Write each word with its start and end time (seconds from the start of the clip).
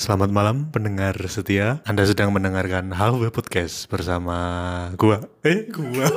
Selamat 0.00 0.32
malam 0.32 0.72
pendengar 0.72 1.12
setia. 1.28 1.84
Anda 1.84 2.08
sedang 2.08 2.32
mendengarkan 2.32 2.88
Halwe 2.88 3.28
Podcast 3.28 3.84
bersama 3.84 4.32
gua. 4.96 5.28
Eh, 5.44 5.68
gua. 5.68 6.08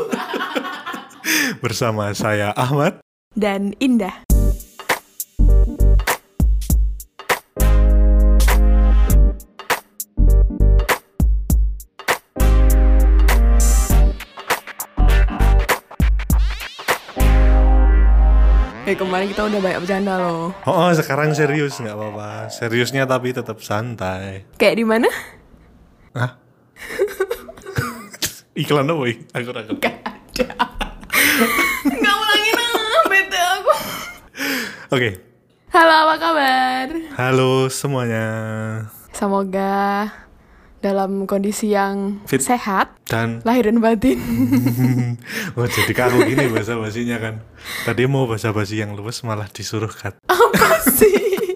bersama 1.64 2.08
saya 2.16 2.56
Ahmad. 2.56 3.04
dan 3.36 3.76
indah. 3.84 4.24
Eh 18.84 19.00
kemarin 19.00 19.32
kita 19.32 19.48
udah 19.48 19.60
banyak 19.64 19.80
bercanda 19.80 20.20
loh. 20.20 20.52
Oh, 20.68 20.76
oh, 20.76 20.92
sekarang 20.92 21.32
serius 21.32 21.80
nggak 21.80 21.96
apa-apa. 21.96 22.52
Seriusnya 22.52 23.08
tapi 23.08 23.32
tetap 23.32 23.64
santai. 23.64 24.44
Kayak 24.60 24.76
di 24.76 24.84
mana? 24.84 25.08
Hah? 26.12 26.36
Iklan 28.60 28.92
apa? 28.92 29.08
Aku 29.40 29.50
rakam. 29.56 29.80
Gak 29.80 29.96
ada. 30.04 30.68
Gak 31.88 32.16
ulangin 32.20 32.56
ah, 32.60 33.04
bete 33.08 33.40
aku. 33.40 33.74
Oke. 34.92 35.10
Halo 35.72 35.94
apa 36.04 36.16
kabar? 36.20 36.88
Halo 37.16 37.72
semuanya. 37.72 38.28
Semoga 39.16 40.12
dalam 40.84 41.24
kondisi 41.24 41.72
yang 41.72 42.20
Fit. 42.24 42.38
sehat, 42.40 42.92
Dan 43.06 43.40
lahir 43.42 43.66
dan 43.66 43.80
batin. 43.80 44.20
oh 45.56 45.64
jadi 45.64 45.90
kaku 45.90 46.28
gini 46.28 46.46
bahasa 46.48 46.76
basinya 46.76 47.18
kan. 47.18 47.40
Tadi 47.82 48.04
mau 48.04 48.28
bahasa 48.28 48.52
basi 48.52 48.78
yang 48.78 48.92
luwes 48.92 49.24
malah 49.24 49.48
disuruh 49.48 49.88
cut. 49.88 50.20
apa 50.28 50.68
sih? 50.86 51.56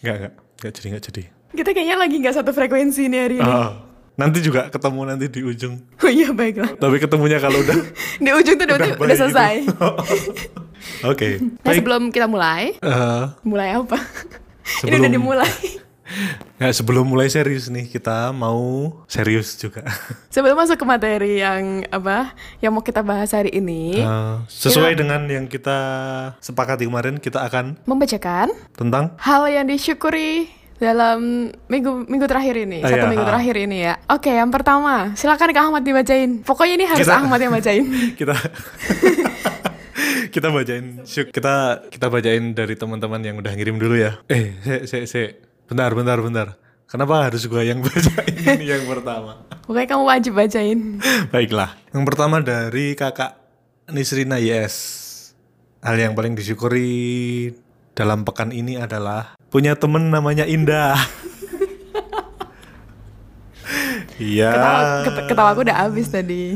Nggak 0.00 0.14
nggak 0.18 0.32
nggak 0.58 0.72
jadi 0.72 0.86
nggak 0.88 1.04
jadi. 1.04 1.22
Kita 1.54 1.70
kayaknya 1.70 1.96
lagi 1.96 2.16
nggak 2.18 2.34
satu 2.34 2.50
frekuensi 2.50 3.06
nih 3.06 3.20
hari 3.20 3.36
ini. 3.36 3.46
Oh, 3.46 3.70
nanti 4.14 4.40
juga 4.40 4.66
ketemu 4.66 5.00
nanti 5.06 5.26
di 5.28 5.40
ujung. 5.40 5.74
Oh 5.98 6.08
iya 6.08 6.28
baiklah. 6.30 6.74
Tapi 6.74 6.96
ketemunya 6.98 7.38
kalau 7.38 7.60
udah 7.60 7.78
Di 8.24 8.30
ujung 8.32 8.56
tuh 8.56 8.66
udah, 8.66 8.76
udah, 8.80 8.90
baik 8.98 9.14
selesai. 9.14 9.54
gitu. 9.62 9.88
Oke. 11.02 11.28
Nah 11.38 11.64
Baik. 11.64 11.76
sebelum 11.78 12.02
kita 12.08 12.26
mulai, 12.26 12.76
Eh, 12.76 13.24
mulai 13.42 13.72
apa? 13.72 13.96
Ini 13.96 14.68
Sebelum- 14.80 15.00
udah 15.00 15.10
dimulai. 15.12 15.52
ya, 16.60 16.68
sebelum 16.68 17.06
mulai 17.06 17.26
serius 17.26 17.66
nih 17.66 17.86
kita 17.86 18.30
mau 18.30 18.92
serius 19.06 19.54
juga. 19.54 19.82
Sebelum 20.34 20.54
masuk 20.54 20.76
ke 20.76 20.84
materi 20.84 21.38
yang 21.38 21.86
apa 21.88 22.32
yang 22.58 22.70
mau 22.70 22.80
kita 22.80 23.00
bahas 23.00 23.30
hari 23.30 23.50
ini, 23.50 23.98
Eh, 23.98 24.34
sesuai 24.46 24.94
dengan 24.94 25.24
yang 25.26 25.46
kita 25.46 25.78
sepakati 26.38 26.84
kemarin 26.84 27.16
kita 27.16 27.40
akan 27.40 27.78
membacakan 27.84 28.50
tentang 28.72 29.14
hal 29.16 29.46
yang 29.46 29.64
disyukuri 29.64 30.50
dalam 30.74 31.48
minggu 31.70 32.04
minggu 32.04 32.26
terakhir 32.26 32.58
ini, 32.60 32.82
Ah, 32.82 32.90
satu 32.90 32.98
iya, 33.00 33.10
minggu 33.10 33.24
ah. 33.24 33.30
terakhir 33.30 33.54
ini 33.56 33.78
ya. 33.80 33.94
Oke, 34.10 34.28
yang 34.28 34.50
pertama, 34.50 35.14
silakan 35.14 35.48
Kak 35.50 35.64
Ahmad 35.64 35.82
dibacain. 35.82 36.42
Pokoknya 36.42 36.74
ini 36.74 36.84
harus 36.84 37.06
Kita- 37.06 37.18
Ahmad 37.22 37.38
yang 37.38 37.54
bacain. 37.54 37.84
kita 38.18 38.34
kita 40.34 40.50
bacain 40.50 41.06
syuk 41.06 41.30
kita 41.30 41.86
kita 41.88 42.10
bacain 42.10 42.42
dari 42.52 42.74
teman-teman 42.74 43.22
yang 43.22 43.36
udah 43.38 43.54
ngirim 43.54 43.78
dulu 43.78 43.94
ya. 43.94 44.18
Eh, 44.26 44.58
se 44.60 44.74
se 44.90 44.98
se 45.06 45.22
bentar 45.64 45.90
bentar 45.92 46.18
bentar. 46.18 46.48
Kenapa 46.84 47.26
harus 47.26 47.42
gua 47.46 47.64
yang 47.64 47.80
bacain 47.84 48.34
ini 48.36 48.64
yang 48.64 48.84
pertama? 48.84 49.42
Pokoknya 49.64 49.88
kamu 49.88 50.04
wajib 50.04 50.32
bacain. 50.34 50.78
Baiklah. 51.34 51.74
Yang 51.90 52.04
pertama 52.06 52.36
dari 52.38 52.94
kakak 52.94 53.34
Nisrina 53.88 54.36
Yes. 54.36 54.74
Hal 55.80 55.96
yang 55.96 56.14
paling 56.14 56.32
disyukuri 56.32 57.52
dalam 57.92 58.24
pekan 58.24 58.50
ini 58.50 58.76
adalah 58.76 59.36
punya 59.48 59.76
temen 59.76 60.08
namanya 60.08 60.44
Indah. 60.44 60.96
Iya. 64.14 64.52
Ketawa, 64.52 64.80
ket- 65.02 65.26
ketawa 65.26 65.48
aku 65.50 65.60
udah 65.66 65.78
habis 65.80 66.06
tadi. 66.06 66.54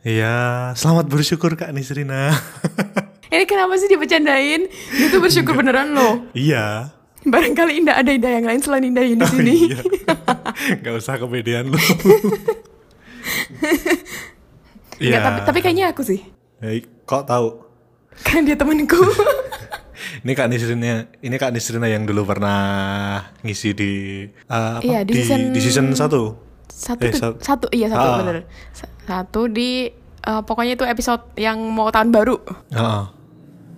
Iya, 0.00 0.72
selamat 0.72 1.04
bersyukur 1.04 1.52
Kak 1.52 1.68
Nisrina. 1.68 2.32
Ini 3.28 3.44
kenapa 3.44 3.76
sih 3.76 3.92
dibecandain? 3.92 4.64
Dia 4.70 5.06
tuh 5.12 5.20
bersyukur 5.20 5.52
beneran 5.52 5.92
loh. 5.92 6.24
iya. 6.32 6.96
Barangkali 7.34 7.72
Indah 7.76 7.96
ada 7.96 8.10
Indah 8.10 8.32
yang 8.32 8.44
lain 8.44 8.60
selain 8.60 8.84
Indah 8.84 9.02
ini 9.02 9.18
Oh, 9.18 9.28
sini. 9.28 9.54
iya. 9.68 9.80
Gak 10.82 10.94
usah 10.96 11.16
kepedean 11.16 11.68
lu. 11.68 11.78
Nggak, 14.98 15.20
tapi, 15.20 15.38
tapi 15.44 15.58
kayaknya 15.60 15.86
aku 15.88 16.02
sih. 16.02 16.20
Eh, 16.58 16.82
kok 17.04 17.22
tahu? 17.24 17.62
Kan 18.18 18.42
dia 18.42 18.54
temenku. 18.54 18.98
Ini 20.18 20.32
Kak 20.32 20.48
Nisrina, 20.48 21.06
ini 21.16 21.36
Kak 21.36 21.52
Nisrina 21.52 21.86
yang 21.86 22.02
dulu 22.02 22.24
pernah 22.24 22.58
ngisi 23.40 23.70
di 23.70 23.92
eh, 24.26 24.72
apa? 24.74 24.82
Iya, 24.82 25.00
di 25.02 25.12
season- 25.14 25.52
di 25.52 25.60
season 25.60 25.86
1. 25.88 26.34
satu, 26.68 27.00
Eh, 27.00 27.10
ke- 27.10 27.16
sat- 27.16 27.38
satu 27.40 27.66
iya 27.70 27.86
satu 27.88 28.08
Ah. 28.08 28.18
bener. 28.18 28.36
Sa- 28.72 28.90
Satu 29.00 29.46
di 29.46 29.86
eh, 30.18 30.42
pokoknya 30.42 30.74
itu 30.74 30.84
episode 30.84 31.22
yang 31.34 31.56
mau 31.62 31.88
tahun 31.88 32.10
baru. 32.10 32.36
Heeh. 32.68 33.02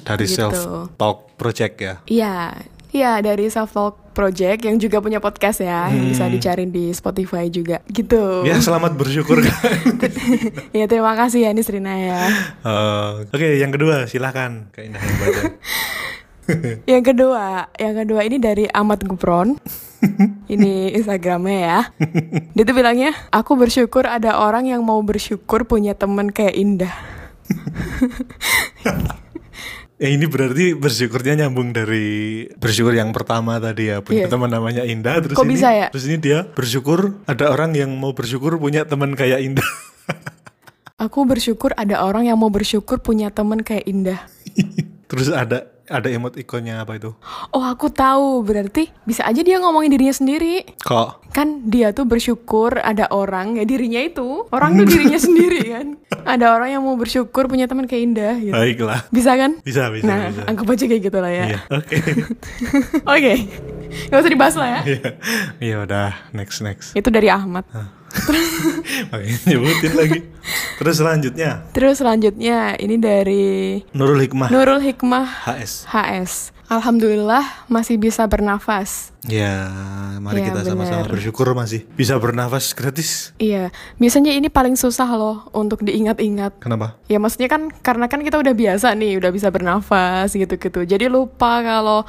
Dari 0.01 0.25
Gitu. 0.25 0.35
self 0.35 0.57
talk 0.97 1.37
project 1.37 1.75
ya. 1.77 1.95
Iya. 2.07 2.57
Iya 2.91 3.23
dari 3.23 3.47
Self 3.47 3.71
Talk 3.71 3.95
Project 4.11 4.67
yang 4.67 4.77
juga 4.83 4.99
punya 4.99 5.23
podcast 5.23 5.63
ya, 5.63 5.87
yang 5.95 6.11
bisa 6.11 6.27
dicariin 6.27 6.75
di 6.75 6.91
Spotify 6.91 7.47
juga 7.47 7.79
gitu. 7.87 8.43
Hmm. 8.43 8.51
Ya 8.51 8.59
selamat 8.59 8.99
bersyukur. 8.99 9.39
Iya 10.75 10.87
terima 10.91 11.15
kasih 11.15 11.47
ya 11.47 11.51
Nisrina 11.55 11.95
ya. 11.95 12.21
Eh, 12.67 13.11
Oke, 13.31 13.63
yang 13.63 13.71
kedua 13.71 14.11
silahkan 14.11 14.67
Kak 14.75 14.83
Indah 14.83 15.03
yang 15.03 15.19
baca. 15.23 15.43
yang 16.99 17.03
kedua, 17.07 17.45
yang 17.79 17.95
kedua 17.95 18.21
ini 18.27 18.37
dari 18.43 18.67
Ahmad 18.67 19.07
Gupron. 19.07 19.55
ini 20.49 20.91
Instagramnya 20.97 21.59
ya. 21.61 21.81
Dia 22.57 22.65
tuh 22.65 22.73
bilangnya, 22.75 23.13
aku 23.31 23.55
bersyukur 23.55 24.09
ada 24.09 24.41
orang 24.41 24.67
yang 24.67 24.81
mau 24.83 24.99
bersyukur 25.05 25.69
punya 25.69 25.93
temen 25.95 26.33
kayak 26.33 26.57
Indah. 26.57 26.95
Eh 30.01 30.17
ini 30.17 30.25
berarti 30.25 30.73
bersyukurnya 30.73 31.45
nyambung 31.45 31.77
dari 31.77 32.09
bersyukur 32.57 32.97
yang 32.97 33.13
pertama 33.13 33.61
tadi 33.61 33.93
ya 33.93 34.01
punya 34.01 34.25
Iya. 34.25 34.33
teman 34.33 34.49
namanya 34.49 34.81
Indah 34.83 35.21
terus 35.21 35.37
Kok 35.37 35.45
ini 35.45 35.53
bisa 35.55 35.69
ya? 35.71 35.87
terus 35.93 36.09
ini 36.09 36.17
dia 36.17 36.49
bersyukur 36.49 37.21
ada 37.29 37.53
orang 37.53 37.77
yang 37.77 37.93
mau 37.93 38.17
bersyukur 38.17 38.57
punya 38.57 38.89
teman 38.89 39.13
kayak 39.13 39.45
Indah. 39.45 39.69
Aku 40.97 41.25
bersyukur 41.25 41.77
ada 41.77 42.01
orang 42.01 42.25
yang 42.25 42.37
mau 42.37 42.49
bersyukur 42.49 43.01
punya 43.01 43.29
temen 43.29 43.61
kayak 43.61 43.85
Indah. 43.85 44.21
terus 45.13 45.29
ada 45.29 45.69
ada 45.91 46.07
emot 46.07 46.35
ikonnya 46.35 46.79
apa 46.79 46.95
itu? 46.95 47.11
Oh 47.51 47.61
aku 47.61 47.91
tahu, 47.91 48.41
berarti 48.41 48.89
bisa 49.03 49.23
aja 49.23 49.41
dia 49.41 49.59
ngomongin 49.59 49.91
dirinya 49.91 50.15
sendiri. 50.15 50.63
Kok 50.79 51.19
Kan 51.31 51.63
dia 51.65 51.91
tuh 51.91 52.03
bersyukur 52.05 52.75
ada 52.77 53.07
orang, 53.09 53.55
ya 53.55 53.63
dirinya 53.63 53.99
itu. 53.99 54.47
Orang 54.49 54.75
tuh 54.75 54.83
dirinya 54.85 55.15
sendiri 55.23 55.61
kan. 55.69 55.87
Ada 56.25 56.51
orang 56.51 56.71
yang 56.71 56.83
mau 56.83 56.95
bersyukur 56.95 57.47
punya 57.47 57.67
teman 57.67 57.87
kayak 57.87 58.03
Indah 58.05 58.35
gitu. 58.37 58.51
baiklah. 58.51 59.01
Bisa 59.09 59.35
kan? 59.35 59.59
Bisa 59.61 59.91
bisa 59.91 60.07
Nah, 60.07 60.27
bisa. 60.29 60.43
anggap 60.47 60.67
aja 60.69 60.85
kayak 60.87 61.03
gitu 61.05 61.19
lah 61.19 61.31
ya. 61.31 61.45
Iya, 61.47 61.59
oke. 61.71 61.97
Oke. 63.15 63.33
Gak 64.07 64.19
usah 64.19 64.31
dibahas 64.31 64.55
lah 64.55 64.69
ya. 64.69 64.81
Iya. 64.85 65.09
Iya 65.61 65.77
udah 65.83 66.09
next 66.31 66.59
next. 66.61 66.95
Itu 66.95 67.11
dari 67.11 67.27
Ahmad. 67.27 67.63
Oke, 67.67 67.79
nyebutin 69.47 69.93
lagi. 70.01 70.21
Terus 70.81 70.97
selanjutnya 70.99 71.69
Terus 71.77 72.01
selanjutnya 72.01 72.75
ini 72.81 72.97
dari 72.97 73.79
Nurul 73.93 74.25
Hikmah 74.25 74.49
Nurul 74.49 74.81
Hikmah 74.83 75.47
HS. 75.47 75.87
HS. 75.87 76.33
Alhamdulillah 76.71 77.67
masih 77.67 77.99
bisa 77.99 78.23
bernafas. 78.31 79.11
Ya, 79.27 79.67
mari 80.23 80.39
Iya, 80.39 80.55
kita 80.55 80.61
sama-sama 80.63 81.03
bersyukur 81.11 81.51
masih 81.51 81.83
bisa 81.99 82.15
bernafas 82.23 82.71
gratis. 82.79 83.35
Iya, 83.43 83.75
biasanya 83.99 84.31
ini 84.31 84.47
paling 84.47 84.79
susah 84.79 85.11
loh 85.19 85.51
untuk 85.51 85.83
diingat-ingat. 85.83 86.63
Kenapa? 86.63 86.95
Ya 87.11 87.19
maksudnya 87.19 87.51
kan 87.51 87.75
karena 87.83 88.07
kan 88.07 88.23
kita 88.23 88.39
udah 88.39 88.55
biasa 88.55 88.95
nih, 88.95 89.19
udah 89.19 89.35
bisa 89.35 89.51
bernafas 89.51 90.31
gitu-gitu. 90.31 90.87
Jadi 90.87 91.11
lupa 91.11 91.59
kalau 91.59 92.07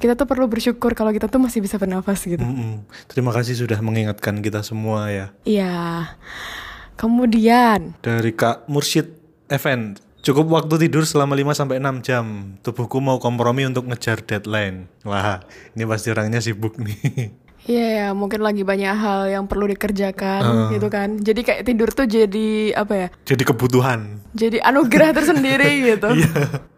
kita 0.00 0.16
tuh 0.16 0.24
perlu 0.24 0.48
bersyukur 0.48 0.96
kalau 0.96 1.12
kita 1.12 1.28
tuh 1.28 1.36
masih 1.36 1.60
bisa 1.60 1.76
bernafas 1.76 2.24
gitu. 2.24 2.40
Mm-mm. 2.40 2.88
Terima 3.06 3.30
kasih 3.30 3.52
sudah 3.54 3.76
mengingatkan 3.84 4.40
kita 4.40 4.64
semua 4.64 5.12
ya. 5.12 5.26
Iya. 5.44 6.16
Kemudian, 6.96 7.96
Dari 8.00 8.32
Kak 8.32 8.68
Mursyid 8.68 9.08
Event. 9.48 10.00
Cukup 10.20 10.52
waktu 10.52 10.84
tidur 10.84 11.08
selama 11.08 11.32
5 11.32 11.56
sampai 11.56 11.80
6 11.80 12.04
jam. 12.04 12.56
Tubuhku 12.60 13.00
mau 13.00 13.16
kompromi 13.16 13.64
untuk 13.64 13.88
ngejar 13.88 14.20
deadline. 14.20 14.84
Wah, 15.08 15.40
ini 15.72 15.88
pasti 15.88 16.12
orangnya 16.12 16.44
sibuk 16.44 16.76
nih. 16.76 17.32
iya 17.64 17.86
ya 17.88 18.08
mungkin 18.12 18.40
lagi 18.40 18.64
banyak 18.64 18.92
hal 18.96 19.20
yang 19.32 19.44
perlu 19.48 19.64
dikerjakan 19.68 20.72
gitu 20.76 20.88
kan. 20.92 21.16
Jadi 21.20 21.40
kayak 21.40 21.62
tidur 21.64 21.88
tuh 21.88 22.04
jadi 22.04 22.76
apa 22.76 22.92
ya? 22.96 23.08
Jadi 23.24 23.42
kebutuhan. 23.48 24.20
Jadi 24.36 24.60
anugerah 24.60 25.16
tersendiri 25.16 25.70
gitu. 25.96 26.08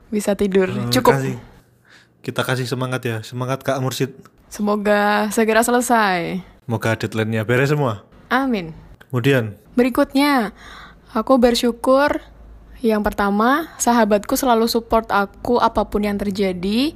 Bisa 0.07 0.39
tidur. 0.39 0.71
Cukup. 0.95 1.19
kasih. 1.19 1.52
Kita 2.23 2.47
kasih 2.47 2.71
semangat 2.71 3.03
ya. 3.03 3.19
Semangat 3.27 3.67
Kak 3.67 3.83
Mursyid. 3.83 4.15
Semoga 4.47 5.27
segera 5.35 5.67
selesai. 5.67 6.39
Semoga 6.63 6.95
deadline-nya 6.95 7.43
beres 7.43 7.75
semua. 7.75 8.07
Amin. 8.31 8.71
Kemudian, 9.11 9.59
Berikutnya, 9.75 10.55
aku 11.11 11.41
bersyukur 11.41 12.23
yang 12.79 13.03
pertama, 13.03 13.71
sahabatku 13.79 14.39
selalu 14.39 14.71
support 14.71 15.11
aku 15.11 15.59
apa 15.59 15.83
pun 15.91 16.07
yang 16.07 16.15
terjadi. 16.15 16.95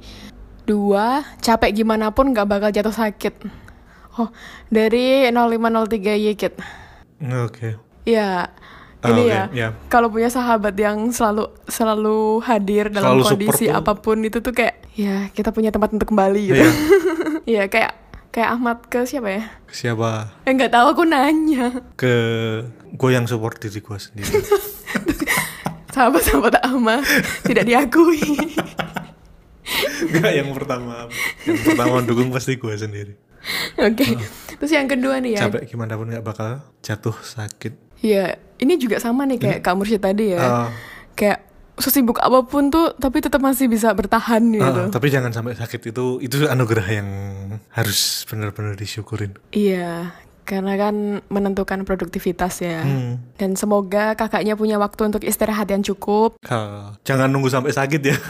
Dua, 0.67 1.23
capek 1.43 1.83
gimana 1.83 2.11
pun 2.11 2.31
gak 2.31 2.47
bakal 2.47 2.71
jatuh 2.71 2.95
sakit. 2.95 3.39
Oh, 4.19 4.31
dari 4.67 5.27
0503 5.29 6.15
Yikit. 6.17 6.53
Oke. 7.43 7.75
Ya, 8.07 8.51
Ah, 8.97 9.13
ini 9.13 9.29
oke, 9.29 9.29
ya. 9.29 9.43
ya. 9.53 9.67
Kalau 9.93 10.09
punya 10.09 10.25
sahabat 10.25 10.73
yang 10.73 11.13
selalu 11.13 11.53
selalu 11.69 12.41
hadir 12.41 12.89
dalam 12.89 13.21
Selalu 13.21 13.23
kondisi 13.29 13.65
support 13.69 13.77
apa 13.77 13.93
pun 13.93 14.17
itu 14.25 14.41
tuh 14.41 14.53
kayak 14.57 14.86
ya 14.97 15.29
kita 15.29 15.53
punya 15.53 15.69
tempat 15.69 15.93
untuk 15.93 16.09
kembali 16.09 16.41
gitu. 16.49 16.65
Iya, 17.45 17.69
kayak 17.73 18.07
kayak 18.33 18.49
Ahmad 18.57 18.81
ke 18.89 19.05
siapa 19.05 19.29
ya? 19.29 19.43
Siapa? 19.69 20.41
Eh 20.43 20.51
nggak 20.57 20.73
tahu 20.73 20.85
aku 20.97 21.03
nanya. 21.05 21.85
Ke 21.93 22.13
gue 22.89 23.09
yang 23.13 23.29
support 23.29 23.61
diri 23.61 23.77
gue 23.77 23.97
sendiri. 23.97 24.33
Sahabat-sahabat 25.97 26.61
Ahmad 26.65 27.05
tidak 27.45 27.65
diakui. 27.65 28.21
Enggak 30.09 30.33
yang 30.33 30.49
pertama. 30.53 31.09
Yang 31.45 31.61
pertama 31.65 31.97
dukung 32.05 32.29
pasti 32.29 32.57
gue 32.57 32.73
sendiri. 32.77 33.13
Oke. 33.81 34.17
Terus 34.57 34.71
yang 34.73 34.85
kedua 34.89 35.21
nih 35.21 35.37
ya. 35.37 35.49
Capek 35.49 35.65
gimana 35.69 35.97
pun 35.97 36.09
nggak 36.09 36.25
bakal 36.25 36.61
jatuh 36.81 37.17
sakit. 37.17 37.73
Iya, 38.05 38.37
ini 38.61 38.77
juga 38.77 39.01
sama 39.01 39.25
nih 39.25 39.41
kayak 39.41 39.59
Kak 39.65 39.73
Mursyid 39.73 40.01
tadi 40.01 40.37
ya. 40.37 40.41
Ah. 40.41 40.69
Kayak 41.17 41.46
sesibuk 41.77 42.17
apa 42.17 42.41
pun 42.43 42.73
tuh 42.73 42.97
tapi 42.97 43.21
tetap 43.21 43.41
masih 43.41 43.69
bisa 43.69 43.93
bertahan 43.93 44.41
gitu. 44.49 44.65
Ah, 44.65 44.89
tapi 44.89 45.13
jangan 45.13 45.29
sampai 45.29 45.53
sakit 45.53 45.93
itu 45.93 46.17
itu 46.19 46.49
anugerah 46.49 46.87
yang 46.89 47.09
harus 47.73 48.25
benar-benar 48.25 48.73
disyukurin. 48.73 49.37
Iya, 49.53 50.11
karena 50.47 50.79
kan 50.79 51.19
menentukan 51.27 51.83
produktivitas 51.83 52.63
ya. 52.63 52.87
Hmm. 52.87 53.19
Dan 53.35 53.59
semoga 53.59 54.15
kakaknya 54.15 54.55
punya 54.55 54.79
waktu 54.79 55.11
untuk 55.11 55.27
istirahat 55.27 55.67
yang 55.67 55.83
cukup. 55.83 56.39
Ah, 56.47 56.95
jangan 57.03 57.27
nunggu 57.27 57.51
sampai 57.51 57.75
sakit 57.75 58.01
ya. 58.01 58.15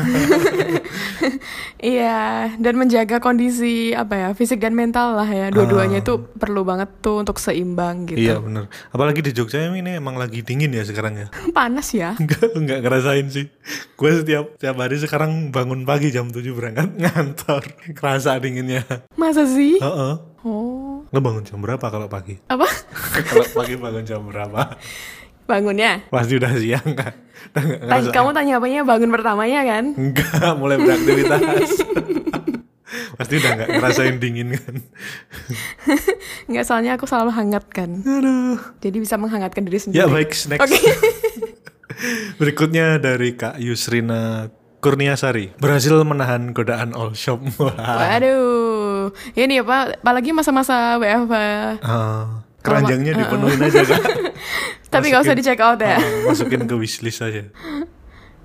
Iya, 1.77 2.57
dan 2.57 2.73
menjaga 2.73 3.21
kondisi 3.21 3.93
apa 3.93 4.17
ya, 4.17 4.27
fisik 4.33 4.57
dan 4.57 4.73
mental 4.73 5.13
lah 5.13 5.29
ya. 5.29 5.53
Dua-duanya 5.53 6.01
itu 6.01 6.17
perlu 6.17 6.65
banget 6.65 6.89
tuh 7.05 7.21
untuk 7.21 7.37
seimbang 7.37 8.09
gitu. 8.09 8.17
iya 8.17 8.41
bener. 8.41 8.65
Apalagi 8.89 9.21
di 9.21 9.29
Jogja 9.29 9.61
ini 9.61 9.93
emang 9.93 10.17
lagi 10.17 10.41
dingin 10.41 10.73
ya 10.73 10.81
sekarang 10.81 11.21
ya. 11.21 11.27
Panas 11.57 11.93
ya. 11.93 12.17
Enggak, 12.21 12.49
enggak 12.57 12.79
ngerasain 12.81 13.27
sih. 13.29 13.45
Gue 13.93 14.09
setiap 14.09 14.57
setiap 14.57 14.75
hari 14.81 14.97
sekarang 14.97 15.53
bangun 15.53 15.85
pagi 15.85 16.09
jam 16.09 16.33
7 16.33 16.41
berangkat 16.57 16.97
ngantor. 16.97 17.63
Kerasa 17.93 18.41
dinginnya. 18.41 18.81
Masa 19.13 19.45
sih? 19.45 19.77
Heeh. 19.77 20.13
Oh. 20.47 20.66
Lo 21.11 21.23
bangun 21.23 21.43
jam 21.47 21.63
berapa 21.63 21.85
kalau 21.87 22.07
pagi? 22.11 22.35
Apa? 22.51 22.67
kalau 23.31 23.45
pagi 23.55 23.75
bangun 23.79 24.03
jam 24.03 24.21
berapa? 24.27 24.75
Bangunnya? 25.47 26.03
Pasti 26.11 26.35
udah 26.35 26.51
siang 26.59 26.91
kan? 26.91 27.15
Tanya, 27.55 28.11
kamu 28.11 28.29
tanya 28.35 28.53
apanya 28.59 28.83
bangun 28.83 29.07
pertamanya 29.07 29.63
kan? 29.63 29.95
Enggak, 29.95 30.51
mulai 30.59 30.75
beraktivitas. 30.75 31.71
Pasti 33.17 33.33
udah 33.39 33.51
nggak 33.55 33.69
ngerasain 33.79 34.15
dingin 34.19 34.53
kan? 34.55 34.75
Nggak, 36.51 36.65
soalnya 36.67 36.95
aku 36.95 37.09
selalu 37.09 37.33
hangat 37.33 37.65
kan. 37.67 37.99
Aduh. 38.05 38.61
Jadi 38.79 38.97
bisa 39.01 39.17
menghangatkan 39.19 39.65
diri 39.65 39.79
sendiri. 39.81 39.99
Ya 39.99 40.07
baik, 40.07 40.31
next. 40.31 40.61
Oke. 40.61 40.79
Berikutnya 42.37 43.01
dari 43.01 43.33
Kak 43.33 43.57
Yusrina 43.57 44.53
Kurniasari 44.77 45.57
berhasil 45.57 45.97
menahan 46.05 46.53
godaan 46.53 46.93
all 46.93 47.17
shop. 47.17 47.41
Waduh. 47.57 48.66
Ini 49.33 49.61
apa? 49.61 49.97
Apalagi 49.97 50.31
masa-masa 50.31 50.97
WFH. 50.97 51.35
Ah, 51.81 52.41
keranjangnya 52.59 53.13
dipenuhin 53.15 53.59
aja 53.67 53.81
kak. 53.83 54.03
Tapi 54.87 55.05
nggak 55.07 55.23
usah 55.23 55.35
di 55.35 55.43
check 55.43 55.59
out 55.59 55.79
ya. 55.79 55.97
Ah, 55.97 56.01
masukin 56.25 56.63
ke 56.63 56.75
wishlist 56.75 57.21
aja. 57.21 57.47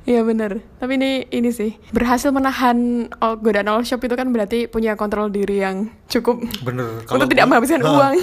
Iya 0.02 0.26
bener. 0.26 0.66
Tapi 0.82 0.98
ini 0.98 1.30
ini 1.30 1.54
sih 1.54 1.78
berhasil 1.94 2.34
menahan 2.34 3.06
all, 3.22 3.38
godaan 3.38 3.70
all 3.70 3.86
shop 3.86 4.02
itu 4.02 4.18
kan 4.18 4.34
berarti 4.34 4.66
punya 4.66 4.98
kontrol 4.98 5.30
diri 5.30 5.62
yang 5.62 5.94
cukup 6.10 6.42
Bener. 6.66 7.06
untuk 7.14 7.30
tidak 7.30 7.46
menghabiskan 7.46 7.86
Ah, 7.86 8.10
uang. 8.10 8.14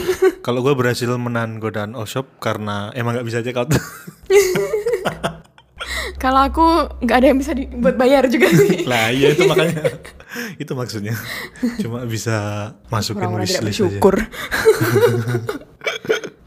Kalau 0.44 0.60
gue 0.60 0.75
berhasil 0.75 1.07
menahan 1.16 1.56
godaan 1.63 1.96
all 1.96 2.04
shop 2.04 2.28
karena 2.44 2.92
emang 2.92 3.16
nggak 3.16 3.24
bisa 3.24 3.40
check 3.40 3.56
out. 3.56 3.72
Kalau 6.16 6.42
aku 6.44 6.66
nggak 7.00 7.18
ada 7.18 7.28
yang 7.28 7.40
bisa 7.40 7.51
dibuat 7.51 7.96
bayar 7.96 8.28
juga 8.28 8.48
sih. 8.60 8.84
lah 8.84 9.10
iya 9.10 9.31
itu 9.31 9.44
makanya. 9.46 9.84
itu 10.57 10.72
maksudnya. 10.72 11.16
Cuma 11.78 12.04
bisa 12.04 12.36
masukin 12.88 13.30
wishlist 13.31 13.80
aja. 13.80 14.00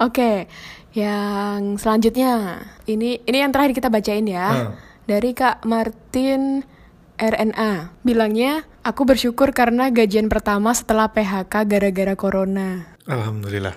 Oke, 0.02 0.50
yang 0.92 1.76
selanjutnya 1.76 2.58
ini 2.84 3.22
ini 3.22 3.36
yang 3.38 3.50
terakhir 3.50 3.72
kita 3.72 3.88
bacain 3.88 4.26
ya 4.26 4.48
Hmm. 4.50 4.72
dari 5.04 5.30
Kak 5.32 5.62
Martin 5.62 6.66
RNA. 7.14 8.02
Bilangnya 8.02 8.66
aku 8.82 9.06
bersyukur 9.06 9.52
karena 9.52 9.88
gajian 9.88 10.26
pertama 10.26 10.74
setelah 10.74 11.06
PHK 11.08 11.54
gara-gara 11.64 12.14
corona. 12.14 12.98
Alhamdulillah. 13.06 13.74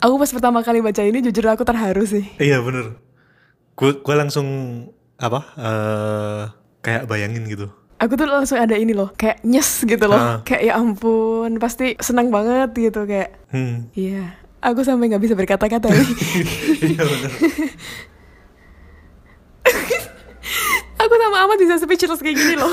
Aku 0.00 0.18
pas 0.18 0.28
pertama 0.28 0.60
kali 0.60 0.80
baca 0.80 0.98
ini 1.00 1.20
jujur 1.20 1.46
aku 1.46 1.62
terharu 1.62 2.02
sih. 2.02 2.26
Iya 2.36 2.58
bener. 2.58 2.96
Gue 3.82 3.98
gue 3.98 4.14
langsung 4.14 4.46
apa? 5.18 5.42
eh 5.58 6.42
kayak 6.86 7.10
bayangin 7.10 7.50
gitu. 7.50 7.66
Aku 7.98 8.14
tuh 8.14 8.30
langsung 8.30 8.62
ada 8.62 8.78
ini 8.78 8.94
loh, 8.94 9.10
kayak 9.18 9.42
nyes 9.42 9.82
gitu 9.82 10.06
loh. 10.06 10.18
Ah. 10.18 10.38
Kayak 10.46 10.62
ya 10.70 10.72
ampun, 10.78 11.58
pasti 11.58 11.98
senang 11.98 12.30
banget 12.30 12.70
gitu 12.78 13.06
kayak. 13.06 13.34
Hmm. 13.50 13.90
Iya, 13.94 14.38
aku 14.62 14.86
sampai 14.86 15.10
nggak 15.10 15.22
bisa 15.22 15.34
berkata-kata 15.34 15.90
nih. 15.90 16.08
Iya. 16.94 17.02
aku 21.02 21.14
sama 21.16 21.36
Ahmad 21.40 21.56
bisa 21.56 21.74
speechless 21.76 22.18
kayak 22.18 22.34
gini 22.34 22.54
loh. 22.54 22.72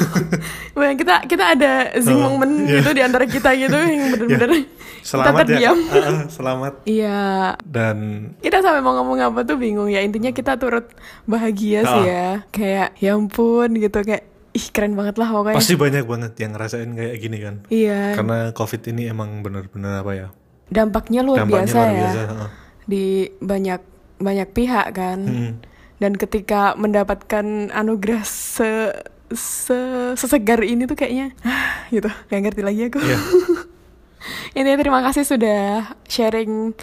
Kita 0.96 1.22
kita 1.22 1.46
ada 1.52 1.72
zing 1.98 2.16
Oh, 2.16 2.31
momen 2.31 2.64
iya. 2.64 2.80
gitu 2.80 2.90
di 2.92 3.02
antara 3.02 3.26
kita 3.26 3.52
gitu 3.54 3.76
yang 3.76 4.00
bener-bener 4.14 4.64
kita 4.64 5.02
Selamat 5.02 5.34
ya. 5.34 5.40
terdiam. 5.44 5.78
Ah, 5.86 5.96
ah, 6.00 6.22
selamat. 6.30 6.74
Iya, 6.84 7.22
Dan 7.62 7.98
kita 8.38 8.58
sampai 8.60 8.80
mau 8.80 8.94
ngomong 8.94 9.20
apa 9.22 9.44
tuh 9.44 9.56
bingung 9.56 9.88
ya. 9.88 10.00
Intinya 10.00 10.30
kita 10.30 10.56
turut 10.56 10.88
bahagia 11.26 11.81
sih 11.81 12.02
Ah. 12.02 12.06
ya. 12.06 12.28
Kayak 12.50 12.96
ya 12.96 13.12
ampun 13.12 13.70
gitu 13.74 14.00
kayak 14.00 14.24
ih 14.50 14.68
keren 14.70 14.94
banget 14.94 15.16
lah 15.16 15.30
pokoknya. 15.30 15.58
pasti 15.58 15.76
banyak 15.76 16.04
banget 16.04 16.34
yang 16.38 16.52
ngerasain 16.54 16.90
kayak 16.90 17.16
gini 17.18 17.38
kan. 17.40 17.56
Iya. 17.68 18.16
Karena 18.16 18.38
COVID 18.52 18.81
ini 18.88 19.04
emang 19.06 19.30
bener-bener 19.40 20.00
apa 20.00 20.12
ya? 20.12 20.28
Dampaknya 20.66 21.22
luar 21.22 21.44
Dampaknya 21.44 21.60
biasa 21.66 21.76
luar 21.76 21.90
ya. 21.90 22.00
biasa. 22.00 22.22
ah. 22.38 22.50
Di 22.86 23.04
banyak 23.38 23.81
banyak 24.18 24.48
pihak 24.50 24.88
kan. 24.92 25.20
Hmm. 25.22 25.54
Dan 26.00 26.16
ketika 26.16 26.74
mendapatkan 26.80 27.72
anugerah 27.75 28.24
se 28.24 28.96
se 29.30 29.78
sesegar 30.18 30.66
ini 30.66 30.90
tuh 30.90 30.98
kayaknya 30.98 31.36
ah, 31.46 31.86
gitu. 31.94 32.07
Gak 32.07 32.42
ngerti 32.42 32.62
lagi 32.63 32.81
aku. 32.88 33.00
Iya. 33.04 33.19
Ini 34.60 34.75
terima 34.75 35.00
kasih 35.00 35.24
sudah 35.24 35.96
sharing 36.04 36.76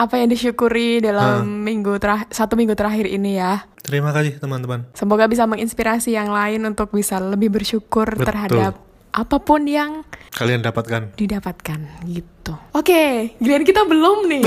apa 0.00 0.16
yang 0.16 0.32
disyukuri 0.32 1.02
dalam 1.04 1.60
minggu 1.60 2.00
terakhir 2.00 2.30
satu 2.32 2.56
minggu 2.56 2.72
terakhir 2.72 3.04
ini 3.04 3.36
ya. 3.36 3.68
Terima 3.84 4.14
kasih 4.16 4.40
teman-teman. 4.40 4.88
Semoga 4.96 5.28
bisa 5.28 5.44
menginspirasi 5.44 6.16
yang 6.16 6.32
lain 6.32 6.64
untuk 6.64 6.94
bisa 6.94 7.20
lebih 7.20 7.52
bersyukur 7.52 8.08
Betul. 8.16 8.26
terhadap 8.32 8.72
apa 9.10 9.36
pun 9.42 9.66
yang 9.66 10.06
Kalian 10.30 10.62
dapatkan. 10.62 11.18
didapatkan 11.18 11.80
gitu. 12.06 12.54
Oke, 12.72 13.34
giliran 13.42 13.66
kita 13.66 13.82
belum 13.82 14.30
nih. 14.30 14.44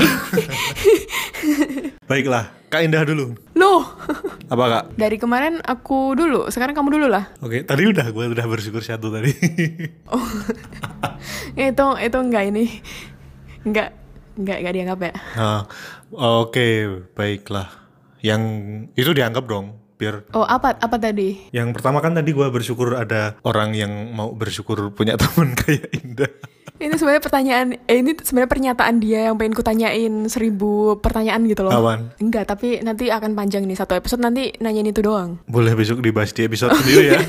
Baiklah, 2.10 2.48
Kak 2.72 2.82
Indah 2.82 3.04
dulu. 3.04 3.36
Loh, 3.64 3.82
Apa 4.46 4.64
Kak? 4.68 4.84
dari 4.94 5.16
kemarin 5.16 5.58
aku 5.58 6.12
dulu, 6.12 6.46
sekarang 6.46 6.72
kamu 6.72 6.92
dulu 6.92 7.06
lah. 7.08 7.32
Oke, 7.40 7.64
tadi 7.64 7.82
udah 7.84 8.04
gue 8.06 8.24
udah 8.30 8.44
bersyukur 8.44 8.78
satu 8.78 9.08
tadi. 9.08 9.32
itu 11.56 11.86
itu 11.98 12.18
enggak 12.18 12.44
ini. 12.46 12.64
Enggak 13.64 13.88
enggak 14.36 14.56
enggak 14.60 14.74
dianggap 14.74 14.98
ya. 15.00 15.12
Nah, 15.34 15.60
oke, 16.12 16.66
baiklah. 17.12 17.68
Yang 18.20 18.42
itu 18.94 19.10
dianggap 19.12 19.44
dong, 19.44 19.76
biar 19.94 20.24
Oh, 20.32 20.44
apa 20.44 20.74
apa 20.74 20.96
tadi? 20.96 21.48
yang 21.50 21.70
pertama 21.72 22.00
kan 22.00 22.12
tadi 22.12 22.32
gue 22.32 22.46
bersyukur 22.46 22.94
ada 22.94 23.36
orang 23.44 23.72
yang 23.72 23.92
mau 24.12 24.32
bersyukur 24.32 24.90
punya 24.90 25.16
teman 25.20 25.54
kayak 25.54 25.88
Indah. 25.94 26.30
Ini 26.74 26.90
sebenarnya 26.98 27.22
pertanyaan, 27.22 27.66
eh, 27.86 28.02
ini 28.02 28.18
sebenarnya 28.18 28.50
pernyataan 28.50 28.98
dia 28.98 29.30
yang 29.30 29.38
pengen 29.38 29.54
kutanyain 29.54 30.10
seribu 30.26 30.98
pertanyaan 30.98 31.46
gitu 31.46 31.62
loh. 31.62 31.70
Awan. 31.70 32.10
Enggak, 32.18 32.50
tapi 32.50 32.82
nanti 32.82 33.14
akan 33.14 33.38
panjang 33.38 33.62
nih 33.62 33.78
satu 33.78 33.94
episode 33.94 34.18
nanti 34.18 34.50
nanyain 34.58 34.90
itu 34.90 34.98
doang. 34.98 35.38
Boleh 35.46 35.70
besok 35.78 36.02
dibahas 36.02 36.34
di 36.34 36.42
episode 36.42 36.74
sendiri 36.74 37.14
ya. 37.14 37.20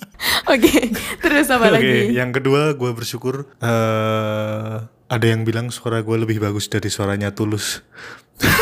Oke, 0.52 0.90
terus 1.22 1.46
apa 1.46 1.70
Oke, 1.70 1.74
lagi? 1.78 2.10
yang 2.10 2.34
kedua 2.34 2.74
gue 2.74 2.90
bersyukur 2.90 3.46
eh 3.62 4.74
ada 5.08 5.26
yang 5.30 5.46
bilang 5.46 5.70
suara 5.70 6.02
gue 6.02 6.18
lebih 6.18 6.42
bagus 6.42 6.66
dari 6.66 6.90
suaranya 6.90 7.30
Tulus. 7.30 7.78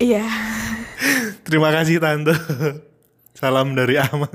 Iya, 0.00 0.24
Terima 1.44 1.68
kasih 1.68 2.00
tante. 2.00 2.32
Salam 3.36 3.76
dari 3.76 4.00
Ahmad. 4.00 4.32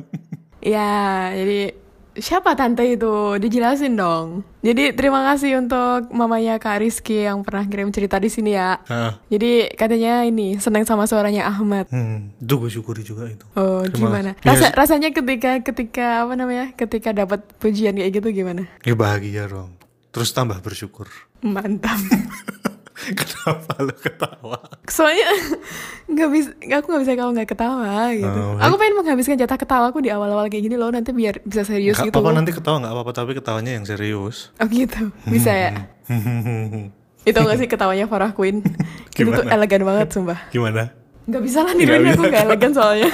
ya 0.61 0.85
jadi 1.33 1.73
Siapa 2.15 2.55
tante 2.55 2.81
itu? 2.81 3.11
Dijelasin 3.35 3.93
dong. 3.93 4.47
Jadi 4.59 4.95
terima 4.95 5.19
kasih 5.25 5.59
untuk 5.59 6.07
mamanya 6.09 6.55
Kak 6.55 6.79
Rizky 6.79 7.21
yang 7.21 7.43
pernah 7.43 7.63
kirim 7.63 7.91
cerita 7.91 8.15
di 8.17 8.27
sini 8.27 8.55
ya. 8.55 8.79
Ah, 8.87 9.19
Jadi 9.27 9.67
katanya 9.71 10.23
ini 10.23 10.55
senang 10.57 10.83
sama 10.83 11.05
suaranya 11.05 11.43
Ahmad. 11.45 11.91
hmm, 11.91 12.39
itu 12.39 12.53
gue 12.55 12.71
syukuri 12.71 13.03
juga 13.03 13.27
itu. 13.27 13.43
Oh, 13.53 13.83
Terima 13.83 14.15
gimana? 14.15 14.31
kasih. 14.35 14.47
Rasa 14.47 14.65
rasanya 14.73 15.11
ketika 15.11 15.59
ketika 15.61 16.23
apa 16.23 16.33
namanya? 16.33 16.71
Ketika 16.71 17.11
dapat 17.11 17.43
pujian 17.59 17.93
kayak 17.93 18.11
gitu 18.15 18.31
gimana? 18.31 18.63
Ya 18.81 18.95
bahagia 18.95 19.45
dong. 19.45 19.75
Terus 20.09 20.31
tambah 20.31 20.55
bersyukur. 20.59 21.11
Mantap. 21.41 21.99
Kenapa 23.19 23.75
lu 23.83 23.91
ketawa? 23.91 24.59
Soalnya 24.87 25.27
nggak 26.07 26.29
bisa, 26.31 26.49
aku 26.79 26.85
nggak 26.87 27.03
bisa 27.03 27.13
kalau 27.19 27.31
nggak 27.35 27.49
ketawa 27.51 28.07
gitu. 28.15 28.41
Oh, 28.55 28.63
aku 28.63 28.75
pengen 28.79 28.95
menghabiskan 29.03 29.35
jatah 29.35 29.59
ketawa 29.59 29.91
aku 29.91 29.99
di 29.99 30.09
awal-awal 30.15 30.47
kayak 30.47 30.63
gini 30.71 30.79
loh, 30.79 30.87
nanti 30.95 31.11
biar 31.11 31.43
bisa 31.43 31.67
serius 31.67 31.99
Gak 31.99 32.09
gitu. 32.09 32.17
apa-apa 32.23 32.31
nanti 32.39 32.51
ketawa 32.55 32.79
nggak 32.79 32.93
apa-apa 32.95 33.11
tapi 33.11 33.31
ketawanya 33.35 33.71
yang 33.75 33.83
serius. 33.83 34.55
Oh 34.63 34.67
gitu, 34.71 35.11
bisa 35.27 35.51
ya. 35.51 35.71
Itu 37.27 37.37
gak 37.41 37.57
sih 37.57 37.65
ketawanya 37.67 38.05
Farah 38.05 38.31
Queen? 38.31 38.61
Itu 39.17 39.29
tuh 39.33 39.43
elegan 39.49 39.81
banget 39.83 40.13
sumpah. 40.13 40.39
Gimana? 40.53 40.93
Gak 41.25 41.41
bisa 41.41 41.65
lah 41.65 41.73
niruin 41.73 42.05
aku 42.13 42.29
gak 42.29 42.45
elegan 42.47 42.71
soalnya. 42.71 43.09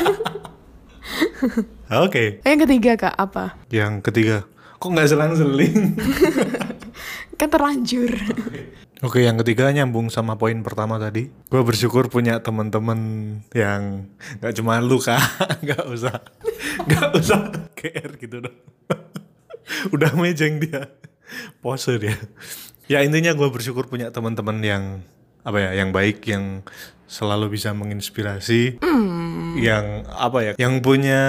Oke. 1.90 2.44
Yang 2.44 2.60
ketiga 2.68 2.92
kak 3.08 3.16
apa? 3.16 3.56
Yang 3.72 4.04
ketiga, 4.06 4.38
kok 4.78 4.90
nggak 4.92 5.10
selang-seling? 5.10 5.96
Kan 7.42 7.50
terlanjur. 7.50 8.14
Oke, 9.06 9.26
yang 9.26 9.34
ketiga 9.42 9.74
nyambung 9.74 10.14
sama 10.14 10.38
poin 10.38 10.62
pertama 10.62 11.02
tadi. 11.02 11.34
Gue 11.50 11.66
bersyukur 11.66 12.06
punya 12.06 12.38
teman-teman 12.38 13.00
yang 13.50 14.06
nggak 14.38 14.54
cuma 14.62 14.78
lu 14.78 15.02
kak, 15.02 15.18
nggak 15.66 15.90
usah, 15.90 16.22
nggak 16.86 17.10
usah 17.18 17.50
GR 17.74 18.12
gitu 18.22 18.46
dong. 18.46 18.58
Udah 19.98 20.14
mejeng 20.14 20.62
dia, 20.62 20.86
pose 21.66 21.98
dia. 21.98 22.14
Ya 22.86 23.02
intinya 23.02 23.34
gue 23.34 23.50
bersyukur 23.50 23.90
punya 23.90 24.14
teman-teman 24.14 24.62
yang 24.62 24.84
apa 25.42 25.58
ya, 25.58 25.82
yang 25.82 25.90
baik, 25.90 26.22
yang 26.30 26.62
selalu 27.10 27.58
bisa 27.58 27.74
menginspirasi, 27.74 28.78
yang 29.58 30.06
apa 30.14 30.46
ya, 30.46 30.54
yang 30.62 30.78
punya 30.86 31.22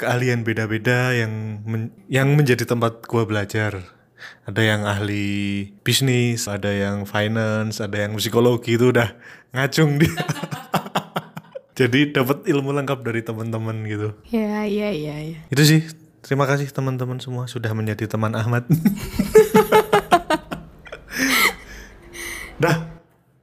keahlian 0.00 0.40
beda-beda, 0.40 1.12
yang 1.12 1.60
men- 1.68 1.92
yang 2.08 2.32
menjadi 2.32 2.64
tempat 2.64 3.04
gue 3.04 3.28
belajar 3.28 3.97
ada 4.46 4.62
yang 4.64 4.82
ahli 4.84 5.68
bisnis, 5.82 6.48
ada 6.48 6.70
yang 6.72 7.04
finance, 7.04 7.78
ada 7.82 8.06
yang 8.06 8.16
psikologi 8.16 8.76
itu 8.76 8.90
udah 8.94 9.14
ngacung 9.54 9.98
dia. 9.98 10.12
Jadi 11.78 12.10
dapat 12.10 12.42
ilmu 12.50 12.74
lengkap 12.74 13.06
dari 13.06 13.22
teman-teman 13.22 13.86
gitu. 13.86 14.10
ya, 14.34 14.66
iya, 14.66 14.90
iya, 14.90 15.16
iya. 15.22 15.38
Itu 15.46 15.62
sih. 15.62 15.86
Terima 16.18 16.44
kasih 16.50 16.66
teman-teman 16.74 17.22
semua 17.22 17.46
sudah 17.46 17.70
menjadi 17.70 18.10
teman 18.10 18.34
Ahmad. 18.34 18.66
Dah. 22.62 22.98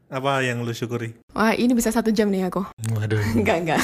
Apa 0.05 0.45
yang 0.45 0.61
lu 0.61 0.69
syukuri? 0.69 1.17
Wah 1.33 1.57
ini 1.57 1.73
bisa 1.73 1.89
satu 1.89 2.13
jam 2.13 2.29
nih 2.29 2.47
aku. 2.47 2.61
Waduh. 2.93 3.19
Enggak, 3.39 3.57
enggak. 3.65 3.81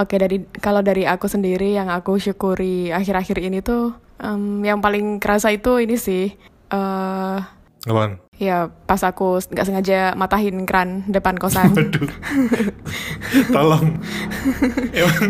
Oke, 0.00 0.16
dari 0.16 0.42
kalau 0.58 0.80
dari 0.80 1.04
aku 1.04 1.28
sendiri 1.28 1.76
yang 1.76 1.92
aku 1.92 2.16
syukuri 2.16 2.88
akhir-akhir 2.88 3.38
ini 3.44 3.60
tuh 3.60 3.94
em, 4.20 4.64
yang 4.64 4.78
paling 4.80 5.18
kerasa 5.18 5.52
itu 5.52 5.80
ini 5.80 5.96
sih 5.96 6.32
eh 6.72 7.38
Apaan? 7.86 8.18
ya 8.36 8.66
pas 8.84 8.98
aku 9.00 9.38
nggak 9.38 9.62
sengaja 9.64 10.12
matahin 10.18 10.66
keran 10.66 11.06
depan 11.06 11.38
kosan. 11.38 11.70
Waduh. 11.78 12.10
Tolong. 13.54 13.86
emang 14.90 15.24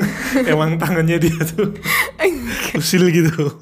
emang 0.48 0.70
tangannya 0.80 1.20
dia 1.20 1.36
tuh 1.44 1.76
usil 2.74 3.06
gitu. 3.12 3.52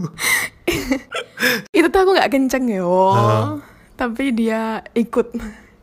itu 1.75 1.87
tuh 1.91 2.01
aku 2.01 2.11
nggak 2.15 2.31
kenceng 2.31 2.71
yo. 2.71 3.13
Ah. 3.13 3.59
Tapi 3.99 4.31
dia 4.31 4.79
ikut. 4.95 5.35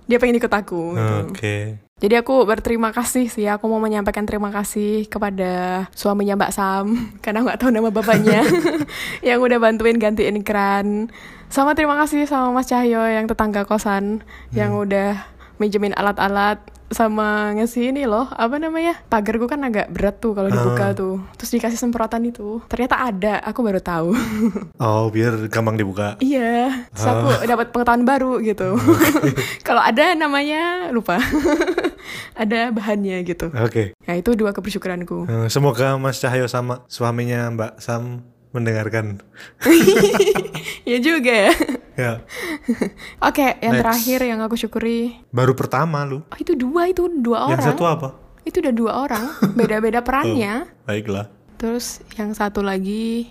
Dia 0.07 0.17
pengen 0.17 0.39
ikut 0.39 0.51
aku. 0.51 0.95
gitu. 0.95 1.15
Oke. 1.29 1.55
Jadi 2.01 2.17
aku 2.17 2.49
berterima 2.49 2.89
kasih 2.89 3.29
sih. 3.29 3.45
Aku 3.45 3.69
mau 3.69 3.77
menyampaikan 3.77 4.25
terima 4.25 4.49
kasih 4.49 5.05
kepada 5.05 5.85
suaminya 5.93 6.33
Mbak 6.33 6.51
Sam 6.51 6.85
karena 7.23 7.45
nggak 7.45 7.61
tahu 7.61 7.69
nama 7.69 7.93
bapaknya 7.93 8.41
yang 9.27 9.37
udah 9.37 9.61
bantuin 9.61 10.01
gantiin 10.01 10.41
keran. 10.41 11.13
Sama 11.53 11.77
terima 11.77 11.93
kasih 12.01 12.25
sama 12.25 12.49
Mas 12.49 12.73
Cahyo 12.73 13.05
yang 13.05 13.29
tetangga 13.29 13.69
kosan 13.69 14.25
yang 14.49 14.73
udah 14.73 15.29
minjemin 15.61 15.93
alat-alat 15.93 16.57
sama 16.91 17.55
ngasih 17.55 17.95
ini 17.95 18.03
loh 18.09 18.27
apa 18.33 18.57
namanya? 18.57 18.97
Pagarku 19.07 19.47
kan 19.47 19.63
agak 19.63 19.93
berat 19.93 20.19
tuh 20.19 20.33
kalau 20.35 20.49
dibuka 20.51 20.91
tuh. 20.97 21.21
Terus 21.39 21.51
dikasih 21.55 21.79
semprotan 21.79 22.25
itu. 22.25 22.59
Ternyata 22.67 22.97
ada 22.97 23.33
aku 23.45 23.61
baru 23.61 23.77
tahu. 23.79 24.09
Oh, 24.81 25.13
biar 25.13 25.37
gampang 25.53 25.77
dibuka. 25.77 26.17
iya 26.17 26.89
terus 26.89 27.05
aku 27.05 27.45
dapat 27.45 27.69
pengetahuan 27.69 28.01
baru 28.01 28.41
gitu. 28.41 28.73
Kalau 29.61 29.77
ada 29.85 30.17
namanya 30.17 30.89
lupa 30.89 31.21
ada 32.33 32.69
bahannya 32.69 33.21
gitu 33.23 33.49
Oke. 33.53 33.93
Nah 34.01 34.15
itu 34.15 34.33
dua 34.33 34.51
kebersyukuranku. 34.51 35.25
Eh, 35.25 35.47
Semoga 35.47 35.95
Mas 35.95 36.17
Cahyo 36.17 36.45
sama 36.45 36.83
suaminya 36.85 37.47
Mbak 37.49 37.73
Sam 37.77 38.23
mendengarkan. 38.51 39.23
ya 40.83 40.97
juga 40.97 41.31
ya. 41.31 41.53
Ya, 41.91 42.13
Oke, 43.27 43.59
yang 43.59 43.75
Next. 43.75 43.83
terakhir 43.83 44.19
yang 44.23 44.39
aku 44.39 44.55
syukuri. 44.55 45.21
baru 45.29 45.51
pertama 45.53 46.01
lu. 46.03 46.23
Oh, 46.23 46.37
itu 46.37 46.55
dua, 46.55 46.87
itu 46.87 47.05
dua 47.13 47.45
Yang 47.45 47.51
orang. 47.53 47.67
satu 47.67 47.83
apa? 47.85 48.09
Itu 48.41 48.57
udah 48.59 48.73
dua 48.73 48.91
orang, 49.01 49.25
beda-beda 49.53 49.99
perannya. 50.07 50.65
Baiklah. 50.83 51.29
Terus 51.55 52.01
yang 52.15 52.31
satu 52.31 52.59
lagi. 52.59 53.29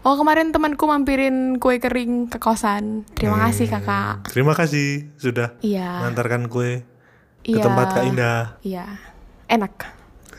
Oh 0.00 0.16
kemarin 0.16 0.48
temanku 0.48 0.80
mampirin 0.82 1.60
kue 1.60 1.76
kering 1.76 2.32
ke 2.32 2.40
kosan. 2.40 3.04
Terima 3.12 3.36
kasih 3.44 3.68
kakak. 3.68 4.32
Terima 4.32 4.56
kasih 4.56 5.12
sudah 5.14 5.60
Iya. 5.60 6.00
mengantarkan 6.00 6.48
kue 6.48 6.88
ke 7.42 7.50
Iya. 7.50 7.62
tempat 7.62 7.86
Kak 7.90 8.04
Indah. 8.04 8.42
Iya. 8.60 8.84
Enak. 9.46 9.74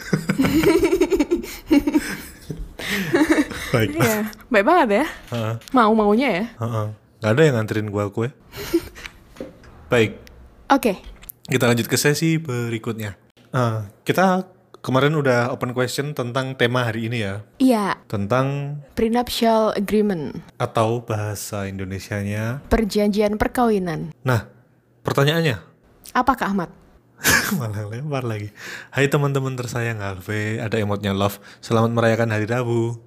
Baiklah. 3.72 4.04
Iya. 4.04 4.18
Baik 4.50 4.66
banget 4.66 4.88
ya. 4.92 5.06
Heeh, 5.32 5.54
Mau 5.72 5.92
maunya 5.94 6.30
ya. 6.32 6.46
heeh. 6.52 6.88
Nggak 7.22 7.32
ada 7.32 7.42
yang 7.44 7.56
nganterin 7.56 7.88
gua 7.88 8.10
kue. 8.10 8.30
Baik, 9.92 10.18
Oke. 10.68 10.98
kita 11.46 11.68
lanjut 11.68 11.86
ke 11.86 11.96
sesi 11.96 12.40
berikutnya. 12.40 13.20
Ah, 13.52 13.92
kita 14.02 14.48
kemarin 14.80 15.14
udah 15.14 15.52
open 15.52 15.76
question 15.76 16.12
tentang 16.12 16.56
tema 16.56 16.82
hari 16.82 17.06
ini 17.06 17.22
ya, 17.22 17.44
Iya. 17.60 18.00
tentang 18.08 18.80
Prenuptial 18.92 19.76
agreement. 19.76 20.40
atau 20.58 21.04
bahasa 21.04 21.68
Indonesianya. 21.68 22.64
Perjanjian 22.66 23.36
perkawinan. 23.36 24.16
Nah, 24.22 24.48
pertanyaannya, 25.02 25.60
Apa 26.12 26.34
Kak 26.34 26.50
Ahmad? 26.50 26.72
malah 27.60 27.86
lempar 27.86 28.26
lagi. 28.26 28.50
Hai 28.90 29.08
teman-teman 29.08 29.54
tersayang 29.54 30.02
Alve, 30.02 30.58
ada 30.58 30.78
emotnya 30.78 31.14
love. 31.14 31.38
Selamat 31.62 31.94
merayakan 31.94 32.34
Hari 32.34 32.48
Rabu. 32.50 32.98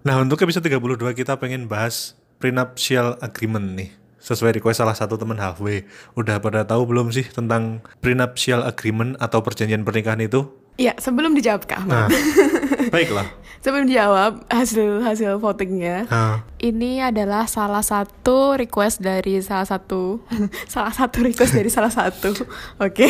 Nah, 0.00 0.16
untuk 0.20 0.40
episode 0.40 0.64
32 0.64 1.12
kita 1.12 1.36
pengen 1.36 1.68
bahas 1.68 2.16
prenuptial 2.40 3.20
agreement 3.20 3.76
nih. 3.76 3.90
Sesuai 4.20 4.60
request 4.60 4.84
salah 4.84 4.96
satu 4.96 5.16
teman 5.16 5.40
Halfway. 5.40 5.88
Udah 6.12 6.40
pada 6.44 6.64
tahu 6.64 6.88
belum 6.88 7.08
sih 7.08 7.24
tentang 7.24 7.80
prenuptial 8.04 8.64
agreement 8.64 9.16
atau 9.16 9.40
perjanjian 9.40 9.84
pernikahan 9.84 10.20
itu? 10.20 10.44
Iya, 10.80 10.96
sebelum 10.96 11.36
dijawab 11.36 11.68
Kak 11.68 11.84
Ahmad. 11.84 11.92
Nah, 11.92 12.08
baiklah. 12.88 13.28
Sebelum 13.60 13.84
dijawab 13.84 14.48
hasil 14.48 15.04
hasil 15.04 15.36
votingnya, 15.36 16.08
Nah, 16.08 16.48
ini 16.56 17.04
adalah 17.04 17.44
salah 17.44 17.84
satu 17.84 18.56
request 18.56 19.04
dari 19.04 19.36
salah 19.44 19.68
satu 19.68 20.24
salah 20.72 20.88
satu 20.88 21.20
request 21.20 21.52
dari 21.52 21.68
salah 21.68 21.92
satu. 21.92 22.32
Oke. 22.80 23.04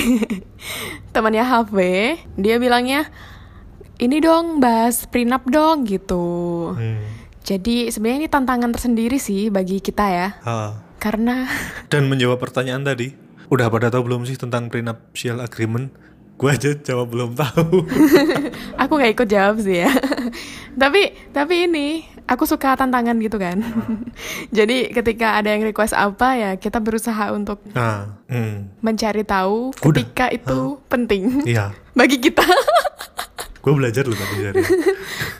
Temannya 1.10 1.46
Halfway, 1.46 2.18
dia 2.34 2.58
bilangnya 2.58 3.06
ini 3.98 4.18
dong 4.18 4.58
bahas 4.58 5.06
prenup 5.06 5.46
dong 5.46 5.86
gitu. 5.86 6.26
hmm, 6.74 6.98
Jadi 7.46 7.86
sebenarnya 7.94 8.18
ini 8.18 8.28
tantangan 8.28 8.74
tersendiri 8.74 9.22
sih 9.22 9.54
bagi 9.54 9.78
kita 9.78 10.06
ya. 10.10 10.28
ah. 10.42 10.82
Karena 10.98 11.48
Dan 11.88 12.10
menjawab 12.10 12.36
pertanyaan 12.36 12.84
tadi, 12.84 13.14
udah 13.48 13.70
pada 13.70 13.88
tahu 13.88 14.04
belum 14.04 14.26
sih 14.26 14.36
tentang 14.36 14.68
prenuptial 14.68 15.40
agreement? 15.40 15.88
Gue 16.40 16.56
aja 16.56 16.72
jawab 16.72 17.12
belum 17.12 17.36
tahu. 17.36 17.84
aku 18.80 18.92
nggak 18.96 19.12
ikut 19.12 19.28
jawab 19.28 19.60
sih 19.60 19.84
ya. 19.84 19.92
tapi 20.82 21.12
tapi 21.36 21.68
ini 21.68 22.08
aku 22.24 22.48
suka 22.48 22.80
tantangan 22.80 23.20
gitu 23.20 23.36
kan. 23.36 23.60
Jadi 24.56 24.88
ketika 24.88 25.36
ada 25.36 25.52
yang 25.52 25.68
request 25.68 25.92
apa 25.92 26.40
ya 26.40 26.50
kita 26.56 26.80
berusaha 26.80 27.28
untuk 27.36 27.60
nah, 27.76 28.16
hmm, 28.32 28.80
mencari 28.80 29.20
tahu 29.20 29.76
Udah. 29.84 29.84
ketika 29.92 30.32
itu 30.32 30.80
penting 30.88 31.44
iya. 31.44 31.76
bagi 31.92 32.16
kita. 32.16 32.48
Gue 33.60 33.76
belajar 33.76 34.08
loh 34.08 34.16
tadi 34.16 34.36
dari. 34.40 34.64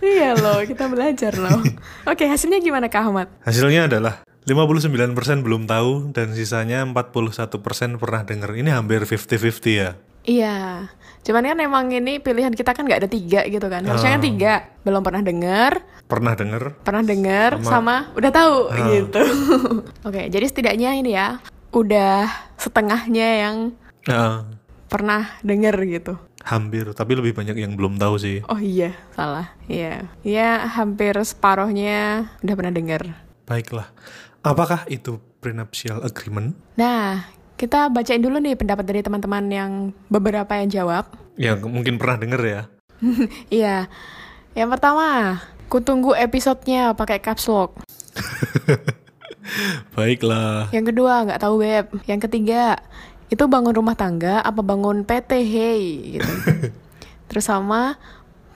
iya 0.04 0.36
loh, 0.36 0.60
kita 0.68 0.84
belajar 0.92 1.32
loh. 1.40 1.64
Oke, 2.04 2.28
hasilnya 2.28 2.60
gimana 2.60 2.92
Kak 2.92 3.08
Ahmad? 3.08 3.32
Hasilnya 3.40 3.88
adalah 3.88 4.20
59% 4.44 5.16
belum 5.40 5.64
tahu 5.64 6.12
dan 6.12 6.36
sisanya 6.36 6.84
41% 6.84 7.56
pernah 7.96 8.20
denger. 8.28 8.60
Ini 8.60 8.76
hampir 8.76 9.08
50-50 9.08 9.72
ya. 9.72 9.96
Iya, 10.20 10.84
cuman 11.20 11.42
kan 11.42 11.58
emang 11.58 11.84
ini 11.88 12.16
pilihan 12.16 12.52
kita 12.52 12.70
kan 12.70 12.84
nggak 12.84 13.00
ada 13.00 13.10
tiga 13.10 13.40
gitu 13.44 13.66
kan. 13.66 13.80
Harusnya 13.82 14.14
kan 14.14 14.20
Ah. 14.20 14.26
tiga. 14.26 14.52
Belum 14.80 15.00
pernah 15.00 15.20
denger, 15.20 15.72
Pernah 16.04 16.34
denger? 16.34 16.62
pernah 16.80 17.02
denger, 17.02 17.50
Sama- 17.58 17.70
sama, 17.70 17.96
udah 18.12 18.30
tahu 18.30 18.56
Ah. 18.68 18.76
gitu. 18.90 19.22
Oke, 20.08 20.22
jadi 20.28 20.44
setidaknya 20.44 20.90
ini 20.94 21.14
ya, 21.14 21.40
udah 21.70 22.28
setengahnya 22.54 23.28
yang 23.40 23.56
Ah, 24.06 24.44
pernah 24.86 25.36
denger 25.40 25.76
gitu. 25.86 26.14
hampir, 26.40 26.88
tapi 26.92 27.12
lebih 27.12 27.32
banyak 27.32 27.52
yang 27.54 27.76
belum 27.76 27.96
tahu 27.96 28.16
sih. 28.16 28.40
Oh 28.46 28.56
iya, 28.56 28.96
salah. 29.10 29.52
Iya, 29.66 30.08
ya 30.20 30.64
hampir 30.70 31.12
separohnya 31.20 32.32
udah 32.40 32.54
pernah 32.54 32.72
denger. 32.72 33.02
Baiklah. 33.44 33.92
Apakah 34.40 34.84
itu 34.86 35.20
prenuptial 35.38 36.00
agreement? 36.00 36.56
Nah, 36.74 37.28
kita 37.60 37.92
bacain 37.92 38.24
dulu 38.24 38.40
nih 38.40 38.56
pendapat 38.56 38.88
dari 38.88 39.04
teman-teman 39.04 39.44
yang 39.52 39.72
beberapa 40.08 40.48
yang 40.56 40.72
jawab. 40.72 41.12
Yang 41.36 41.68
mungkin 41.68 42.00
pernah 42.00 42.16
denger 42.16 42.40
ya. 42.40 42.62
Iya. 43.52 43.92
Yang 44.56 44.68
pertama, 44.76 45.08
kutunggu 45.68 46.16
episodenya 46.16 46.96
pakai 46.96 47.20
caps 47.20 47.44
lock. 47.52 47.84
Baiklah. 49.94 50.72
Yang 50.72 50.96
kedua, 50.96 51.28
nggak 51.28 51.40
tahu 51.44 51.60
web. 51.60 51.86
Yang 52.08 52.20
ketiga, 52.28 52.80
itu 53.28 53.44
bangun 53.44 53.76
rumah 53.76 53.92
tangga 53.92 54.40
apa 54.40 54.64
bangun 54.64 55.04
PT 55.04 55.30
hey 55.44 55.82
gitu. 56.16 56.32
Terus 57.28 57.44
sama 57.44 58.00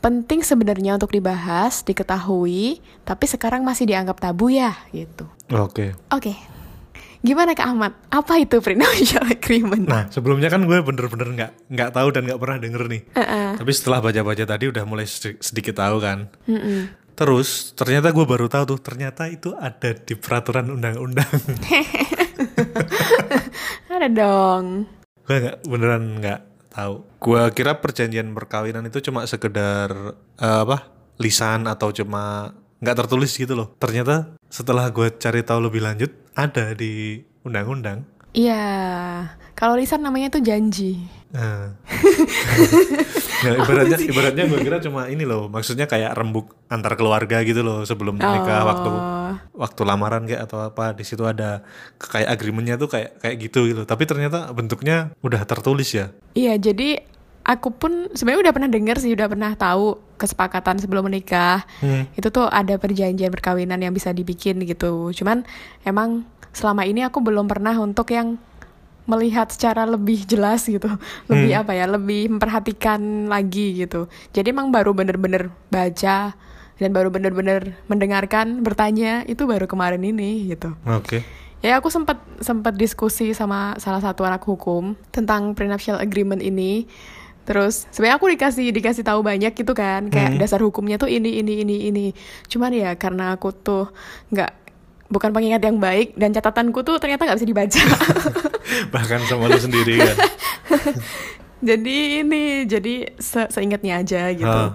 penting 0.00 0.40
sebenarnya 0.40 0.96
untuk 0.96 1.12
dibahas, 1.12 1.84
diketahui, 1.84 2.80
tapi 3.04 3.24
sekarang 3.28 3.64
masih 3.64 3.84
dianggap 3.84 4.16
tabu 4.16 4.48
ya 4.48 4.72
gitu. 4.92 5.28
Oke. 5.52 5.92
Oke. 6.08 6.53
Gimana 7.24 7.56
Kak 7.56 7.64
Ahmad? 7.66 7.92
Apa 8.12 8.36
itu 8.36 8.60
prenuptial 8.60 9.24
agreement? 9.32 9.88
Nah, 9.88 10.04
sebelumnya 10.12 10.52
kan 10.52 10.60
gue 10.62 10.76
bener-bener 10.78 11.28
nggak 11.32 11.50
nggak 11.72 11.90
tahu 11.90 12.08
dan 12.12 12.28
nggak 12.28 12.36
pernah 12.36 12.58
denger 12.60 12.82
nih. 12.84 13.02
Heeh. 13.16 13.48
Tapi 13.56 13.70
setelah 13.72 14.04
baca-baca 14.04 14.44
tadi 14.44 14.64
udah 14.68 14.84
mulai 14.84 15.08
sedi- 15.08 15.40
sedikit 15.40 15.80
tahu 15.80 15.96
kan. 15.98 16.28
Mm-mm. 16.44 16.92
Terus 17.16 17.72
ternyata 17.72 18.10
gue 18.10 18.26
baru 18.26 18.44
tahu 18.46 18.76
tuh 18.76 18.80
ternyata 18.82 19.24
itu 19.26 19.56
ada 19.56 19.96
di 19.96 20.14
peraturan 20.14 20.68
undang-undang. 20.68 21.30
Ada 23.86 24.10
dong. 24.10 24.90
gue 25.24 25.36
nggak 25.38 25.58
beneran 25.64 26.18
nggak 26.18 26.40
tahu. 26.68 26.94
Gue 27.16 27.42
kira 27.54 27.78
perjanjian 27.78 28.34
perkawinan 28.34 28.84
itu 28.84 29.00
cuma 29.00 29.24
sekedar 29.24 29.88
eh, 30.36 30.58
apa 30.60 30.90
lisan 31.16 31.64
atau 31.64 31.94
cuma 31.94 32.50
nggak 32.82 32.96
tertulis 32.98 33.32
gitu 33.32 33.54
loh. 33.54 33.72
Ternyata 33.78 34.34
setelah 34.54 34.86
gue 34.94 35.10
cari 35.18 35.42
tahu 35.42 35.66
lebih 35.66 35.82
lanjut 35.82 36.14
ada 36.38 36.70
di 36.78 37.18
undang-undang. 37.42 38.06
Iya. 38.30 38.62
Kalau 39.58 39.74
lisan 39.74 40.06
namanya 40.06 40.30
itu 40.30 40.38
janji. 40.42 41.02
Nah. 41.34 41.74
Nah, 43.42 43.54
ibaratnya 43.62 43.98
ibaratnya 43.98 44.44
gue 44.46 44.58
kira 44.62 44.78
cuma 44.78 45.10
ini 45.10 45.26
loh, 45.26 45.50
maksudnya 45.50 45.90
kayak 45.90 46.14
rembuk 46.14 46.54
antar 46.70 46.94
keluarga 46.94 47.42
gitu 47.42 47.66
loh 47.66 47.82
sebelum 47.82 48.14
nikah 48.18 48.62
Oh. 48.62 48.66
waktu 48.70 48.90
waktu 49.54 49.80
lamaran 49.82 50.22
kayak 50.26 50.46
atau 50.46 50.70
apa 50.70 50.94
di 50.94 51.02
situ 51.02 51.26
ada 51.26 51.66
kayak 51.98 52.38
agreementnya 52.38 52.78
tuh 52.78 52.86
kayak 52.86 53.18
kayak 53.18 53.36
gitu 53.42 53.66
gitu. 53.66 53.82
Tapi 53.82 54.06
ternyata 54.06 54.54
bentuknya 54.54 55.10
udah 55.26 55.42
tertulis 55.42 55.90
ya. 55.90 56.14
Iya, 56.38 56.58
jadi 56.58 57.02
aku 57.44 57.68
pun 57.76 58.08
sebenarnya 58.16 58.50
udah 58.50 58.54
pernah 58.56 58.70
dengar 58.72 58.96
sih, 58.98 59.12
udah 59.12 59.28
pernah 59.28 59.52
tahu 59.52 60.00
kesepakatan 60.16 60.80
sebelum 60.80 61.06
menikah. 61.06 61.68
Hmm. 61.84 62.08
Itu 62.16 62.32
tuh 62.32 62.48
ada 62.48 62.80
perjanjian 62.80 63.30
perkawinan 63.30 63.78
yang 63.84 63.92
bisa 63.92 64.10
dibikin 64.10 64.64
gitu. 64.64 65.12
Cuman 65.12 65.44
emang 65.84 66.24
selama 66.56 66.88
ini 66.88 67.04
aku 67.04 67.20
belum 67.20 67.44
pernah 67.44 67.76
untuk 67.76 68.10
yang 68.16 68.40
melihat 69.04 69.52
secara 69.52 69.84
lebih 69.84 70.24
jelas 70.24 70.64
gitu. 70.64 70.88
Lebih 71.30 71.60
apa 71.60 71.76
ya? 71.76 71.84
Lebih 71.84 72.32
memperhatikan 72.32 73.28
lagi 73.28 73.84
gitu. 73.84 74.08
Jadi 74.32 74.48
emang 74.48 74.72
baru 74.72 74.96
bener-bener 74.96 75.52
baca 75.68 76.32
dan 76.80 76.90
baru 76.90 77.12
bener-bener 77.12 77.76
mendengarkan, 77.86 78.64
bertanya 78.64 79.22
itu 79.28 79.44
baru 79.44 79.68
kemarin 79.68 80.00
ini 80.00 80.48
gitu. 80.48 80.72
Oke. 80.88 81.20
Ya 81.64 81.80
aku 81.80 81.88
sempat 81.88 82.20
sempat 82.44 82.76
diskusi 82.76 83.32
sama 83.32 83.76
salah 83.80 84.00
satu 84.00 84.24
anak 84.24 84.44
hukum 84.44 84.96
tentang 85.12 85.52
prenuptial 85.52 86.00
agreement 86.00 86.40
ini. 86.40 86.88
Terus 87.44 87.84
sebenarnya 87.92 88.16
aku 88.16 88.26
dikasih 88.32 88.66
dikasih 88.72 89.04
tahu 89.04 89.20
banyak 89.20 89.52
gitu 89.52 89.76
kan, 89.76 90.08
kayak 90.08 90.40
dasar 90.40 90.60
hukumnya 90.64 90.96
tuh 90.96 91.12
ini 91.12 91.44
ini 91.44 91.60
ini 91.64 91.76
ini. 91.92 92.06
Cuman 92.48 92.72
ya 92.72 92.96
karena 92.96 93.36
aku 93.36 93.52
tuh 93.52 93.92
nggak 94.32 94.64
bukan 95.12 95.30
pengingat 95.30 95.62
yang 95.62 95.76
baik 95.76 96.16
dan 96.16 96.32
catatanku 96.32 96.80
tuh 96.82 96.96
ternyata 96.96 97.28
nggak 97.28 97.38
bisa 97.38 97.48
dibaca. 97.48 97.82
Bahkan 98.94 99.20
sama 99.28 99.52
lu 99.52 99.60
sendiri 99.60 100.00
kan. 100.00 100.16
jadi 101.68 101.96
ini 102.24 102.64
jadi 102.64 103.14
se 103.20 103.46
seingatnya 103.52 104.00
aja 104.00 104.32
gitu. 104.32 104.48
Ah. 104.48 104.72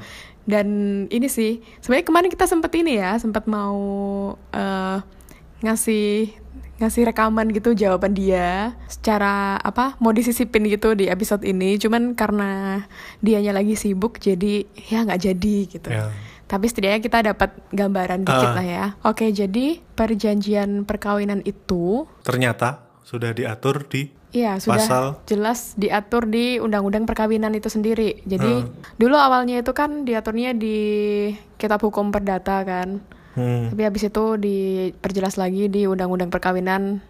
Dan 0.49 0.67
ini 1.13 1.29
sih 1.29 1.61
sebenarnya 1.81 2.05
kemarin 2.05 2.29
kita 2.33 2.45
sempat 2.49 2.73
ini 2.73 2.97
ya, 2.97 3.17
sempat 3.21 3.45
mau 3.45 3.77
eh, 4.53 4.97
ngasih 5.61 6.33
ngasih 6.79 7.05
rekaman 7.05 7.51
gitu 7.51 7.71
jawaban 7.73 8.11
dia 8.11 8.71
secara 8.87 9.55
apa 9.57 9.99
mau 9.99 10.09
disisipin 10.09 10.63
gitu 10.65 10.91
di 10.93 11.05
episode 11.05 11.43
ini 11.43 11.75
cuman 11.75 12.13
karena 12.13 12.83
dianya 13.19 13.51
lagi 13.51 13.75
sibuk 13.75 14.15
jadi 14.17 14.63
ya 14.85 15.03
nggak 15.03 15.21
jadi 15.21 15.57
gitu 15.67 15.89
Ya. 15.89 16.07
tapi 16.45 16.65
setidaknya 16.65 16.99
kita 16.99 17.19
dapat 17.25 17.51
gambaran 17.69 18.23
dikit 18.23 18.49
Ah. 18.49 18.55
lah 18.55 18.65
ya 18.65 18.85
oke 19.01 19.27
jadi 19.27 19.83
perjanjian 19.93 20.83
perkawinan 20.83 21.43
itu 21.43 22.07
Ternyata 22.21 22.79
sudah 23.01 23.31
diatur 23.31 23.83
di 23.83 24.15
Iya, 24.29 24.61
sudah 24.61 24.77
Pasal? 24.77 25.05
jelas 25.25 25.73
diatur 25.73 26.29
di 26.29 26.61
Undang-Undang 26.61 27.09
Perkawinan 27.09 27.49
itu 27.49 27.65
sendiri. 27.65 28.21
Jadi 28.21 28.61
Hmm. 28.61 28.69
dulu 28.93 29.17
awalnya 29.17 29.57
itu 29.57 29.73
kan 29.73 30.05
diaturnya 30.05 30.53
di 30.53 30.77
Kitab 31.57 31.81
Hukum 31.81 32.13
Perdata 32.13 32.61
kan. 32.61 33.01
Hmm, 33.35 33.75
Tapi 33.75 33.81
habis 33.85 34.03
itu 34.07 34.25
diperjelas 34.39 35.35
lagi 35.37 35.67
di 35.69 35.85
Undang-Undang 35.85 36.31
Perkawinan 36.31 37.03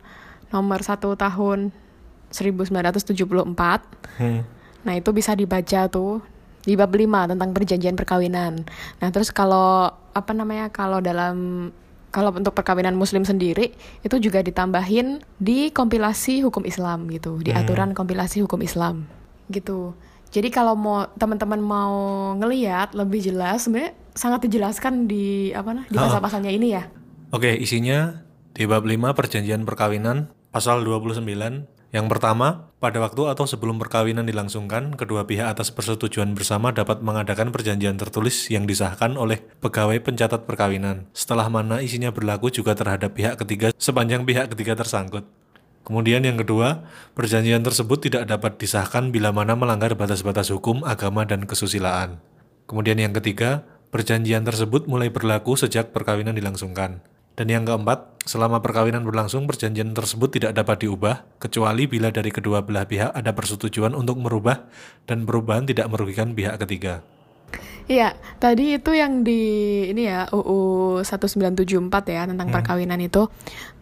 nomor 0.50 0.82
1 0.82 1.00
tahun 1.00 1.72
1974. 2.32 4.20
hmm. 4.20 4.42
Nah, 4.80 4.94
itu 4.96 5.10
bisa 5.12 5.36
dibaca 5.36 5.92
tuh 5.92 6.24
di 6.64 6.76
bab 6.76 6.92
5 6.92 7.32
tentang 7.36 7.50
perjanjian 7.52 7.96
perkawinan. 8.00 8.64
Nah, 9.04 9.10
terus 9.12 9.32
kalau 9.32 9.92
apa 10.16 10.32
namanya? 10.32 10.72
Kalau 10.72 11.04
dalam 11.04 11.70
kalau 12.10 12.34
untuk 12.34 12.58
perkawinan 12.58 12.98
muslim 12.98 13.22
sendiri 13.22 13.78
itu 14.02 14.16
juga 14.18 14.42
ditambahin 14.42 15.22
di 15.38 15.70
kompilasi 15.70 16.42
hukum 16.42 16.66
Islam 16.66 17.06
gitu, 17.14 17.38
di 17.38 17.54
aturan 17.54 17.94
kompilasi 17.94 18.42
hukum 18.42 18.66
Islam 18.66 19.06
gitu. 19.54 19.94
Jadi 20.30 20.54
kalau 20.54 20.78
mau 20.78 21.10
teman-teman 21.18 21.58
mau 21.58 21.96
ngeliat 22.38 22.94
lebih 22.94 23.22
jelas 23.22 23.66
sebenarnya 23.66 23.98
sangat 24.14 24.46
dijelaskan 24.46 25.10
di 25.10 25.50
apa 25.56 25.74
nah 25.74 25.86
di 25.90 25.98
pasal-pasalnya 25.98 26.52
ini 26.54 26.68
ya. 26.78 26.86
Oke, 27.34 27.54
isinya 27.58 28.26
di 28.54 28.66
bab 28.66 28.86
5 28.86 29.14
perjanjian 29.18 29.66
perkawinan 29.66 30.30
pasal 30.54 30.86
29. 30.86 31.26
Yang 31.90 32.06
pertama, 32.06 32.70
pada 32.78 33.02
waktu 33.02 33.34
atau 33.34 33.50
sebelum 33.50 33.82
perkawinan 33.82 34.22
dilangsungkan, 34.30 34.94
kedua 34.94 35.26
pihak 35.26 35.58
atas 35.58 35.74
persetujuan 35.74 36.38
bersama 36.38 36.70
dapat 36.70 37.02
mengadakan 37.02 37.50
perjanjian 37.50 37.98
tertulis 37.98 38.46
yang 38.54 38.70
disahkan 38.70 39.18
oleh 39.18 39.42
pegawai 39.58 39.98
pencatat 39.98 40.46
perkawinan. 40.46 41.10
Setelah 41.18 41.50
mana 41.50 41.82
isinya 41.82 42.14
berlaku 42.14 42.54
juga 42.54 42.78
terhadap 42.78 43.18
pihak 43.18 43.42
ketiga 43.42 43.74
sepanjang 43.82 44.22
pihak 44.22 44.54
ketiga 44.54 44.78
tersangkut. 44.78 45.26
Kemudian 45.88 46.22
yang 46.22 46.38
kedua, 46.38 46.86
perjanjian 47.18 47.66
tersebut 47.66 48.10
tidak 48.10 48.30
dapat 48.30 48.62
disahkan 48.62 49.10
bila 49.10 49.34
mana 49.34 49.58
melanggar 49.58 49.96
batas-batas 49.98 50.54
hukum, 50.54 50.86
agama, 50.86 51.26
dan 51.26 51.50
kesusilaan. 51.50 52.22
Kemudian 52.70 53.02
yang 53.02 53.16
ketiga, 53.16 53.66
perjanjian 53.90 54.46
tersebut 54.46 54.86
mulai 54.86 55.10
berlaku 55.10 55.58
sejak 55.58 55.90
perkawinan 55.90 56.38
dilangsungkan. 56.38 57.02
Dan 57.40 57.48
yang 57.48 57.64
keempat, 57.64 58.20
selama 58.28 58.60
perkawinan 58.60 59.08
berlangsung, 59.08 59.48
perjanjian 59.48 59.96
tersebut 59.96 60.28
tidak 60.36 60.60
dapat 60.60 60.84
diubah, 60.84 61.24
kecuali 61.40 61.88
bila 61.88 62.12
dari 62.12 62.36
kedua 62.36 62.62
belah 62.62 62.84
pihak 62.84 63.16
ada 63.16 63.32
persetujuan 63.32 63.96
untuk 63.96 64.20
merubah 64.20 64.68
dan 65.08 65.24
perubahan 65.24 65.64
tidak 65.64 65.88
merugikan 65.88 66.36
pihak 66.36 66.60
ketiga. 66.60 67.00
Iya, 67.90 68.14
tadi 68.38 68.78
itu 68.78 68.94
yang 68.94 69.26
di 69.26 69.42
ini 69.90 70.06
ya 70.06 70.30
UU 70.30 71.02
1974 71.02 71.90
ya 72.06 72.30
tentang 72.30 72.54
perkawinan 72.54 73.02
itu. 73.02 73.26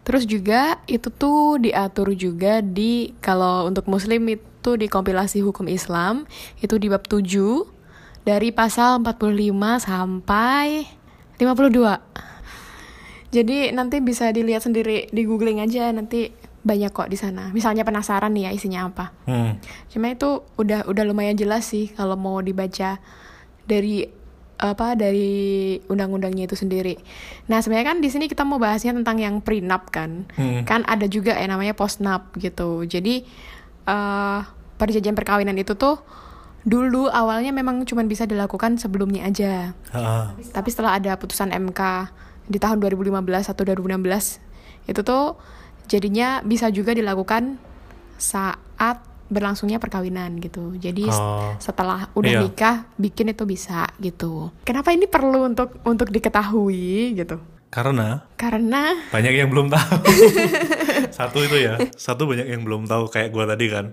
Terus 0.00 0.24
juga 0.24 0.80
itu 0.88 1.12
tuh 1.12 1.60
diatur 1.60 2.16
juga 2.16 2.64
di 2.64 3.12
kalau 3.20 3.68
untuk 3.68 3.84
muslim 3.84 4.24
itu 4.32 4.80
di 4.80 4.88
kompilasi 4.88 5.44
hukum 5.44 5.68
Islam 5.68 6.24
itu 6.64 6.80
di 6.80 6.88
bab 6.88 7.04
7 7.04 7.20
dari 8.24 8.48
pasal 8.48 9.04
45 9.04 9.28
sampai 9.76 10.88
52. 11.36 13.28
Jadi 13.28 13.76
nanti 13.76 14.00
bisa 14.00 14.32
dilihat 14.32 14.64
sendiri 14.64 15.12
di 15.12 15.28
googling 15.28 15.60
aja 15.60 15.92
nanti 15.92 16.32
banyak 16.64 16.96
kok 16.96 17.12
di 17.12 17.20
sana. 17.20 17.52
Misalnya 17.52 17.84
penasaran 17.84 18.32
nih 18.32 18.48
ya 18.48 18.50
isinya 18.56 18.88
apa. 18.88 19.12
Hmm. 19.28 19.60
Cuma 19.92 20.08
itu 20.08 20.48
udah 20.56 20.88
udah 20.88 21.04
lumayan 21.04 21.36
jelas 21.36 21.68
sih 21.68 21.92
kalau 21.92 22.16
mau 22.16 22.40
dibaca 22.40 22.96
dari 23.68 24.08
apa 24.58 24.98
dari 24.98 25.78
undang-undangnya 25.86 26.50
itu 26.50 26.58
sendiri. 26.58 26.98
Nah 27.46 27.62
sebenarnya 27.62 27.94
kan 27.94 27.98
di 28.02 28.10
sini 28.10 28.26
kita 28.26 28.42
mau 28.42 28.58
bahasnya 28.58 28.90
tentang 28.90 29.22
yang 29.22 29.38
prenup 29.38 29.86
kan, 29.94 30.26
Hmm. 30.34 30.66
kan 30.66 30.82
ada 30.82 31.06
juga 31.06 31.38
yang 31.38 31.54
namanya 31.54 31.78
postnup 31.78 32.34
gitu. 32.34 32.82
Jadi 32.82 33.22
eh 33.86 34.40
perjanjian 34.78 35.14
perkawinan 35.14 35.54
itu 35.54 35.78
tuh 35.78 36.02
dulu 36.66 37.06
awalnya 37.06 37.54
memang 37.54 37.86
cuma 37.86 38.02
bisa 38.02 38.26
dilakukan 38.26 38.82
sebelumnya 38.82 39.30
aja. 39.30 39.78
Tapi 40.50 40.68
setelah 40.74 40.98
ada 40.98 41.14
putusan 41.14 41.54
MK 41.54 42.10
di 42.50 42.58
tahun 42.58 42.82
2015 42.82 43.46
atau 43.46 43.62
2016 43.62 44.42
itu 44.90 45.00
tuh 45.06 45.38
jadinya 45.86 46.42
bisa 46.42 46.66
juga 46.68 46.92
dilakukan 46.92 47.60
saat 48.18 48.98
berlangsungnya 49.28 49.76
perkawinan 49.76 50.36
gitu. 50.38 50.74
Jadi 50.74 51.06
Oh. 51.06 51.52
setelah 51.56 52.08
udah 52.12 52.28
Iya. 52.30 52.40
nikah 52.42 52.76
bikin 52.96 53.30
itu 53.30 53.44
bisa 53.44 53.88
gitu. 53.96 54.52
Kenapa 54.62 54.90
ini 54.90 55.04
perlu 55.04 55.46
untuk 55.46 55.80
untuk 55.82 56.08
diketahui 56.08 57.14
gitu? 57.14 57.38
karena 57.68 58.24
Karena 58.34 58.96
banyak 59.12 59.28
yang 59.34 59.52
belum 59.52 59.68
tahu. 59.68 60.00
Satu 61.12 61.44
itu 61.44 61.60
ya, 61.60 61.76
satu 61.94 62.24
banyak 62.24 62.48
yang 62.48 62.64
belum 62.64 62.88
tahu 62.88 63.08
kayak 63.08 63.28
gua 63.28 63.44
tadi 63.44 63.68
kan. 63.68 63.92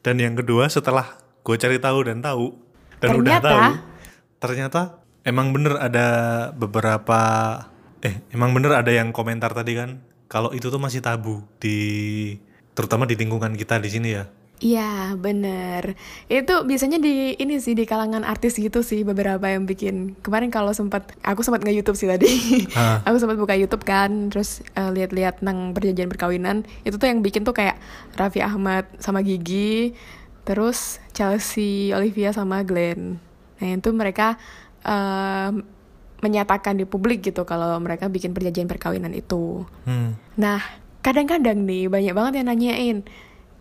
Dan 0.00 0.20
yang 0.20 0.36
kedua 0.36 0.68
setelah 0.68 1.16
gue 1.40 1.56
cari 1.56 1.76
tahu 1.78 2.04
dan 2.04 2.20
tahu 2.20 2.52
dan 2.98 3.08
udah 3.14 3.40
Ternyata- 3.40 3.48
tahu, 3.48 3.72
ternyata 4.38 4.80
emang 5.22 5.52
bener 5.52 5.74
ada 5.74 6.06
beberapa 6.52 7.20
eh 8.00 8.20
emang 8.30 8.52
bener 8.52 8.76
ada 8.76 8.92
yang 8.92 9.08
komentar 9.10 9.52
tadi 9.52 9.72
kan 9.72 10.00
kalau 10.26 10.52
itu 10.52 10.68
tuh 10.68 10.76
masih 10.76 11.00
tabu 11.00 11.40
di 11.56 11.80
terutama 12.72 13.04
di 13.04 13.14
lingkungan 13.14 13.54
kita 13.54 13.78
di 13.78 13.88
sini 13.88 14.08
ya. 14.12 14.28
Iya 14.64 15.12
bener. 15.20 15.92
Itu 16.24 16.64
biasanya 16.64 16.96
di 16.96 17.36
ini 17.36 17.60
sih 17.60 17.76
di 17.76 17.84
kalangan 17.84 18.24
artis 18.24 18.56
gitu 18.56 18.80
sih 18.80 19.04
beberapa 19.04 19.44
yang 19.44 19.68
bikin. 19.68 20.16
Kemarin 20.24 20.48
kalau 20.48 20.72
sempat 20.72 21.12
aku 21.20 21.44
sempat 21.44 21.60
nge 21.68 21.76
YouTube 21.76 22.00
sih 22.00 22.08
tadi. 22.08 22.64
Ah. 22.72 23.04
Aku 23.12 23.20
sempat 23.20 23.36
buka 23.36 23.52
YouTube 23.52 23.84
kan 23.84 24.32
Terus 24.32 24.64
eh, 24.72 24.88
lihat-lihat 24.88 25.44
tentang 25.44 25.76
perjanjian 25.76 26.08
perkawinan. 26.08 26.64
Itu 26.80 26.96
tuh 26.96 27.12
yang 27.12 27.20
bikin 27.20 27.44
tuh 27.44 27.52
kayak 27.52 27.76
Raffi 28.16 28.40
Ahmad 28.40 28.88
sama 29.04 29.20
Gigi 29.20 29.92
Terus 30.48 30.96
Chelsea 31.12 31.92
Olivia 31.92 32.32
sama 32.32 32.64
Glenn. 32.64 33.20
Nah 33.60 33.68
itu 33.68 33.92
mereka 33.92 34.40
eh, 34.80 35.52
menyatakan 36.24 36.80
di 36.80 36.88
publik 36.88 37.20
gitu 37.20 37.44
Kalau 37.44 37.76
mereka 37.84 38.08
bikin 38.08 38.32
perjanjian 38.32 38.64
perkawinan 38.64 39.12
itu. 39.12 39.68
Hmm. 39.84 40.16
Nah, 40.40 40.64
kadang-kadang 41.04 41.68
nih 41.68 41.92
banyak 41.92 42.16
banget 42.16 42.32
yang 42.40 42.48
nanyain, 42.48 42.96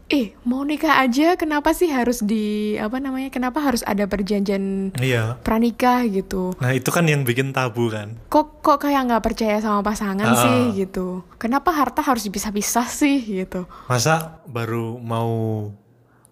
"Eh, 0.05 0.35
mau 0.43 0.61
nikah 0.61 0.99
aja 0.99 1.33
kenapa 1.33 1.71
sih 1.71 1.87
harus 1.87 2.19
di 2.19 2.75
apa 2.75 2.97
namanya? 2.97 3.27
Kenapa 3.27 3.59
harus 3.59 3.81
ada 3.83 4.03
perjanjian 4.03 4.91
Iya. 4.95 5.39
pranikah 5.39 6.03
gitu? 6.05 6.53
Nah 6.57 6.71
itu 6.71 6.89
kan 6.89 7.03
yang 7.03 7.23
bikin 7.23 7.51
tabu 7.51 7.87
kan. 7.87 8.19
Kok 8.27 8.59
kok 8.59 8.77
kayak 8.79 9.05
nggak 9.05 9.23
percaya 9.23 9.57
sama 9.57 9.79
pasangan 9.81 10.27
Ah. 10.27 10.37
sih 10.37 10.61
gitu? 10.77 11.23
Kenapa 11.35 11.71
harta 11.71 11.99
harus 11.99 12.23
dipisah-pisah 12.23 12.85
sih 12.85 13.19
gitu?" 13.21 13.67
Masa 13.85 14.39
baru 14.45 14.97
mau 14.97 15.67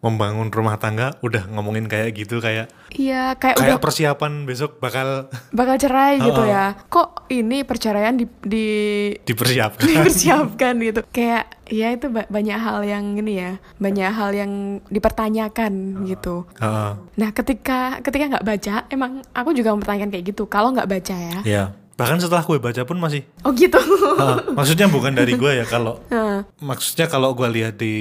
membangun 0.02 0.50
rumah 0.50 0.76
tangga 0.76 1.14
udah 1.20 1.46
ngomongin 1.48 1.86
kayak 1.86 2.14
gitu 2.16 2.38
kayak 2.38 2.74
Iya, 2.92 3.34
kayak, 3.34 3.56
kayak 3.56 3.58
udah 3.64 3.78
persiapan 3.80 4.44
besok 4.44 4.78
bakal 4.78 5.30
bakal 5.50 5.78
cerai 5.78 6.20
gitu 6.20 6.42
Ah. 6.42 6.48
ya. 6.48 6.66
Kok 6.86 7.30
ini 7.30 7.62
perceraian 7.62 8.14
di 8.14 8.26
di 8.42 8.68
dipersiapkan. 9.22 9.86
dipersiapkan 9.88 10.74
gitu. 10.78 11.02
Kayak 11.08 11.48
ya 11.66 11.88
itu 11.90 12.10
ba- 12.10 12.28
banyak 12.28 12.58
hal 12.58 12.84
yang 12.84 13.16
ini 13.16 13.34
ya, 13.40 13.52
banyak 13.78 14.10
hal 14.10 14.34
yang 14.34 14.52
dipertanyakan 14.86 15.74
gitu. 16.04 16.44
Heeh. 16.58 16.92
Nah, 17.16 17.30
ketika 17.32 18.02
ketika 18.02 18.24
nggak 18.32 18.46
baca, 18.46 18.76
emang 18.88 19.12
aku 19.32 19.54
juga 19.54 19.72
mempertanyakan 19.72 20.12
kayak 20.12 20.26
gitu. 20.28 20.44
Kalau 20.46 20.72
nggak 20.72 20.90
baca 20.90 21.16
ya. 21.16 21.40
Iya. 21.44 21.66
Bahkan 21.92 22.18
setelah 22.18 22.42
gue 22.42 22.58
baca 22.58 22.82
pun 22.82 22.98
masih. 22.98 23.22
Oh 23.42 23.54
gitu. 23.54 23.78
Heeh. 23.78 24.52
maksudnya 24.52 24.88
bukan 24.88 25.14
dari 25.14 25.38
gue 25.38 25.52
ya 25.54 25.66
kalau 25.66 26.02
Nah, 26.08 26.42
maksudnya 26.58 27.06
kalau 27.06 27.32
gue 27.32 27.46
lihat 27.48 27.78
di 27.78 27.94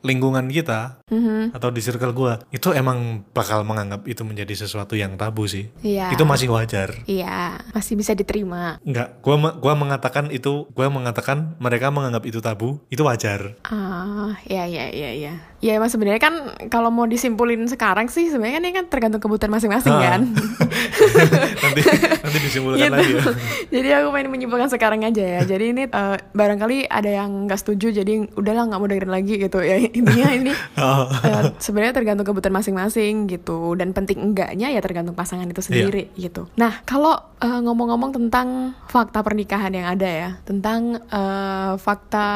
lingkungan 0.00 0.48
kita 0.48 1.01
mhm. 1.12 1.52
atau 1.52 1.68
di 1.68 1.78
circle 1.78 2.10
gue 2.10 2.32
itu 2.50 2.72
emang 2.72 2.98
bakal 3.30 3.60
menganggap 3.62 4.02
itu 4.04 4.22
menjadi 4.22 4.56
sesuatu 4.56 4.94
yang 4.94 5.14
tabu 5.14 5.44
sih. 5.44 5.68
Iya. 5.78 6.08
Itu 6.10 6.24
masih 6.24 6.48
wajar. 6.48 7.04
Iya, 7.04 7.60
masih 7.70 7.94
bisa 7.94 8.12
diterima. 8.12 8.80
Enggak, 8.82 9.20
gua 9.20 9.36
me- 9.36 9.56
gua 9.56 9.74
mengatakan 9.74 10.28
itu, 10.28 10.64
gua 10.70 10.88
mengatakan 10.88 11.54
mereka 11.58 11.88
menganggap 11.88 12.24
itu 12.24 12.40
tabu, 12.40 12.80
itu 12.88 13.02
wajar. 13.02 13.60
Ah, 13.62 14.32
ya 14.44 14.64
ya 14.64 14.88
ya 14.88 15.12
ya. 15.12 15.34
Ya 15.58 15.72
emang 15.74 15.86
sebenarnya 15.86 16.18
kan 16.18 16.34
kalau 16.66 16.88
mau 16.88 17.04
disimpulin 17.04 17.62
sekarang 17.66 18.08
sih 18.08 18.26
sebenarnya 18.26 18.56
kan 18.56 18.64
ini 18.64 18.72
kan 18.72 18.86
tergantung 18.88 19.20
kebutuhan 19.20 19.52
masing-masing 19.52 19.92
Ah. 19.92 20.02
kan. 20.10 20.20
nanti 21.62 21.80
nanti 22.18 22.38
disimpulkan 22.40 22.80
Gitu. 22.80 22.92
lagi 22.92 23.12
ya. 23.12 23.22
jadi 23.70 23.88
aku 24.00 24.08
main 24.10 24.26
menyimpulkan 24.26 24.68
sekarang 24.68 25.02
aja 25.02 25.22
ya. 25.22 25.40
Jadi 25.44 25.64
ini 25.70 25.82
eh, 25.84 26.16
barangkali 26.28 26.88
ada 26.88 27.10
yang 27.12 27.46
nggak 27.46 27.58
setuju, 27.58 27.92
jadi 27.94 28.26
udahlah 28.32 28.66
nggak 28.66 28.80
mau 28.80 28.88
dengerin 28.88 29.12
lagi 29.12 29.34
gitu 29.38 29.58
ya. 29.60 29.76
Intinya 29.98 30.28
ini 30.32 30.52
Oh. 30.74 31.01
sebenarnya 31.64 31.94
tergantung 31.96 32.26
kebutuhan 32.28 32.54
masing-masing 32.54 33.26
gitu. 33.30 33.74
Dan 33.74 33.96
penting 33.96 34.20
enggaknya 34.20 34.70
ya 34.72 34.80
tergantung 34.84 35.16
pasangan 35.16 35.48
itu 35.48 35.62
sendiri 35.64 36.12
gitu. 36.14 36.46
Nah 36.56 36.82
kalau 36.86 37.18
eh, 37.42 37.60
ngomong-ngomong 37.62 38.14
tentang 38.14 38.76
fakta 38.86 39.20
pernikahan 39.20 39.72
yang 39.72 39.86
ada 39.90 40.08
ya, 40.08 40.30
tentang 40.46 41.02
eh, 41.02 41.72
fakta 41.80 42.28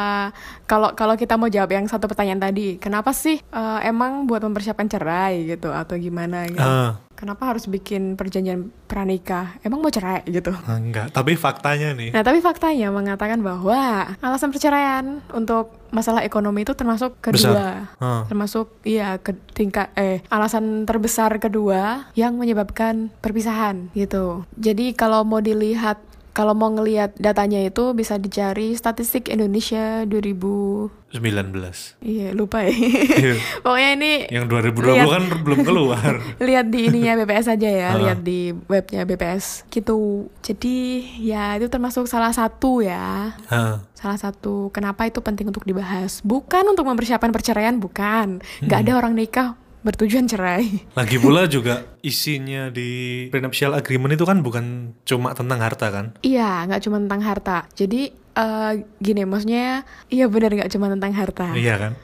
kalau 0.67 0.93
kalau 0.99 1.15
kita 1.15 1.39
mau 1.39 1.47
jawab 1.47 1.71
yang 1.71 1.87
satu 1.87 2.11
pertanyaan 2.11 2.43
tadi, 2.43 2.77
kenapa 2.81 3.15
sih 3.15 3.39
eh, 3.39 3.81
emang 3.87 4.27
buat 4.27 4.43
mempersiapkan 4.43 4.91
cerai 4.91 5.47
gitu 5.47 5.71
atau 5.71 5.95
gimana 5.95 6.49
gitu? 6.51 6.63
Ah, 6.63 7.06
Kenapa 7.17 7.49
harus 7.49 7.65
bikin 7.65 8.15
perjanjian 8.15 8.69
pranikah? 8.85 9.57
Emang 9.65 9.81
mau 9.81 9.89
cerai 9.89 10.21
gitu? 10.29 10.53
enggak, 10.69 11.09
tapi 11.17 11.33
faktanya 11.33 11.97
nih. 11.97 12.13
Nah, 12.13 12.21
tapi 12.21 12.45
faktanya 12.45 12.93
mengatakan 12.93 13.41
bahwa 13.41 14.13
alasan 14.21 14.53
perceraian 14.53 15.25
untuk 15.33 15.73
masalah 15.89 16.21
ekonomi 16.23 16.69
itu 16.69 16.77
termasuk 16.77 17.17
kedua. 17.25 17.41
Besar. 17.41 17.75
Ah. 17.97 18.23
Termasuk 18.29 18.85
iya 18.85 19.17
ke 19.17 19.33
tingkat 19.57 19.89
eh 19.97 20.21
alasan 20.29 20.85
terbesar 20.85 21.41
kedua 21.41 22.13
yang 22.13 22.37
menyebabkan 22.37 23.09
perpisahan 23.25 23.89
gitu. 23.97 24.45
Jadi 24.61 24.93
kalau 24.93 25.25
mau 25.25 25.41
dilihat 25.41 25.97
kalau 26.37 26.53
mau 26.53 26.69
ngelihat 26.69 27.17
datanya 27.17 27.65
itu 27.65 27.91
bisa 27.91 28.15
dicari 28.17 28.77
statistik 28.77 29.27
Indonesia 29.27 30.05
2000 30.05 31.09
19. 31.09 31.57
iya 32.05 32.29
lupa 32.31 32.61
ya. 32.61 32.77
Iya. 32.77 33.35
Pokoknya 33.65 33.91
ini 33.97 34.13
Yang 34.29 34.45
2020 34.77 34.85
Lihat. 34.91 35.09
kan 35.09 35.23
belum 35.41 35.61
keluar. 35.63 36.13
lihat 36.45 36.67
di 36.69 36.81
ininya 36.85 37.17
BPS 37.17 37.47
aja 37.49 37.71
ya, 37.71 37.91
lihat 37.97 38.21
di 38.21 38.53
webnya 38.67 39.03
BPS 39.03 39.65
gitu. 39.67 40.29
Jadi 40.41 40.77
ya 41.19 41.57
itu 41.57 41.67
termasuk 41.67 42.05
salah 42.05 42.31
satu 42.31 42.85
ya, 42.85 43.33
Ah, 43.49 43.81
salah 43.93 44.21
satu 44.21 44.69
kenapa 44.69 45.09
itu 45.09 45.19
penting 45.19 45.49
untuk 45.49 45.65
dibahas. 45.65 46.21
Bukan 46.21 46.69
untuk 46.69 46.85
mempersiapkan 46.85 47.33
perceraian, 47.33 47.81
bukan. 47.81 48.45
Nggak 48.61 48.79
Hmm. 48.79 48.85
ada 48.85 48.93
orang 48.95 49.15
nikah 49.17 49.49
bertujuan 49.87 50.27
cerai. 50.27 50.83
Lagi 50.93 51.17
pula 51.17 51.47
juga 51.47 51.87
isinya 52.03 52.67
di 52.69 53.31
prenuptial 53.31 53.73
agreement 53.73 54.13
itu 54.13 54.27
kan 54.27 54.43
bukan 54.43 54.65
cuma 55.07 55.31
tentang 55.33 55.63
harta 55.63 55.87
kan? 55.89 56.07
Iya, 56.21 56.67
nggak 56.67 56.83
cuma 56.83 56.99
tentang 56.99 57.23
harta. 57.23 57.71
Jadi 57.73 58.11
eh, 58.13 58.73
gini, 58.99 59.23
maksudnya 59.23 59.87
iya 60.11 60.27
benar 60.27 60.51
nggak 60.51 60.69
cuma 60.69 60.91
tentang 60.91 61.15
harta. 61.15 61.55
Iya 61.55 61.79
kan? 61.79 61.95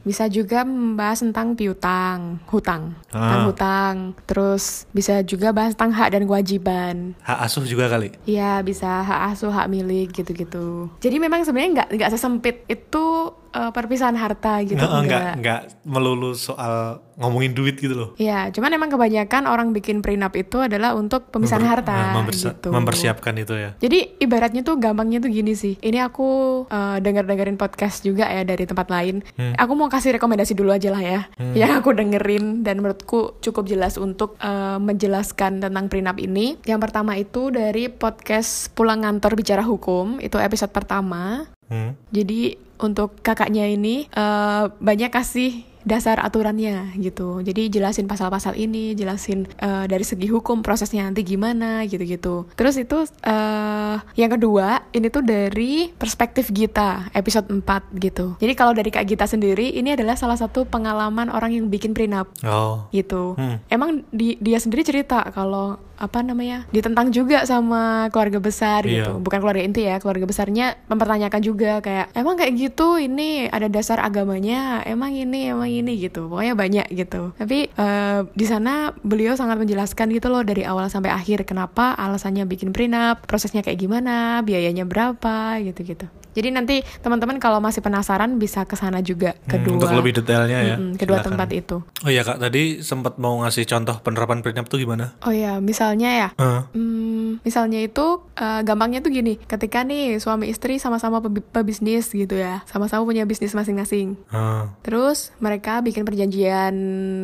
Bisa 0.00 0.32
juga 0.32 0.64
membahas 0.64 1.20
tentang 1.20 1.52
piutang, 1.52 2.40
hutang, 2.48 2.96
tentang 3.06 3.40
Ah. 3.40 3.44
hutang. 3.44 3.94
Terus 4.24 4.88
bisa 4.96 5.20
juga 5.20 5.52
bahas 5.52 5.76
tentang 5.76 5.92
hak 5.92 6.16
dan 6.16 6.24
kewajiban. 6.24 7.12
Hak 7.20 7.44
asuh 7.44 7.68
juga 7.68 7.84
kali. 7.84 8.16
Iya 8.24 8.64
bisa 8.64 8.88
hak 9.04 9.36
asuh 9.36 9.52
hak 9.52 9.68
milik 9.68 10.08
gitu-gitu. 10.14 10.88
Jadi 11.04 11.16
memang 11.20 11.44
sebenarnya 11.44 11.84
nggak 11.84 11.88
nggak 12.00 12.10
sesempit 12.12 12.64
itu 12.64 13.04
eh, 13.50 13.70
perpisahan 13.70 14.14
harta 14.14 14.62
gitu 14.62 14.78
Nggak, 14.78 14.90
enggak, 14.90 15.20
enggak. 15.20 15.34
enggak 15.36 15.60
melulu 15.84 16.32
soal 16.32 17.02
ngomongin 17.20 17.52
duit 17.52 17.76
gitu 17.76 17.92
loh. 17.92 18.10
Iya, 18.16 18.48
cuman 18.48 18.72
emang 18.72 18.88
kebanyakan 18.88 19.44
orang 19.44 19.76
bikin 19.76 20.00
prenup 20.00 20.32
itu 20.32 20.56
adalah 20.56 20.96
untuk 20.96 21.28
pemisahan 21.28 21.60
Memper- 21.60 21.72
harta 21.84 21.92
ah, 21.92 22.14
mempersia- 22.16 22.56
gitu. 22.56 22.68
Mempersiapkan 22.72 23.34
itu 23.36 23.54
ya. 23.60 23.70
Jadi 23.76 24.16
ibaratnya 24.16 24.64
tuh 24.64 24.80
gampangnya 24.80 25.20
tuh 25.20 25.28
gini 25.28 25.52
sih. 25.52 25.76
Ini 25.76 26.00
aku 26.00 26.64
eh, 26.64 26.96
denger-dengerin 26.98 27.60
podcast 27.60 28.00
juga 28.00 28.24
ya 28.24 28.40
dari 28.40 28.64
tempat 28.64 28.88
lain. 28.88 29.20
Hmm. 29.36 29.52
Aku 29.52 29.76
mau 29.76 29.92
kasih 29.92 30.16
rekomendasi 30.16 30.56
dulu 30.56 30.72
aja 30.72 30.88
lah 30.88 31.02
ya. 31.04 31.20
Yang 31.52 31.84
aku 31.84 31.92
dengerin 31.92 32.64
dan 32.64 32.80
menurutku 32.80 33.36
cukup 33.44 33.68
jelas 33.68 34.00
untuk 34.00 34.40
eh, 34.40 34.80
menjelaskan 34.80 35.60
tentang 35.60 35.92
prenup 35.92 36.16
ini. 36.16 36.56
Yang 36.64 36.80
pertama 36.88 37.20
itu 37.20 37.52
dari 37.52 37.92
podcast 37.92 38.72
Pulang 38.72 39.04
Ngantor 39.04 39.36
Bicara 39.36 39.60
Hukum. 39.60 40.24
Itu 40.24 40.40
episode 40.40 40.72
pertama. 40.72 41.44
Hmm. 41.68 41.92
Jadi 42.08 42.69
untuk 42.80 43.20
kakaknya 43.20 43.66
ini 43.66 44.06
eh, 44.06 44.64
banyak 44.70 45.08
kasih 45.08 45.52
dasar 45.80 46.20
aturannya 46.20 46.92
gitu. 46.94 47.40
Jadi 47.40 47.72
jelasin 47.72 48.04
pasal-pasal 48.04 48.52
ini, 48.54 48.92
jelasin 48.92 49.48
eh, 49.56 49.84
dari 49.86 50.04
segi 50.04 50.28
hukum 50.28 50.60
prosesnya 50.60 51.02
nanti 51.02 51.24
gimana 51.24 51.80
gitu-gitu. 51.84 52.44
Terus 52.52 52.76
itu 52.76 53.00
eh 53.24 53.96
yang 54.14 54.28
kedua, 54.30 54.84
ini 54.90 55.08
tuh 55.08 55.24
dari 55.24 55.88
perspektif 55.90 56.52
Gita 56.52 57.08
episode 57.10 57.48
4 57.48 57.64
gitu. 57.96 58.36
Jadi 58.36 58.52
kalau 58.52 58.70
dari 58.70 58.88
Kak 58.88 59.04
Gita 59.04 59.24
sendiri 59.24 59.72
ini 59.72 59.96
adalah 59.96 60.14
salah 60.14 60.36
satu 60.36 60.64
pengalaman 60.64 61.28
orang 61.28 61.54
yang 61.54 61.66
bikin 61.66 61.90
prenup 61.90 62.28
Oh. 62.42 62.84
gitu. 62.90 63.32
Hmm. 63.34 63.56
Emang 63.66 64.04
di- 64.10 64.36
dia 64.36 64.60
sendiri 64.60 64.84
cerita 64.84 65.32
kalau 65.32 65.80
apa 66.00 66.24
namanya 66.24 66.64
ditentang 66.72 67.12
juga 67.12 67.44
sama 67.44 68.08
keluarga 68.08 68.40
besar 68.40 68.82
Iya. 68.82 69.04
gitu. 69.04 69.12
Bukan 69.20 69.38
keluarga 69.38 69.60
inti 69.60 69.84
ya 69.84 70.00
keluarga 70.00 70.24
besarnya 70.24 70.80
mempertanyakan 70.88 71.40
juga 71.44 71.84
kayak 71.84 72.16
emang 72.16 72.40
kayak 72.40 72.56
gitu? 72.56 72.96
Ini 72.96 73.52
ada 73.52 73.68
dasar 73.68 74.00
agamanya? 74.00 74.80
Emang 74.88 75.12
ini 75.12 75.52
emang 75.52 75.68
ini? 75.68 76.00
Gitu. 76.00 76.26
Pokoknya 76.26 76.56
banyak 76.56 76.86
gitu. 76.90 77.36
Tapi 77.36 77.68
eh, 77.68 78.20
di 78.32 78.46
sana 78.48 78.96
beliau 79.04 79.36
sangat 79.36 79.60
menjelaskan 79.60 80.08
gitu 80.10 80.32
loh 80.32 80.40
dari 80.40 80.64
awal 80.64 80.88
sampai 80.88 81.12
akhir 81.12 81.44
kenapa 81.44 81.92
alasannya 81.94 82.48
bikin 82.48 82.72
prenup 82.72 83.20
prosesnya 83.28 83.60
kayak 83.60 83.76
gimana 83.76 84.40
biayanya 84.40 84.88
berapa 84.88 85.60
gitu 85.60 85.84
gitu 85.84 86.06
jadi 86.30 86.48
nanti 86.50 86.76
teman-teman 86.98 87.36
kalau 87.36 87.58
masih 87.58 87.80
penasaran 87.80 88.36
bisa 88.36 88.62
ke 88.62 88.74
sana 88.74 89.00
juga 89.00 89.34
Hmm, 89.40 89.50
kedua 89.52 89.74
untuk 89.76 89.90
lebih 89.92 90.12
detailnya 90.16 90.58
ya. 90.60 90.76
Mm-mm, 90.76 90.94
kedua 90.94 91.18
silakan. 91.18 91.28
tempat 91.32 91.48
itu 91.52 91.76
Oh 92.00 92.08
iya 92.08 92.20
kak, 92.20 92.38
tadi 92.38 92.62
sempat 92.80 93.16
mau 93.16 93.38
ngasih 93.38 93.64
contoh 93.66 93.96
penerapan 93.98 94.40
prenup 94.40 94.66
tuh 94.66 94.78
gimana? 94.78 95.14
oh 95.20 95.30
ya 95.30 95.58
misalnya 95.58 96.10
ya 96.10 96.28
Eh, 96.34 96.62
Hmm, 96.72 97.40
misalnya 97.40 97.78
itu 97.78 98.06
eh, 98.34 98.60
gampangnya 98.60 99.00
tuh 99.00 99.10
gini, 99.10 99.36
ketika 99.38 99.82
nih 99.82 100.16
suami 100.16 100.48
istri 100.48 100.76
sama-sama 100.76 101.20
pebi- 101.20 101.42
pebisnis 101.42 102.08
gitu 102.08 102.32
ya, 102.32 102.62
sama-sama 102.64 103.02
punya 103.02 103.22
bisnis 103.22 103.52
masing-masing. 103.52 104.16
eh, 104.26 104.64
Terus 104.80 105.30
mereka 105.36 105.78
bikin 105.80 106.02
perjanjian 106.02 106.74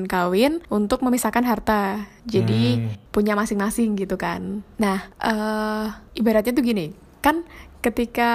kawin 0.05 0.61
untuk 0.69 1.01
memisahkan 1.01 1.43
harta, 1.43 1.83
jadi 2.25 2.63
Hmm. 2.79 2.93
punya 3.09 3.33
masing-masing 3.33 3.97
gitu 3.97 4.17
kan. 4.17 4.61
Nah, 4.77 5.09
eh 5.17 5.87
ibaratnya 6.15 6.53
tuh 6.53 6.63
gini, 6.63 6.93
kan 7.27 7.43
ketika 7.83 8.31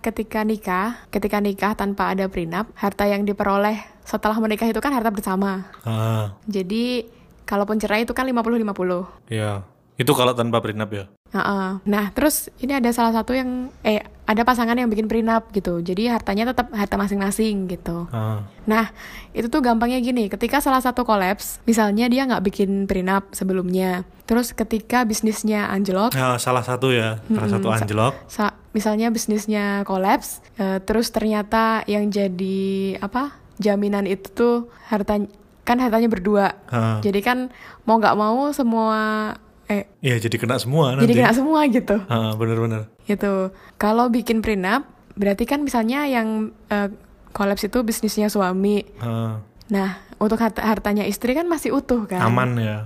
ketika 0.00 0.40
nikah, 0.48 1.04
ketika 1.12 1.44
nikah 1.44 1.76
tanpa 1.76 2.16
ada 2.16 2.24
prenup, 2.32 2.72
harta 2.72 3.04
yang 3.04 3.28
diperoleh 3.28 3.76
setelah 4.04 4.40
menikah 4.40 4.64
itu 4.64 4.80
kan 4.80 4.96
harta 4.96 5.12
bersama. 5.12 5.68
eh, 5.84 6.32
Jadi 6.48 7.04
kalaupun 7.44 7.76
cerai 7.76 8.08
itu 8.08 8.16
kan 8.16 8.24
50-50. 8.24 9.04
ya. 9.28 9.60
Itu 9.94 10.10
kalau 10.16 10.34
tanpa 10.34 10.58
prenup 10.58 10.90
ya. 10.90 11.04
Heeh. 11.30 11.68
Nah, 11.86 12.04
terus 12.10 12.50
ini 12.58 12.74
ada 12.74 12.90
salah 12.90 13.14
satu 13.14 13.30
yang 13.30 13.70
eh 13.86 14.02
ada 14.24 14.40
pasangan 14.40 14.72
yang 14.72 14.88
bikin 14.88 15.04
prenup 15.04 15.48
gitu. 15.50 15.78
Jadi 15.78 16.08
hartanya 16.08 16.48
tetap 16.48 16.72
harta 16.72 16.96
masing-masing 16.96 17.68
gitu. 17.68 18.08
Eh, 18.08 18.40
Nah, 18.64 18.88
itu 19.30 19.44
tuh 19.46 19.60
gampangnya 19.60 20.00
gini, 20.00 20.26
ketika 20.26 20.56
salah 20.56 20.80
satu 20.80 21.02
kolaps, 21.02 21.60
misalnya 21.64 22.08
dia 22.08 22.24
nggak 22.24 22.40
bikin 22.42 22.70
prenup 22.84 23.28
sebelumnya, 23.30 24.02
terus 24.24 24.50
ketika 24.50 25.04
bisnisnya 25.04 25.68
anjlok, 25.68 26.10
ya, 26.10 26.36
salah 26.36 26.64
satu 26.64 26.88
ya, 26.88 27.20
salah 27.26 27.50
satu 27.50 27.68
sa- 27.68 27.76
anjlok. 27.78 28.12
sa- 28.24 28.56
misalnya 28.70 29.12
bisnisnya 29.12 29.64
kolaps, 29.82 30.40
eh, 30.56 30.80
terus 30.80 31.12
ternyata 31.12 31.84
yang 31.84 32.08
jadi 32.08 32.56
apa 32.98 33.36
jaminan 33.56 34.02
itu 34.04 34.26
tuh 34.30 34.56
harta 34.86 35.20
kan 35.60 35.76
hartanya 35.78 36.08
berdua. 36.08 36.56
Eh, 36.66 36.98
Jadi 37.02 37.20
kan 37.20 37.38
mau 37.82 37.96
nggak 37.96 38.16
mau 38.16 38.48
semua 38.50 39.32
eh 39.66 39.88
Iya 40.00 40.16
jadi 40.18 40.36
kena 40.36 40.56
semua 40.56 40.92
nanti. 40.92 41.04
jadi 41.04 41.14
kena 41.20 41.32
semua 41.32 41.60
gitu. 41.66 41.96
Eh, 41.98 42.32
bener-bener. 42.34 42.82
gitu. 43.02 43.34
Kalau 43.74 44.08
bikin 44.08 44.40
prenup, 44.40 44.84
berarti 45.14 45.44
kan 45.44 45.60
misalnya 45.60 46.04
yang 46.04 46.28
eh, 46.68 46.88
kolaps 47.30 47.64
itu 47.64 47.80
bisnisnya 47.80 48.28
suami. 48.28 48.84
Eh, 48.84 49.34
Nah, 49.64 49.96
untuk 50.20 50.36
harta 50.36 50.60
hartanya 50.60 51.08
istri 51.08 51.32
kan 51.32 51.48
masih 51.48 51.72
utuh 51.72 52.04
kan? 52.04 52.20
aman 52.20 52.52
ya. 52.54 52.84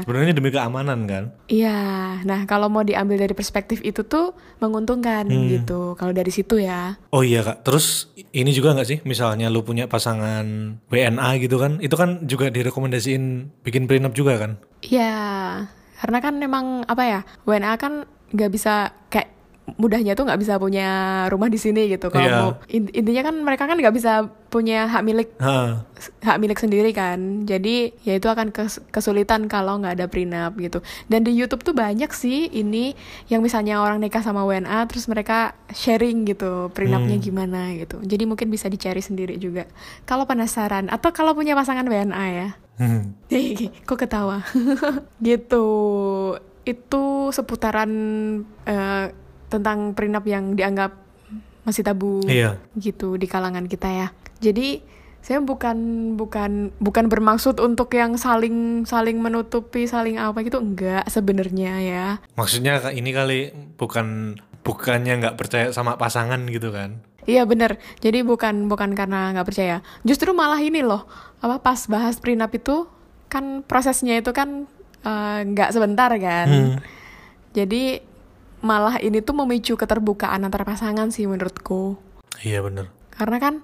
Sebenarnya 0.00 0.32
demi 0.32 0.48
keamanan 0.48 1.04
kan. 1.04 1.36
Iya. 1.46 1.76
Nah, 2.24 2.48
kalau 2.48 2.72
mau 2.72 2.80
diambil 2.80 3.20
dari 3.20 3.36
perspektif 3.36 3.84
itu 3.84 4.00
tuh 4.02 4.32
menguntungkan 4.58 5.28
Hmm. 5.28 5.52
gitu. 5.52 5.92
Kalau 5.94 6.16
dari 6.16 6.32
situ 6.32 6.56
ya. 6.56 6.96
Oh 7.10 7.20
iya 7.20 7.44
kak, 7.44 7.60
terus 7.62 8.08
ini 8.32 8.50
juga 8.50 8.72
nggak 8.72 8.88
sih, 8.88 8.98
misalnya 9.04 9.52
lu 9.52 9.60
punya 9.60 9.84
pasangan 9.84 10.80
WNA 10.88 11.28
gitu 11.38 11.60
kan, 11.60 11.76
itu 11.78 11.92
kan 11.92 12.24
juga 12.24 12.48
direkomendasiin 12.48 13.24
bikin 13.60 13.84
prenup 13.84 14.16
juga 14.16 14.40
kan? 14.40 14.56
Iya. 14.80 15.12
Karena 16.04 16.20
kan 16.20 16.36
memang 16.36 16.84
apa 16.84 17.02
ya? 17.02 17.20
WNA 17.48 17.80
kan 17.80 18.04
nggak 18.28 18.50
bisa 18.52 18.92
kayak 19.08 19.32
mudahnya 19.80 20.12
tuh 20.12 20.28
nggak 20.28 20.36
bisa 20.36 20.60
punya 20.60 20.88
rumah 21.32 21.48
di 21.48 21.56
sini 21.56 21.88
gitu. 21.88 22.12
Kalau 22.12 22.28
mau 22.36 22.50
in- 22.68 22.92
intinya 22.92 23.24
kan 23.24 23.40
mereka 23.40 23.64
kan 23.64 23.80
nggak 23.80 23.96
bisa 23.96 24.28
punya 24.54 24.86
hak 24.86 25.02
milik 25.02 25.34
Hah, 25.42 25.82
hak 26.22 26.38
milik 26.38 26.62
sendiri 26.62 26.94
kan 26.94 27.42
jadi 27.42 27.90
ya 28.06 28.14
itu 28.14 28.30
akan 28.30 28.54
kes- 28.54 28.78
kesulitan 28.94 29.50
kalau 29.50 29.82
nggak 29.82 29.98
ada 29.98 30.06
prenup 30.06 30.54
gitu 30.62 30.78
dan 31.10 31.26
di 31.26 31.34
YouTube 31.34 31.66
tuh 31.66 31.74
banyak 31.74 32.06
sih 32.14 32.46
ini 32.54 32.94
yang 33.26 33.42
misalnya 33.42 33.82
orang 33.82 33.98
nikah 33.98 34.22
sama 34.22 34.46
WNA 34.46 34.86
terus 34.86 35.10
mereka 35.10 35.58
sharing 35.74 36.22
gitu 36.22 36.70
prenupnya 36.70 37.18
gimana 37.18 37.74
gitu 37.74 37.98
jadi 38.06 38.30
mungkin 38.30 38.46
bisa 38.46 38.70
dicari 38.70 39.02
sendiri 39.02 39.34
juga 39.42 39.66
kalau 40.06 40.22
penasaran 40.22 40.86
atau 40.86 41.10
kalau 41.10 41.34
punya 41.34 41.58
pasangan 41.58 41.82
WNA 41.82 42.24
ya 42.30 42.48
hmm. 42.54 42.63
kok 43.86 43.98
ketawa 43.98 44.42
gitu 45.20 45.64
itu 46.64 47.02
seputaran 47.30 47.90
eh, 48.64 49.06
tentang 49.46 49.92
prenup 49.92 50.24
yang 50.24 50.56
dianggap 50.56 50.96
masih 51.64 51.84
tabu 51.84 52.20
Iya. 52.24 52.60
gitu 52.76 53.16
di 53.16 53.24
kalangan 53.24 53.64
kita 53.64 53.88
ya. 53.88 54.08
Jadi 54.40 54.84
saya 55.24 55.40
bukan 55.40 55.76
bukan 56.20 56.68
bukan 56.76 57.08
bermaksud 57.08 57.56
untuk 57.56 57.88
yang 57.96 58.20
saling 58.20 58.84
saling 58.84 59.16
menutupi 59.16 59.88
saling 59.88 60.20
apa 60.20 60.44
gitu 60.44 60.60
enggak 60.60 61.08
sebenarnya 61.08 61.72
ya. 61.80 62.06
Maksudnya 62.36 62.92
ini 62.92 63.10
kali 63.12 63.38
bukan 63.80 64.36
bukannya 64.60 65.24
nggak 65.24 65.36
percaya 65.40 65.72
sama 65.72 65.96
pasangan 65.96 66.44
gitu 66.48 66.68
kan? 66.68 67.00
Iya 67.24 67.48
bener. 67.48 67.80
Jadi 68.04 68.20
bukan 68.20 68.68
bukan 68.68 68.92
karena 68.92 69.32
nggak 69.32 69.48
percaya. 69.48 69.80
Justru 70.04 70.36
malah 70.36 70.60
ini 70.60 70.84
loh 70.84 71.08
apa 71.44 71.60
pas 71.60 71.80
bahas 71.92 72.16
prenup 72.16 72.48
itu 72.56 72.88
kan 73.28 73.60
prosesnya 73.68 74.16
itu 74.16 74.32
kan 74.32 74.64
eh, 75.04 75.38
nggak 75.44 75.76
sebentar 75.76 76.08
kan. 76.16 76.48
Hmm. 76.48 76.76
Jadi 77.52 78.00
malah 78.64 78.96
ini 79.04 79.20
tuh 79.20 79.36
memicu 79.36 79.76
keterbukaan 79.76 80.40
antar 80.40 80.64
pasangan 80.64 81.12
sih 81.12 81.28
menurutku. 81.28 82.00
Iya 82.40 82.64
bener. 82.64 82.88
Karena 83.12 83.36
kan, 83.38 83.54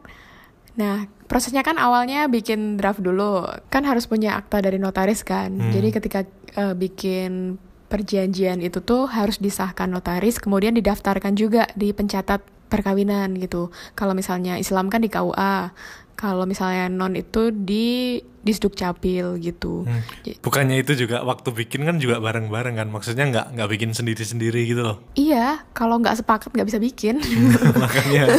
nah 0.76 1.08
prosesnya 1.24 1.64
kan 1.64 1.80
awalnya 1.80 2.28
bikin 2.28 2.76
draft 2.76 3.00
dulu, 3.00 3.48
kan 3.72 3.88
harus 3.88 4.04
punya 4.04 4.36
akta 4.36 4.60
dari 4.60 4.76
notaris 4.76 5.24
kan. 5.24 5.56
Hmm. 5.56 5.72
Jadi 5.72 5.88
ketika 5.90 6.20
eh, 6.54 6.76
bikin 6.76 7.56
perjanjian 7.90 8.62
itu 8.62 8.78
tuh 8.84 9.10
harus 9.10 9.40
disahkan 9.40 9.90
notaris, 9.90 10.38
kemudian 10.38 10.76
didaftarkan 10.76 11.34
juga 11.34 11.66
di 11.74 11.90
pencatat 11.90 12.60
perkawinan 12.70 13.34
gitu. 13.42 13.74
Kalau 13.98 14.14
misalnya 14.14 14.54
Islam 14.54 14.86
kan 14.86 15.02
di 15.02 15.10
KUA, 15.10 15.74
kalau 16.20 16.44
misalnya 16.44 16.92
non 16.92 17.16
itu 17.16 17.48
di 17.48 18.20
Disduk 18.44 18.76
Capil 18.76 19.40
gitu. 19.40 19.88
Hmm. 19.88 20.04
Bukannya 20.44 20.84
itu 20.84 20.92
juga 20.92 21.24
waktu 21.24 21.48
bikin 21.52 21.88
kan 21.88 21.96
juga 21.96 22.20
bareng-bareng 22.20 22.76
kan? 22.76 22.88
Maksudnya 22.92 23.24
nggak 23.32 23.46
nggak 23.56 23.68
bikin 23.72 23.96
sendiri-sendiri 23.96 24.68
gitu 24.68 24.84
loh. 24.84 25.00
Iya, 25.16 25.64
kalau 25.72 25.96
nggak 25.96 26.20
sepakat 26.20 26.52
nggak 26.52 26.68
bisa 26.68 26.80
bikin. 26.80 27.24
Makanya. 27.84 28.36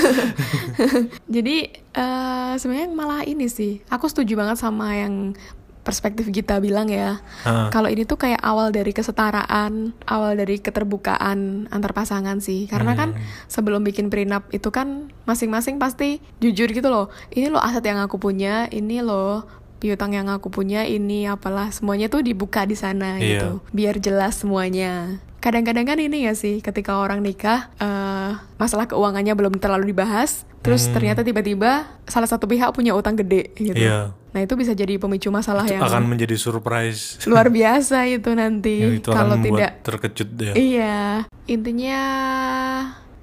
Jadi 1.35 1.57
eh 1.73 2.53
sebenarnya 2.61 2.89
malah 2.93 3.25
ini 3.25 3.49
sih, 3.49 3.81
aku 3.89 4.05
setuju 4.05 4.37
banget 4.37 4.61
sama 4.61 4.93
yang 4.93 5.33
perspektif 5.81 6.29
Gita 6.29 6.61
bilang 6.61 6.87
ya. 6.87 7.21
Hah. 7.43 7.69
Kalau 7.73 7.89
ini 7.89 8.05
tuh 8.05 8.17
kayak 8.17 8.41
awal 8.41 8.69
dari 8.69 8.93
kesetaraan, 8.93 9.97
awal 10.05 10.37
dari 10.37 10.61
keterbukaan 10.61 11.69
antar 11.69 11.91
pasangan 11.91 12.37
sih. 12.37 12.69
Karena 12.69 12.93
kan 12.93 13.17
sebelum 13.49 13.81
bikin 13.81 14.13
prenup 14.13 14.45
itu 14.53 14.69
kan 14.69 15.09
masing-masing 15.25 15.81
pasti 15.81 16.21
jujur 16.37 16.69
gitu 16.69 16.89
loh. 16.89 17.09
Ini 17.33 17.49
loh 17.49 17.61
aset 17.61 17.81
yang 17.85 17.97
aku 17.97 18.21
punya, 18.21 18.69
ini 18.69 19.01
loh 19.01 19.45
piutang 19.81 20.13
yang 20.13 20.29
aku 20.29 20.53
punya, 20.53 20.85
ini 20.85 21.25
apalah 21.25 21.73
semuanya 21.73 22.05
tuh 22.05 22.21
dibuka 22.21 22.61
di 22.69 22.77
sana 22.77 23.17
Iya. 23.17 23.25
gitu. 23.25 23.49
Biar 23.73 23.97
jelas 23.97 24.45
semuanya. 24.45 25.17
Kadang-kadang 25.41 25.83
kan 25.83 25.97
ini 25.97 26.23
ya 26.23 26.33
sih, 26.33 26.61
ketika 26.61 26.95
orang 26.95 27.19
nikah, 27.19 27.73
eh 27.75 28.31
masalah 28.55 28.85
keuangannya 28.85 29.33
belum 29.33 29.57
terlalu 29.57 29.89
dibahas, 29.89 30.45
terus 30.61 30.85
Hmm. 30.85 30.93
ternyata 30.93 31.21
tiba-tiba 31.21 31.89
salah 32.05 32.29
satu 32.29 32.45
pihak 32.45 32.69
punya 32.71 32.93
utang 32.93 33.13
gede 33.15 33.49
gitu. 33.55 33.73
Iya. 33.75 34.13
Nah 34.31 34.39
itu 34.39 34.53
bisa 34.53 34.71
jadi 34.71 34.95
pemicu 34.95 35.27
masalah 35.27 35.65
yang 35.65 35.81
Akan 35.81 36.05
menjadi 36.05 36.37
surprise. 36.37 37.17
luar 37.25 37.49
biasa 37.49 38.05
itu 38.07 38.29
nanti 38.31 38.79
itu 39.01 39.09
kalau 39.09 39.35
tidak 39.35 39.81
terkejut 39.81 40.29
ya. 40.39 40.53
iya 40.53 40.97
intinya 41.45 41.99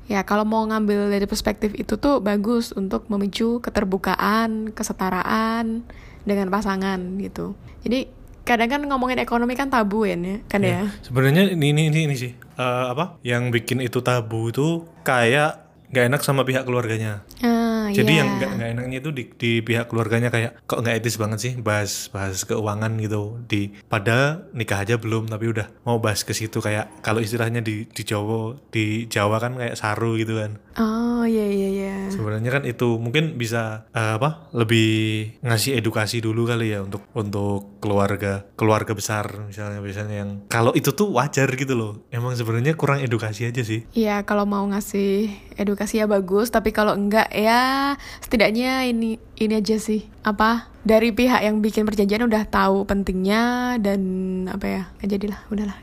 ya 0.04 0.20
kalau 0.22 0.42
mau 0.42 0.64
ngambil 0.64 1.08
dari 1.08 1.24
perspektif 1.24 1.72
itu 1.72 1.96
tuh 1.96 2.18
bagus 2.18 2.72
untuk 2.72 3.08
memicu 3.08 3.56
keterbukaan 3.58 4.68
kesetaraan 4.72 5.80
dengan 6.24 6.48
pasangan 6.48 6.98
gitu 7.18 7.56
jadi 7.80 8.08
kadang 8.48 8.72
kan 8.72 8.80
ngomongin 8.80 9.20
ekonomi 9.20 9.52
kan 9.52 9.68
tabu 9.68 10.08
ya 10.08 10.16
kan 10.48 10.64
ya 10.64 10.88
Sebenarnya 11.04 11.52
ini 11.52 11.76
ini 11.76 11.82
ini, 11.92 12.00
ini 12.08 12.16
sih 12.16 12.32
Eh, 12.58 12.86
apa? 12.90 13.22
Yang 13.22 13.54
bikin 13.54 13.78
itu 13.78 14.02
tabu 14.02 14.50
itu 14.50 14.82
kayak 15.06 15.62
nggak 15.94 16.04
enak 16.10 16.20
sama 16.26 16.42
pihak 16.42 16.66
keluarganya. 16.66 17.22
ah 17.38 17.57
Jadi 17.94 18.12
iya. 18.12 18.20
yang 18.24 18.28
nggak 18.38 18.50
nggak 18.58 18.68
enaknya 18.76 18.98
itu 19.00 19.10
di, 19.14 19.24
di 19.34 19.52
pihak 19.64 19.86
keluarganya 19.88 20.28
kayak 20.28 20.60
kok 20.64 20.80
nggak 20.80 20.96
etis 21.00 21.16
banget 21.16 21.38
sih 21.38 21.52
bahas 21.60 22.12
bahas 22.12 22.44
keuangan 22.44 22.96
gitu 23.00 23.40
di 23.46 23.72
padahal 23.86 24.48
nikah 24.52 24.82
aja 24.84 25.00
belum 25.00 25.30
tapi 25.30 25.50
udah 25.52 25.66
mau 25.84 25.98
bahas 26.02 26.22
ke 26.22 26.32
situ 26.36 26.58
kayak 26.58 27.00
kalau 27.00 27.22
istilahnya 27.22 27.64
di 27.64 27.88
di 27.88 28.02
Jawa 28.04 28.58
di 28.72 29.08
Jawa 29.08 29.38
kan 29.38 29.56
kayak 29.56 29.78
saru 29.78 30.18
gitu 30.18 30.38
kan. 30.38 30.60
Oh 30.78 31.26
iya 31.26 31.46
iya 31.50 31.68
iya. 31.74 31.96
Sebenarnya 32.12 32.50
kan 32.54 32.62
itu 32.62 32.98
mungkin 33.02 33.34
bisa 33.34 33.88
eh, 33.90 34.14
apa 34.18 34.50
lebih 34.54 35.40
ngasih 35.42 35.78
edukasi 35.78 36.22
dulu 36.22 36.46
kali 36.46 36.70
ya 36.74 36.86
untuk 36.86 37.02
untuk 37.18 37.82
keluarga 37.82 38.46
keluarga 38.54 38.94
besar 38.94 39.50
misalnya 39.50 39.82
biasanya 39.82 40.16
yang 40.22 40.30
kalau 40.46 40.70
itu 40.74 40.94
tuh 40.94 41.10
wajar 41.10 41.50
gitu 41.54 41.74
loh. 41.74 41.92
Emang 42.14 42.38
sebenarnya 42.38 42.78
kurang 42.78 43.02
edukasi 43.02 43.50
aja 43.50 43.62
sih. 43.66 43.86
Iya 43.94 44.22
kalau 44.22 44.46
mau 44.46 44.62
ngasih 44.70 45.30
edukasi 45.58 45.98
ya 45.98 46.06
bagus, 46.06 46.54
tapi 46.54 46.70
kalau 46.70 46.94
enggak 46.94 47.28
ya 47.34 47.77
setidaknya 48.20 48.84
ini 48.84 49.10
ini 49.36 49.52
aja 49.54 49.76
sih 49.76 50.04
apa 50.22 50.66
dari 50.82 51.10
pihak 51.10 51.40
yang 51.40 51.58
bikin 51.58 51.82
perjanjian 51.82 52.24
udah 52.24 52.44
tahu 52.44 52.84
pentingnya 52.84 53.42
dan 53.78 54.00
apa 54.46 54.66
ya 54.66 54.82
nggak 54.96 55.10
jadilah 55.10 55.40
udahlah. 55.48 55.78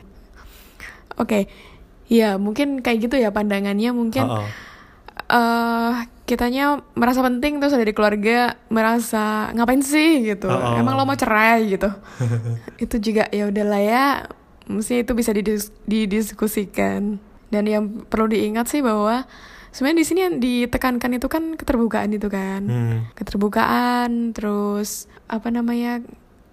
Oke, 1.16 1.48
ya 2.06 2.36
mungkin 2.36 2.78
kayak 2.78 2.98
gitu 3.02 3.16
ya 3.16 3.30
pandangannya 3.30 3.90
mungkin 3.90 4.22
Oh, 4.22 4.40
oh. 4.40 4.48
eh 5.26 5.94
kitanya 6.22 6.64
merasa 6.92 7.18
penting 7.20 7.56
terus 7.56 7.72
dari 7.72 7.90
keluarga 7.90 8.58
merasa 8.66 9.48
ngapain 9.52 9.78
sih 9.78 10.26
gitu 10.26 10.44
Oh, 10.44 10.54
oh. 10.54 10.74
emang 10.76 10.94
lo 10.94 11.02
mau 11.02 11.14
cerai 11.14 11.66
gitu 11.68 11.86
itu 12.84 12.96
juga 13.00 13.30
ya 13.30 13.46
udahlah 13.46 13.80
ya 13.80 14.04
mesti 14.66 15.02
itu 15.02 15.12
bisa 15.14 15.30
didis- 15.30 15.70
didiskusikan 15.86 17.22
dan 17.46 17.64
yang 17.64 17.84
perlu 18.04 18.26
diingat 18.26 18.66
sih 18.66 18.82
bahwa 18.82 19.22
sebenarnya 19.76 20.00
di 20.00 20.06
sini 20.06 20.20
yang 20.22 20.34
ditekankan 20.38 21.12
itu 21.12 21.28
kan 21.28 21.52
keterbukaan 21.52 22.08
itu 22.10 22.26
kan 22.26 22.64
Hmm. 22.64 22.96
keterbukaan 23.12 24.32
terus 24.32 25.04
apa 25.28 25.52
namanya 25.52 26.00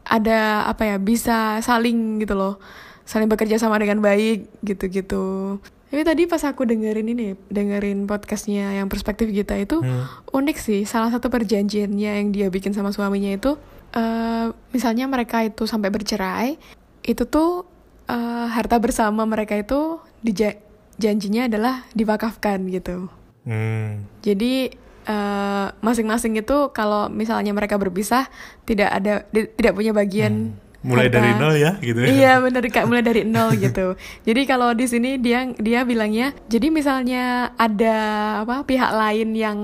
ada 0.03 0.67
apa 0.67 0.83
ya 0.85 0.95
bisa 0.99 1.57
saling 1.59 2.19
gitu 2.19 2.35
loh 2.35 2.59
saling 3.03 3.31
bekerja 3.31 3.55
sama 3.55 3.79
dengan 3.79 3.99
baik 3.99 4.51
gitu-gitu 4.59 5.57
tapi 5.87 6.01
tadi 6.01 6.25
pas 6.25 6.41
aku 6.41 6.65
dengerin 6.65 7.05
ini 7.07 7.37
dengerin 7.47 8.03
podcastnya 8.03 8.73
yang 8.73 8.89
perspektif 8.89 9.29
kita 9.29 9.55
itu 9.55 9.79
Hmm. 9.79 10.03
unik 10.33 10.57
sih 10.57 10.81
salah 10.83 11.07
satu 11.07 11.29
perjanjiannya 11.29 12.11
yang 12.19 12.29
dia 12.29 12.47
bikin 12.49 12.75
sama 12.75 12.91
suaminya 12.91 13.31
itu 13.31 13.55
eh 13.93 14.45
misalnya 14.69 15.05
mereka 15.05 15.39
itu 15.39 15.63
sampai 15.63 15.87
bercerai 15.87 16.59
itu 17.01 17.23
tuh 17.23 17.63
eh, 18.03 18.47
harta 18.49 18.75
bersama 18.77 19.23
mereka 19.23 19.55
itu 19.55 19.95
dija- 20.19 20.59
janjinya 20.95 21.45
adalah 21.45 21.85
diwakafkan 21.91 22.65
gitu 22.67 23.09
Hmm. 23.43 24.07
jadi 24.19 24.71
eh, 25.03 25.67
masing-masing 25.77 26.37
itu 26.37 26.71
kalau 26.71 27.07
misalnya 27.07 27.51
mereka 27.51 27.75
berpisah 27.75 28.31
tidak 28.63 28.87
ada 28.89 29.13
di- 29.29 29.51
tidak 29.51 29.73
punya 29.73 29.91
bagian 29.91 30.55
Mulai 30.79 31.07
harta. 31.07 31.15
dari 31.17 31.31
nol 31.33 31.53
ya 31.57 31.71
gitu 31.77 31.95
ya. 31.97 32.07
Iya 32.09 32.33
bener 32.39 32.63
kak 32.65 32.83
mulai 32.85 32.99
dari 33.01 33.23
nol 33.23 33.51
gitu. 33.61 33.95
Jadi 34.21 34.41
kalau 34.43 34.71
di 34.71 34.83
sini 34.83 35.15
dia 35.17 35.51
dia 35.53 35.83
bilangnya, 35.83 36.31
jadi 36.45 36.67
misalnya 36.69 37.23
ada 37.53 37.97
apa 38.39 38.63
pihak 38.63 38.91
lain 38.93 39.31
yang 39.33 39.59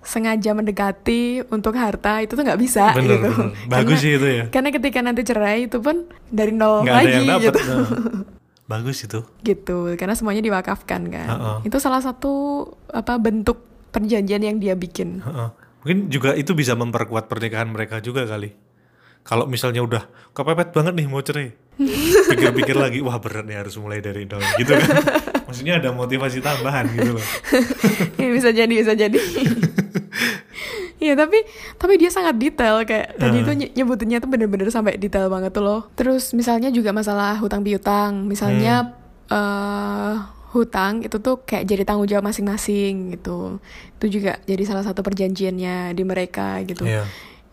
sengaja 0.00 0.50
mendekati 0.52 1.42
untuk 1.48 1.74
harta 1.74 2.20
itu 2.20 2.34
tuh 2.34 2.42
nggak 2.42 2.60
bisa 2.60 2.92
Bener, 2.92 3.14
gitu. 3.14 3.30
bener. 3.30 3.50
Bagus 3.72 3.98
sih 3.98 4.12
itu 4.12 4.26
ya. 4.28 4.44
Karena 4.48 4.70
ketika 4.70 4.98
nanti 5.00 5.22
cerai 5.22 5.64
itu 5.64 5.78
pun 5.78 6.02
dari 6.28 6.50
nol 6.50 6.82
ada 6.82 6.98
lagi 6.98 7.14
yang 7.14 7.26
dapat 7.30 7.42
gitu. 7.48 7.60
Nah, 7.64 7.86
bagus 8.64 9.04
itu 9.04 9.20
gitu. 9.42 9.92
Karena 9.94 10.16
semuanya 10.16 10.40
diwakafkan 10.40 11.08
kan. 11.08 11.28
Heeh. 11.28 11.56
Itu 11.68 11.76
salah 11.78 12.00
satu 12.00 12.64
apa 12.88 13.20
bentuk 13.20 13.60
perjanjian 13.92 14.40
yang 14.40 14.56
dia 14.58 14.74
bikin. 14.74 15.20
Heeh. 15.20 15.50
mungkin 15.84 16.08
juga 16.08 16.32
itu 16.32 16.56
bisa 16.56 16.72
memperkuat 16.72 17.28
pernikahan 17.28 17.68
mereka 17.68 18.00
juga 18.00 18.24
kali 18.24 18.56
kalau 19.20 19.44
misalnya 19.44 19.84
udah 19.84 20.08
kepepet 20.32 20.72
banget 20.72 20.96
nih 20.96 21.06
mau 21.08 21.20
cerai 21.20 21.52
pikir-pikir 22.32 22.72
lagi 22.72 23.04
wah 23.04 23.20
berat 23.20 23.44
nih 23.44 23.60
harus 23.60 23.76
mulai 23.76 24.00
dari 24.00 24.24
nol 24.24 24.40
gitu 24.56 24.72
kan 24.80 24.88
maksudnya 25.48 25.84
ada 25.84 25.92
motivasi 25.92 26.40
tambahan 26.40 26.88
gitu 26.88 27.20
loh 27.20 27.26
Iya 28.20 28.30
bisa 28.32 28.48
jadi 28.48 28.72
bisa 28.72 28.96
jadi. 28.96 29.18
Iya 31.04 31.14
tapi 31.14 31.44
tapi 31.76 32.00
dia 32.00 32.08
sangat 32.08 32.40
detail 32.40 32.80
kayak 32.80 33.20
tadi 33.20 33.44
itu 33.44 33.52
nye- 33.52 33.72
nyebutinnya 33.76 34.24
tuh 34.24 34.30
bener-bener 34.32 34.72
sampai 34.72 34.96
detail 34.96 35.28
banget 35.28 35.52
tuh 35.52 35.60
loh. 35.60 35.80
Terus 35.92 36.32
misalnya 36.32 36.72
juga 36.72 36.96
masalah 36.96 37.36
hutang 37.36 37.60
piutang, 37.60 38.24
misalnya 38.24 38.96
eh 39.28 40.14
hutang 40.54 41.02
itu 41.02 41.18
tuh 41.18 41.42
kayak 41.42 41.66
jadi 41.66 41.82
tanggung 41.82 42.08
jawab 42.08 42.24
masing-masing 42.24 43.12
gitu. 43.12 43.60
Itu 44.00 44.06
juga 44.08 44.40
jadi 44.46 44.62
salah 44.64 44.86
satu 44.86 45.04
perjanjiannya 45.04 45.92
di 45.92 46.02
mereka 46.06 46.62
gitu. 46.64 46.86
Iya. 46.88 47.04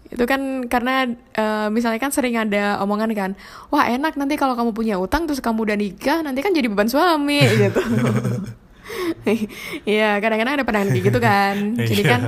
Itu 0.08 0.24
kan 0.24 0.70
karena 0.70 1.10
eh, 1.34 1.68
misalnya 1.74 1.98
kan 1.98 2.14
sering 2.14 2.38
ada 2.38 2.80
omongan 2.80 3.12
kan, 3.18 3.32
wah 3.68 3.84
enak 3.84 4.16
nanti 4.16 4.38
kalau 4.38 4.54
kamu 4.54 4.72
punya 4.72 4.96
utang 4.96 5.28
terus 5.28 5.42
kamu 5.42 5.66
udah 5.66 5.78
nikah 5.80 6.20
nanti 6.22 6.40
kan 6.40 6.54
jadi 6.54 6.70
beban 6.70 6.88
suami 6.88 7.42
gitu. 7.68 7.82
Iya 9.88 10.17
kadang-kadang 10.17 10.54
ada 10.56 10.65
pandangan 10.65 10.89
kayak 10.89 11.06
gitu 11.06 11.20
kan. 11.20 11.56
Jadi 11.89 12.04
kan 12.04 12.22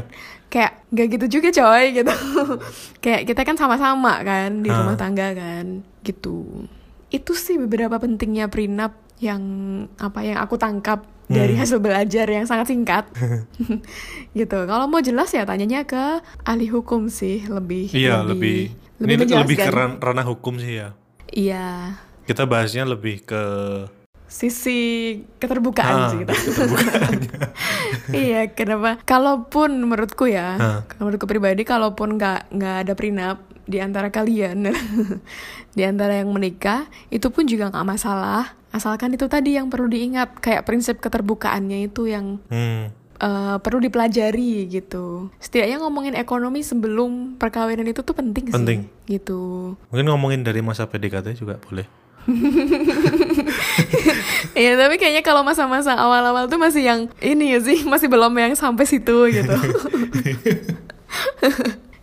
kayak 0.48 0.72
gak 0.90 1.08
gitu 1.10 1.26
juga 1.32 1.50
coy 1.52 1.84
gitu. 1.94 2.14
kayak 3.04 3.22
kita 3.26 3.42
kan 3.42 3.56
sama-sama 3.56 4.22
kan 4.22 4.60
di 4.60 4.70
rumah 4.70 4.94
Ah. 4.94 5.00
tangga 5.00 5.28
kan 5.32 5.66
gitu. 6.02 6.66
Itu 7.10 7.34
sih 7.34 7.58
beberapa 7.58 7.96
pentingnya 7.96 8.48
prenup 8.48 8.94
yang 9.18 9.42
apa 9.98 10.20
yang 10.22 10.38
aku 10.38 10.56
tangkap 10.56 11.06
dari 11.26 11.56
hasil 11.56 11.80
belajar 11.80 12.28
yang 12.28 12.44
sangat 12.44 12.68
singkat. 12.68 13.08
gitu. 14.34 14.60
Kalau 14.60 14.86
mau 14.86 15.00
jelas 15.00 15.30
ya 15.30 15.44
tanyanya 15.44 15.84
ke 15.84 16.04
ahli 16.44 16.68
hukum 16.68 17.08
sih 17.08 17.46
lebih 17.46 17.90
iya 17.90 18.22
lebih, 18.22 18.74
lebih 19.00 19.14
ini 19.16 19.34
lebih 19.34 19.58
ke 19.58 19.70
ranah 19.98 20.24
hukum 20.24 20.58
sih 20.58 20.78
ya 20.78 20.90
Iya. 21.30 21.98
kita 22.24 22.46
bahasnya 22.46 22.86
lebih 22.86 23.26
ke 23.26 23.42
Sisi 24.34 24.80
keterbukaan 25.38 25.94
Ah, 25.94 26.10
sih 26.10 26.26
kita. 26.26 26.34
iya, 28.18 28.50
kenapa? 28.50 28.98
Kalaupun 29.06 29.78
menurutku 29.78 30.26
ya, 30.26 30.58
Hah. 30.58 30.80
kalau 30.90 31.06
menurutku 31.06 31.30
pribadi, 31.30 31.62
kalaupun 31.62 32.18
nggak 32.18 32.50
nggak 32.50 32.76
ada 32.82 32.94
prenup 32.98 33.38
di 33.64 33.78
antara 33.78 34.10
kalian, 34.10 34.74
di 35.78 35.84
antara 35.86 36.18
yang 36.18 36.34
menikah, 36.34 36.90
itu 37.14 37.30
pun 37.30 37.46
juga 37.46 37.70
nggak 37.70 37.86
masalah. 37.86 38.58
Asalkan 38.74 39.14
itu 39.14 39.30
tadi 39.30 39.54
yang 39.54 39.70
perlu 39.70 39.86
diingat, 39.86 40.42
kayak 40.42 40.66
prinsip 40.66 40.98
keterbukaannya 40.98 41.86
itu 41.86 42.10
yang 42.10 42.42
hmm. 42.50 42.90
eh, 43.22 43.58
perlu 43.62 43.78
dipelajari 43.80 44.66
gitu. 44.66 45.30
Setidaknya 45.38 45.78
ngomongin 45.78 46.18
ekonomi 46.18 46.66
sebelum 46.66 47.38
perkawinan 47.38 47.86
itu 47.86 48.02
tuh 48.02 48.18
penting, 48.18 48.50
Penting. 48.50 48.90
sih. 48.90 49.14
Gitu. 49.14 49.76
mungkin 49.94 50.08
ngomongin 50.10 50.42
dari 50.42 50.66
masa 50.66 50.90
PDKT 50.90 51.38
juga 51.38 51.60
boleh 51.62 51.84
Iya 54.60 54.78
tapi 54.78 55.02
kayaknya 55.02 55.26
kalau 55.26 55.42
masa-masa 55.42 55.98
awal-awal 55.98 56.46
tuh 56.46 56.62
masih 56.62 56.86
yang 56.86 57.00
ini 57.18 57.58
ya 57.58 57.60
sih 57.60 57.82
masih 57.84 58.06
belum 58.06 58.30
yang 58.38 58.54
sampai 58.54 58.86
situ 58.86 59.18
gitu. 59.34 59.50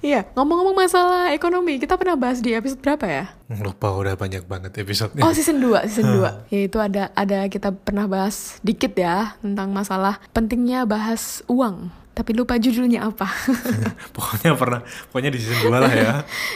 Iya 0.01 0.25
ngomong-ngomong 0.33 0.73
masalah 0.73 1.29
ekonomi 1.37 1.77
kita 1.77 2.01
pernah 2.01 2.17
bahas 2.17 2.41
di 2.41 2.57
episode 2.57 2.81
berapa 2.81 3.05
ya? 3.05 3.25
lupa 3.61 3.93
udah 3.93 4.17
banyak 4.17 4.49
banget 4.49 4.73
episodenya 4.81 5.21
Oh 5.21 5.33
season 5.37 5.61
2 5.61 5.77
season 5.93 6.17
2 6.17 6.49
Yaitu 6.49 6.81
ada 6.81 7.13
ada 7.13 7.45
kita 7.53 7.69
pernah 7.69 8.09
bahas 8.09 8.57
dikit 8.65 8.97
ya 8.97 9.37
tentang 9.45 9.69
masalah 9.77 10.17
pentingnya 10.33 10.89
bahas 10.89 11.45
uang. 11.53 11.93
Tapi 12.17 12.33
lupa 12.33 12.57
judulnya 12.57 13.13
apa. 13.13 13.29
pokoknya 14.17 14.57
pernah 14.57 14.81
pokoknya 15.13 15.31
di 15.37 15.39
season 15.39 15.69
2 15.69 15.85
lah 15.85 15.93
ya 15.93 16.13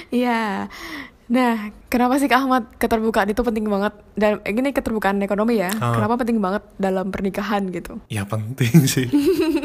Iya. 0.09 0.43
Nah, 1.25 1.73
kenapa 1.89 2.21
sih 2.21 2.29
Kak 2.29 2.45
Ahmad 2.45 2.65
keterbukaan 2.77 3.33
itu 3.33 3.41
penting 3.41 3.65
banget 3.65 3.97
dan 4.13 4.45
eh, 4.45 4.53
ini 4.53 4.77
keterbukaan 4.77 5.17
ekonomi 5.25 5.57
ya. 5.57 5.73
Ah. 5.81 5.97
Kenapa 5.97 6.21
penting 6.21 6.37
banget 6.41 6.63
dalam 6.77 7.09
pernikahan 7.09 7.65
gitu? 7.73 7.97
ya 8.13 8.29
penting 8.29 8.85
sih 8.85 9.09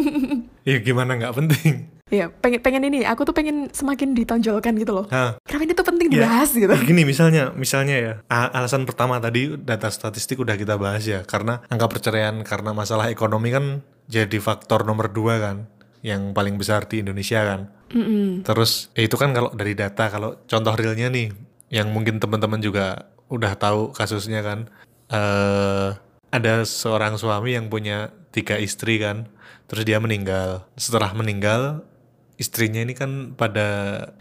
ya 0.69 0.78
gimana 0.80 1.19
nggak 1.19 1.36
penting 1.36 2.00
Iya, 2.10 2.34
pengen 2.34 2.60
pengen 2.65 2.84
ini. 2.89 3.06
Aku 3.06 3.22
tuh 3.22 3.38
pengen 3.38 3.69
semakin 3.69 4.17
ditonjolkan 4.17 4.74
gitu 4.82 4.98
loh. 4.98 5.06
Hah. 5.13 5.38
Kenapa 5.45 5.63
ini 5.69 5.74
tuh 5.78 5.86
penting 5.86 6.08
Ya, 6.10 6.26
dibahas 6.26 6.50
gitu? 6.58 6.74
Gini 6.82 7.06
misalnya, 7.06 7.54
misalnya 7.54 7.95
ya, 8.02 8.13
alasan 8.30 8.89
pertama 8.89 9.22
tadi 9.22 9.54
data 9.62 9.93
statistik 9.93 10.41
udah 10.41 10.58
kita 10.58 10.74
bahas 10.82 11.06
ya, 11.06 11.22
karena 11.22 11.62
angka 11.69 11.86
perceraian 11.86 12.41
karena 12.41 12.74
masalah 12.74 13.13
ekonomi 13.13 13.54
kan 13.54 13.86
jadi 14.10 14.41
faktor 14.41 14.89
nomor 14.89 15.13
dua 15.13 15.38
kan, 15.38 15.69
yang 16.02 16.34
paling 16.34 16.58
besar 16.58 16.89
di 16.89 17.06
Indonesia 17.06 17.45
kan. 17.45 17.69
Mm-mm. 17.93 18.41
Terus 18.41 18.89
ya 18.98 19.06
itu 19.06 19.13
kan 19.13 19.30
kalau 19.30 19.54
dari 19.54 19.78
data, 19.78 20.10
kalau 20.10 20.41
contoh 20.50 20.74
realnya 20.74 21.13
nih, 21.13 21.30
yang 21.69 21.93
mungkin 21.93 22.17
teman-teman 22.17 22.62
juga 22.62 23.10
udah 23.29 23.53
tahu 23.58 23.93
kasusnya 23.93 24.41
kan, 24.41 24.60
eh 25.13 25.89
ada 26.29 26.53
seorang 26.65 27.17
suami 27.17 27.58
yang 27.58 27.69
punya 27.73 28.13
tiga 28.29 28.58
istri 28.62 29.01
kan, 29.01 29.29
terus 29.65 29.86
dia 29.86 29.97
meninggal. 29.97 30.65
Setelah 30.77 31.13
meninggal, 31.17 31.86
istrinya 32.38 32.82
ini 32.82 32.93
kan 32.93 33.34
pada 33.34 33.69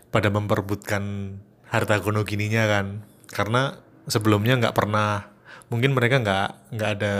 pada 0.08 0.28
memperebutkan 0.32 1.36
harta 1.68 2.00
gono 2.00 2.24
gininya 2.24 2.64
kan, 2.68 3.04
karena 3.28 3.76
sebelumnya 4.08 4.56
nggak 4.56 4.76
pernah, 4.76 5.28
mungkin 5.68 5.92
mereka 5.92 6.20
nggak 6.20 6.48
nggak 6.72 6.90
ada 7.00 7.14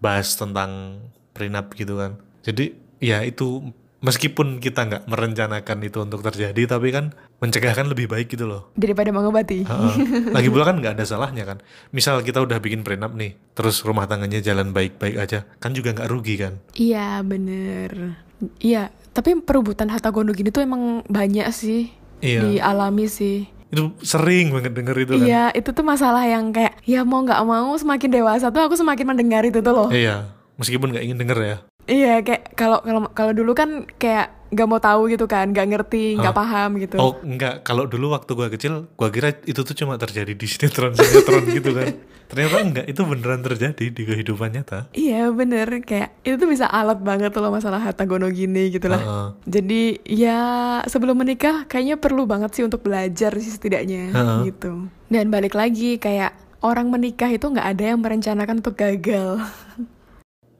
bahas 0.00 0.32
tentang 0.36 1.02
prenup 1.36 1.72
gitu 1.76 2.00
kan. 2.00 2.16
Jadi 2.44 2.72
ya 2.98 3.20
itu 3.24 3.70
meskipun 4.00 4.62
kita 4.62 4.88
nggak 4.88 5.04
merencanakan 5.10 5.78
itu 5.84 5.98
untuk 6.02 6.22
terjadi 6.22 6.78
tapi 6.78 6.94
kan 6.94 7.14
mencegah 7.38 7.70
kan 7.70 7.86
lebih 7.86 8.06
baik 8.06 8.28
gitu 8.28 8.44
loh 8.44 8.70
Daripada 8.72 9.08
mengobati. 9.08 9.62
Heeh. 9.62 9.94
lagi 10.36 10.48
pula 10.48 10.64
kan 10.64 10.76
nggak 10.76 10.94
ada 10.94 11.04
salahnya 11.04 11.44
kan 11.44 11.58
misal 11.88 12.18
kita 12.20 12.38
udah 12.38 12.58
bikin 12.58 12.82
prenup 12.82 13.12
nih 13.12 13.38
terus 13.52 13.80
rumah 13.80 14.04
tangganya 14.04 14.38
jalan 14.38 14.70
baik-baik 14.70 15.16
aja 15.16 15.46
kan 15.56 15.70
juga 15.70 15.92
nggak 15.92 16.08
rugi 16.08 16.34
kan 16.36 16.58
Iya 16.72 17.22
bener. 17.22 18.18
Iya, 18.58 18.86
tapi 19.10 19.34
perebutan 19.36 19.86
harta 19.86 20.08
gono 20.08 20.30
gini 20.30 20.48
tuh 20.48 20.62
emang 20.62 21.02
banyak 21.04 21.46
sih. 21.48 21.90
Iya. 22.18 22.42
Dialami 22.44 23.06
sih. 23.06 23.46
itu 23.68 23.92
sering 24.00 24.48
banget 24.48 24.72
denger 24.72 24.96
itu 24.96 25.12
kan 25.14 25.22
Iya, 25.22 25.44
itu 25.52 25.68
tuh 25.68 25.82
masalah 25.82 26.24
yang 26.24 26.50
kayak 26.50 26.80
ya 26.82 27.02
mau 27.02 27.20
nggak 27.20 27.36
mau 27.42 27.74
semakin 27.74 28.08
dewasa 28.10 28.48
tuh 28.48 28.62
aku 28.62 28.72
semakin 28.74 29.04
mendengar 29.06 29.42
itu 29.42 29.60
tuh 29.60 29.70
loh. 29.70 29.88
iya 29.90 30.24
meskipun 30.56 30.88
nggak 30.88 31.04
ingin 31.04 31.18
denger 31.18 31.38
ya 31.38 31.56
Iya, 31.84 32.20
kayak 32.20 32.52
kalau 32.52 32.80
kalau 32.80 33.00
kalau 33.10 33.32
dulu 33.32 33.52
kan 33.52 33.84
kayak 33.94 34.37
nggak 34.48 34.66
mau 34.68 34.80
tahu 34.80 35.12
gitu 35.12 35.28
kan, 35.28 35.52
nggak 35.52 35.66
ngerti, 35.68 36.16
nggak 36.16 36.36
paham 36.36 36.80
gitu. 36.80 36.96
oh 36.96 37.20
enggak 37.20 37.64
kalau 37.64 37.84
dulu 37.84 38.16
waktu 38.16 38.30
gua 38.32 38.48
kecil 38.48 38.88
gua 38.96 39.12
kira 39.12 39.36
itu 39.44 39.60
tuh 39.60 39.74
cuma 39.76 40.00
terjadi 40.00 40.32
di 40.32 40.46
sinetron 40.48 40.96
sinetron 40.96 41.44
gitu 41.52 41.70
kan 41.76 41.92
ternyata 42.28 42.56
enggak 42.60 42.86
itu 42.88 43.00
beneran 43.08 43.40
terjadi 43.40 43.84
di 43.88 44.02
kehidupan 44.04 44.52
nyata 44.52 44.92
Iya 44.92 45.32
bener, 45.32 45.68
kayak 45.80 46.20
itu 46.24 46.36
tuh 46.36 46.48
bisa 46.48 46.68
alat 46.68 47.00
banget 47.00 47.32
loh 47.32 47.48
masalah 47.48 47.80
harta 47.80 48.04
gono 48.04 48.28
gini 48.28 48.68
gitu 48.68 48.88
lah. 48.88 49.00
Heeh. 49.00 49.28
Jadi 49.48 49.82
ya 50.04 50.40
sebelum 50.84 51.16
menikah 51.16 51.64
kayaknya 51.64 51.96
perlu 51.96 52.28
banget 52.28 52.52
sih 52.52 52.64
untuk 52.68 52.84
belajar 52.84 53.32
sih 53.40 53.52
setidaknya 53.52 54.12
Heeh. 54.12 54.52
gitu. 54.52 54.92
Dan 55.08 55.32
balik 55.32 55.56
lagi 55.56 55.96
kayak 55.96 56.36
orang 56.60 56.92
menikah 56.92 57.32
itu 57.32 57.48
nggak 57.48 57.64
ada 57.64 57.84
yang 57.96 58.00
merencanakan 58.04 58.60
untuk 58.60 58.76
gagal. 58.76 59.40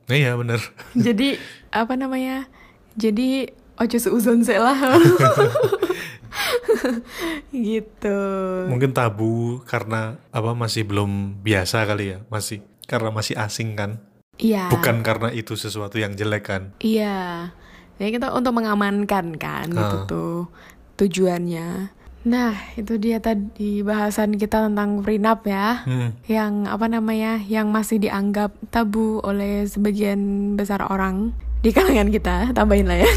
Iya 0.09 0.41
bener 0.41 0.65
Jadi 0.97 1.37
apa 1.69 1.93
namanya? 1.93 2.49
Jadi 2.97 3.53
ojo 3.79 3.97
seuzon 3.97 4.43
lah. 4.45 4.75
gitu. 7.51 8.19
mungkin 8.69 8.93
tabu 8.93 9.63
karena 9.65 10.21
apa 10.31 10.53
masih 10.55 10.85
belum 10.87 11.41
biasa 11.41 11.83
kali 11.85 12.15
ya 12.15 12.19
masih 12.29 12.63
karena 12.87 13.11
masih 13.11 13.35
asing 13.37 13.75
kan 13.75 13.99
Iya. 14.39 14.71
bukan 14.71 15.03
karena 15.03 15.35
itu 15.35 15.59
sesuatu 15.59 15.99
yang 15.99 16.15
jelek 16.15 16.47
kan 16.47 16.63
Iya. 16.79 17.51
Jadi 17.99 18.15
kita 18.15 18.31
untuk 18.31 18.55
mengamankan 18.55 19.35
kan 19.35 19.67
itu 19.67 19.97
Ah. 19.99 20.07
tuh 20.07 20.47
tujuannya. 20.95 21.91
Nah, 22.23 22.55
itu 22.75 22.95
dia 22.95 23.19
tadi 23.19 23.83
bahasan 23.83 24.39
kita 24.39 24.71
tentang 24.71 25.03
prenup 25.03 25.43
ya. 25.43 25.83
Hmm. 25.83 26.15
Yang 26.31 26.71
apa 26.71 26.87
namanya? 26.87 27.43
Yang 27.43 27.67
masih 27.67 27.99
dianggap 27.99 28.55
tabu 28.71 29.19
oleh 29.27 29.67
sebagian 29.67 30.55
besar 30.55 30.87
orang 30.87 31.35
di 31.59 31.71
kalangan 31.75 32.09
kita, 32.09 32.37
tambahin 32.55 32.87
lah 32.87 32.99
ya. 33.03 33.11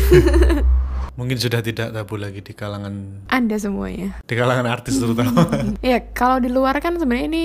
mungkin 1.20 1.38
sudah 1.38 1.60
tidak 1.60 1.92
tabu 1.92 2.16
lagi 2.16 2.40
di 2.42 2.54
kalangan 2.56 3.28
Anda 3.28 3.60
semuanya. 3.60 4.24
di 4.26 4.34
kalangan 4.34 4.66
artis 4.66 4.98
terutama 4.98 5.44
Iya, 5.86 6.02
kalau 6.16 6.40
di 6.40 6.50
luar 6.50 6.80
kan 6.80 6.96
sebenarnya 6.96 7.28
ini 7.28 7.44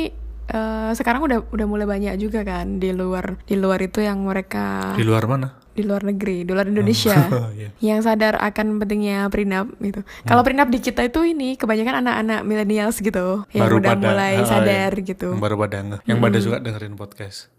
eh, 0.48 0.90
sekarang 0.94 1.26
udah 1.26 1.50
udah 1.50 1.66
mulai 1.66 1.84
banyak 1.84 2.14
juga 2.16 2.46
kan 2.46 2.78
di 2.78 2.94
luar 2.94 3.36
di 3.44 3.58
luar 3.58 3.82
itu 3.82 4.00
yang 4.00 4.22
mereka 4.22 4.94
di 4.94 5.02
luar 5.02 5.26
mana 5.26 5.66
di 5.76 5.84
luar 5.84 6.08
negeri, 6.08 6.48
di 6.48 6.56
luar 6.56 6.72
Indonesia. 6.72 7.12
Oh, 7.28 7.52
iya. 7.60 7.68
yang 7.84 8.00
sadar 8.00 8.40
akan 8.40 8.80
pentingnya 8.80 9.28
prenup 9.28 9.76
gitu. 9.76 10.00
Kalau 10.24 10.40
prenup 10.40 10.72
di 10.72 10.80
kita 10.80 11.04
itu 11.04 11.20
ini 11.20 11.60
kebanyakan 11.60 12.00
anak-anak 12.00 12.48
millennials 12.48 12.96
gitu 12.96 13.44
yang 13.52 13.68
Baru 13.68 13.84
udah 13.84 13.92
pada- 13.92 14.08
mulai 14.08 14.34
sadar 14.48 14.96
iya. 14.96 15.04
gitu. 15.04 15.36
yang 15.36 15.42
baru 15.44 15.56
pada 15.60 15.76
yang 16.08 16.16
pada 16.16 16.38
suka 16.40 16.64
dengerin 16.64 16.96
podcast 16.96 17.52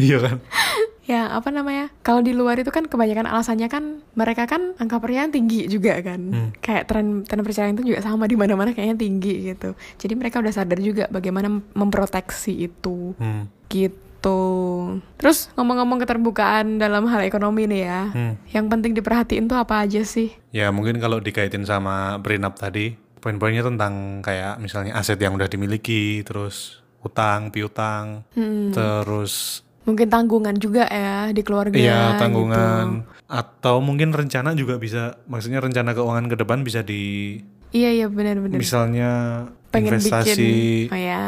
iya 0.00 0.18
kan 0.20 0.38
Ya 1.06 1.30
apa 1.30 1.54
namanya? 1.54 1.86
Kalau 2.02 2.18
di 2.18 2.34
luar 2.34 2.58
itu 2.58 2.74
kan 2.74 2.90
kebanyakan 2.90 3.30
alasannya 3.30 3.70
kan 3.70 4.02
mereka 4.18 4.50
kan 4.50 4.74
angka 4.74 4.98
pernikahan 4.98 5.30
tinggi 5.30 5.70
juga 5.70 6.02
kan. 6.02 6.18
Hmm. 6.18 6.50
Kayak 6.58 6.90
tren 6.90 7.22
tren 7.22 7.46
perceraian 7.46 7.78
itu 7.78 7.94
juga 7.94 8.02
sama 8.02 8.26
di 8.26 8.34
mana-mana 8.34 8.74
kayaknya 8.74 8.98
tinggi 8.98 9.54
gitu. 9.54 9.78
Jadi 10.02 10.18
mereka 10.18 10.42
udah 10.42 10.50
sadar 10.50 10.82
juga 10.82 11.06
bagaimana 11.06 11.46
memproteksi 11.78 12.66
itu 12.66 13.14
hmm. 13.22 13.70
gitu. 13.70 14.42
Terus 15.14 15.46
ngomong-ngomong 15.54 16.02
keterbukaan 16.02 16.82
dalam 16.82 17.06
hal 17.06 17.22
ekonomi 17.22 17.70
nih 17.70 17.82
ya. 17.86 18.00
Hmm. 18.10 18.34
Yang 18.50 18.66
penting 18.66 18.92
diperhatiin 18.98 19.46
tuh 19.46 19.62
apa 19.62 19.86
aja 19.86 20.02
sih? 20.02 20.34
ya 20.50 20.74
mungkin 20.74 20.98
kalau 20.98 21.22
dikaitin 21.22 21.62
sama 21.62 22.18
prenup 22.18 22.58
tadi 22.58 22.98
poin-poinnya 23.22 23.62
tentang 23.62 24.26
kayak 24.26 24.58
misalnya 24.58 24.98
aset 24.98 25.22
yang 25.22 25.38
udah 25.38 25.46
dimiliki 25.46 26.26
terus 26.26 26.82
utang 27.06 27.54
piutang 27.54 28.26
Hmm. 28.34 28.74
terus 28.74 29.62
Mungkin 29.86 30.06
tanggungan 30.06 30.56
juga 30.56 30.84
ya 30.84 31.30
di 31.30 31.40
keluarga 31.40 31.72
Iya 31.72 31.94
gitu. 32.12 32.20
tanggungan 32.20 32.86
atau 33.24 33.78
mungkin 33.78 34.10
rencana 34.10 34.52
juga 34.52 34.76
bisa 34.76 35.18
maksudnya 35.24 35.58
rencana 35.58 35.90
keuangan 35.92 36.26
ke 36.26 36.36
depan 36.36 36.60
bisa 36.60 36.82
di 36.82 37.38
Iya 37.70 37.90
iya 37.92 38.06
benar-benar. 38.06 38.54
misalnya 38.56 39.10
Pengen 39.68 39.94
investasi 39.94 40.34
bikin 40.82 40.90
oh 40.90 41.00
ya 41.00 41.24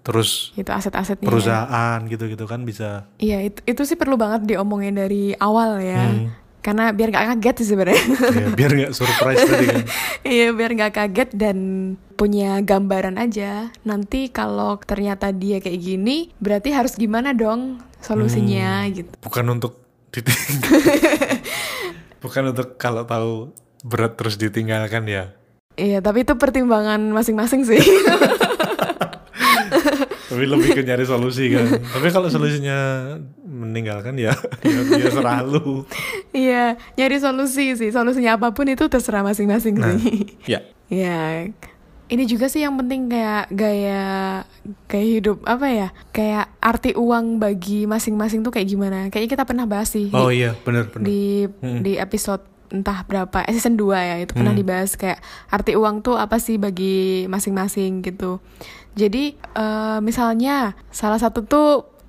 terus 0.00 0.52
itu 0.54 0.64
aset-asetnya. 0.66 1.20
ya. 1.20 1.28
perusahaan 1.28 1.98
gitu-gitu 2.06 2.44
kan 2.44 2.60
bisa 2.62 3.08
Iya 3.16 3.40
itu 3.42 3.60
itu 3.66 3.82
sih 3.84 3.96
perlu 3.96 4.16
banget 4.16 4.44
diomongin 4.46 4.92
dari 4.94 5.32
awal 5.34 5.80
ya. 5.80 6.04
Hmm. 6.06 6.28
Karena 6.58 6.90
biar 6.90 7.08
nggak 7.08 7.26
kaget 7.34 7.56
sih 7.58 7.68
sebenarnya. 7.70 8.02
ya, 8.34 8.48
biar 8.50 8.70
nggak 8.74 8.92
surprise 8.92 9.40
tadi 9.42 9.64
kan 9.66 9.84
Iya 10.34 10.46
biar 10.52 10.70
nggak 10.74 10.92
kaget 10.94 11.30
dan 11.32 11.56
punya 12.18 12.58
gambaran 12.60 13.14
aja. 13.16 13.70
Nanti 13.80 14.26
kalau 14.28 14.74
ternyata 14.76 15.30
dia 15.30 15.56
kayak 15.56 15.78
gini, 15.78 16.34
berarti 16.36 16.68
harus 16.68 16.92
gimana 16.92 17.30
dong 17.32 17.78
solusinya 17.98 18.82
Hmm. 18.82 18.92
gitu. 18.92 19.10
bukan 19.18 19.44
untuk 19.48 19.72
ditinggal 20.08 20.70
bukan 22.22 22.42
untuk 22.48 22.74
kalau 22.76 23.02
tahu 23.04 23.50
berat 23.80 24.14
terus 24.14 24.34
ditinggalkan 24.34 25.02
ya 25.04 25.34
Iya 25.74 25.98
tapi 25.98 26.22
itu 26.22 26.34
pertimbangan 26.34 26.98
masing-masing 27.08 27.62
sih. 27.64 27.78
tapi 30.28 30.44
lebih 30.44 30.70
ke 30.72 30.82
nyari 30.82 31.02
solusi 31.02 31.48
kan 31.48 31.64
tapi 31.82 32.06
kalau 32.08 32.28
solusinya 32.28 32.76
meninggalkan 33.42 34.14
ya 34.14 34.36
ya, 34.60 34.80
ya 34.92 35.08
serah 35.08 35.40
lu 35.40 35.82
Iya 36.30 36.76
nyari 36.94 37.16
solusi 37.16 37.74
sih. 37.74 37.88
Solusinya 37.88 38.36
apa 38.36 38.52
pun 38.52 38.68
itu 38.68 38.84
terserah 38.84 39.22
masing-masing 39.22 39.74
Nah. 39.74 39.96
sih. 39.96 40.38
ya 40.46 40.60
Ya, 40.88 41.44
ini 42.08 42.24
juga 42.24 42.48
sih 42.48 42.60
yang 42.60 42.76
penting 42.76 43.06
kayak 43.06 43.52
gaya 43.52 44.02
gaya 44.84 45.06
hidup 45.06 45.44
apa 45.44 45.66
ya? 45.68 45.88
Kayak 46.10 46.48
arti 46.58 46.92
uang 46.92 47.36
bagi 47.36 47.84
masing-masing 47.84 48.40
tuh 48.40 48.50
kayak 48.50 48.68
gimana? 48.68 49.08
Kayaknya 49.08 49.30
kita 49.32 49.44
pernah 49.44 49.64
bahas 49.64 49.88
sih 49.88 50.08
oh 50.10 50.28
di, 50.28 50.40
iya 50.40 50.56
benar 50.58 50.88
benar 50.88 51.04
di 51.04 51.44
Hmm. 51.60 51.80
di 51.80 51.96
episode 51.96 52.42
entah 52.68 53.00
berapa, 53.00 53.48
eh, 53.48 53.52
season 53.52 53.80
2 53.80 53.96
ya, 53.96 54.16
itu 54.20 54.32
pernah 54.32 54.52
Hmm. 54.52 54.60
dibahas 54.60 54.92
kayak 54.92 55.24
arti 55.48 55.72
uang 55.72 56.04
tuh 56.04 56.16
apa 56.16 56.36
sih 56.36 56.60
bagi 56.60 57.24
masing-masing 57.24 58.04
gitu. 58.04 58.40
Jadi 58.92 59.32
eh, 59.36 59.98
misalnya 60.00 60.72
salah 60.88 61.16
satu 61.16 61.44
tuh 61.44 61.68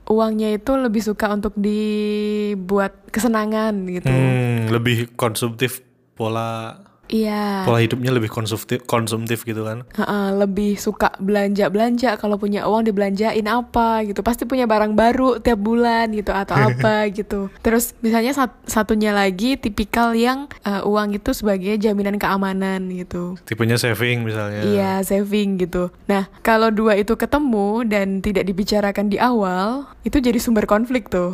uangnya 0.10 0.50
itu 0.52 0.74
lebih 0.74 1.00
suka 1.00 1.30
untuk 1.30 1.54
dibuat 1.54 2.92
kesenangan 3.08 3.74
gitu. 3.86 4.10
Hmm, 4.10 4.68
lebih 4.68 5.14
konsumtif 5.14 5.86
pola 6.14 6.76
Iya. 7.10 7.66
pola 7.66 7.82
hidupnya 7.82 8.14
lebih 8.14 8.30
konsumtif 8.30 8.86
konsumtif 8.86 9.42
gitu 9.42 9.66
kan? 9.66 9.82
Heeh, 9.98 10.28
lebih 10.38 10.78
suka 10.78 11.10
belanja-belanja. 11.18 12.16
Kalau 12.16 12.38
punya 12.38 12.70
uang 12.70 12.86
dibelanjain 12.86 13.44
apa 13.44 14.06
gitu. 14.06 14.22
Pasti 14.22 14.46
punya 14.46 14.70
barang 14.70 14.94
baru 14.94 15.42
tiap 15.42 15.58
bulan 15.58 16.14
gitu 16.14 16.30
atau 16.30 16.54
apa 16.70 17.10
gitu. 17.10 17.50
Terus 17.60 17.98
misalnya 18.00 18.38
sat- 18.38 18.62
satunya 18.64 19.10
lagi 19.10 19.58
tipikal 19.58 20.14
yang 20.14 20.46
eh, 20.62 20.86
uang 20.86 21.18
itu 21.18 21.34
sebagai 21.34 21.76
jaminan 21.76 22.16
keamanan 22.16 22.86
gitu. 22.94 23.36
Tipenya 23.44 23.76
saving 23.76 24.22
misalnya. 24.22 24.62
Iya 24.62 24.92
saving 25.02 25.58
gitu. 25.58 25.90
Nah 26.06 26.30
kalau 26.40 26.70
dua 26.70 26.94
itu 26.94 27.18
ketemu 27.18 27.84
dan 27.90 28.22
tidak 28.22 28.46
dibicarakan 28.46 29.10
di 29.10 29.18
awal 29.18 29.90
itu 30.06 30.22
jadi 30.22 30.38
sumber 30.38 30.70
konflik 30.70 31.10
tuh. 31.10 31.34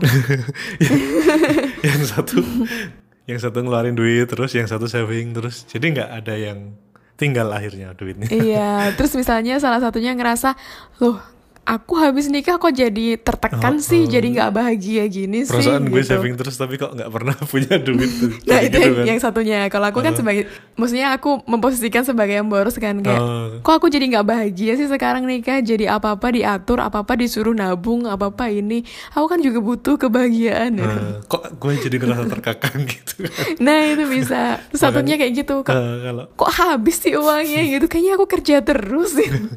Yang 1.85 2.01
satu 2.15 2.39
yang 3.25 3.39
satu 3.41 3.61
ngeluarin 3.61 3.97
duit 3.97 4.29
terus 4.29 4.53
yang 4.53 4.69
satu 4.69 4.85
saving 4.85 5.33
terus. 5.33 5.65
Jadi 5.65 5.97
nggak 5.97 6.09
ada 6.23 6.35
yang 6.37 6.77
tinggal 7.15 7.49
akhirnya 7.51 7.95
duitnya. 7.95 8.29
Iya 8.29 8.93
terus 8.93 9.15
misalnya 9.15 9.57
salah 9.57 9.79
satunya 9.79 10.13
ngerasa 10.13 10.53
loh 11.01 11.34
aku 11.65 11.93
habis 11.95 12.25
nikah 12.25 12.55
kok 12.55 12.69
jadi 12.69 13.17
tertekan 13.17 13.77
sih 13.77 14.05
jadi 14.05 14.21
nggak 14.23 14.51
bahagia 14.51 15.03
gini 15.05 15.41
sih 15.41 15.49
perasaan 15.49 15.83
gue 15.83 15.97
gitu. 15.97 16.13
saving 16.13 16.33
terus 16.35 16.55
tapi 16.55 16.77
kok 16.77 16.93
nggak 16.93 17.09
pernah 17.09 17.33
punya 17.51 17.75
duit 17.75 18.05
Nah 18.45 18.61
Jadi 18.61 18.65
itu 18.65 18.69
gitu 18.71 18.77
yang, 18.79 18.93
kan. 18.93 19.05
yang 19.07 19.19
satunya. 19.19 19.59
Kalau 19.67 19.85
aku 19.87 19.99
kan 19.99 20.13
sebagai, 20.13 20.45
maksudnya 20.75 21.11
aku 21.11 21.41
memposisikan 21.43 22.01
sebagai 22.01 22.35
yang 22.35 22.45
boros 22.45 22.77
kan 22.77 22.95
kayak, 22.99 23.17
Oh. 23.17 23.57
kok 23.59 23.73
aku 23.75 23.87
jadi 23.87 24.05
nggak 24.07 24.23
bahagia 24.23 24.73
sih 24.75 24.85
sekarang 24.85 25.25
nikah, 25.25 25.57
jadi 25.59 25.89
apa 25.91 26.13
apa 26.13 26.27
diatur, 26.29 26.77
apa 26.79 27.01
apa 27.01 27.13
disuruh 27.15 27.51
nabung, 27.51 28.05
apa 28.05 28.29
apa 28.29 28.45
ini, 28.47 28.85
aku 29.11 29.25
kan 29.25 29.39
juga 29.39 29.57
butuh 29.57 29.97
kebahagiaan. 29.97 30.71
ya. 30.71 30.85
Nah, 30.85 31.25
kok 31.25 31.49
gue 31.51 31.71
jadi 31.79 31.95
ngerasa 31.97 32.23
terkekang 32.29 32.77
gitu 32.93 33.13
kan 33.25 33.45
Nah 33.57 33.79
itu 33.87 34.03
bisa. 34.05 34.61
Terus 34.69 34.79
satunya 34.79 35.15
kayak 35.15 35.33
gitu, 35.35 35.55
kok, 35.61 35.73
Eh, 35.73 35.97
kalau 36.03 36.23
kok 36.29 36.51
habis 36.53 36.95
sih 36.95 37.13
uangnya 37.13 37.61
gitu, 37.67 37.85
kayaknya 37.87 38.13
aku 38.13 38.25
kerja 38.29 38.61
terus. 38.61 39.17
gitu. 39.17 39.49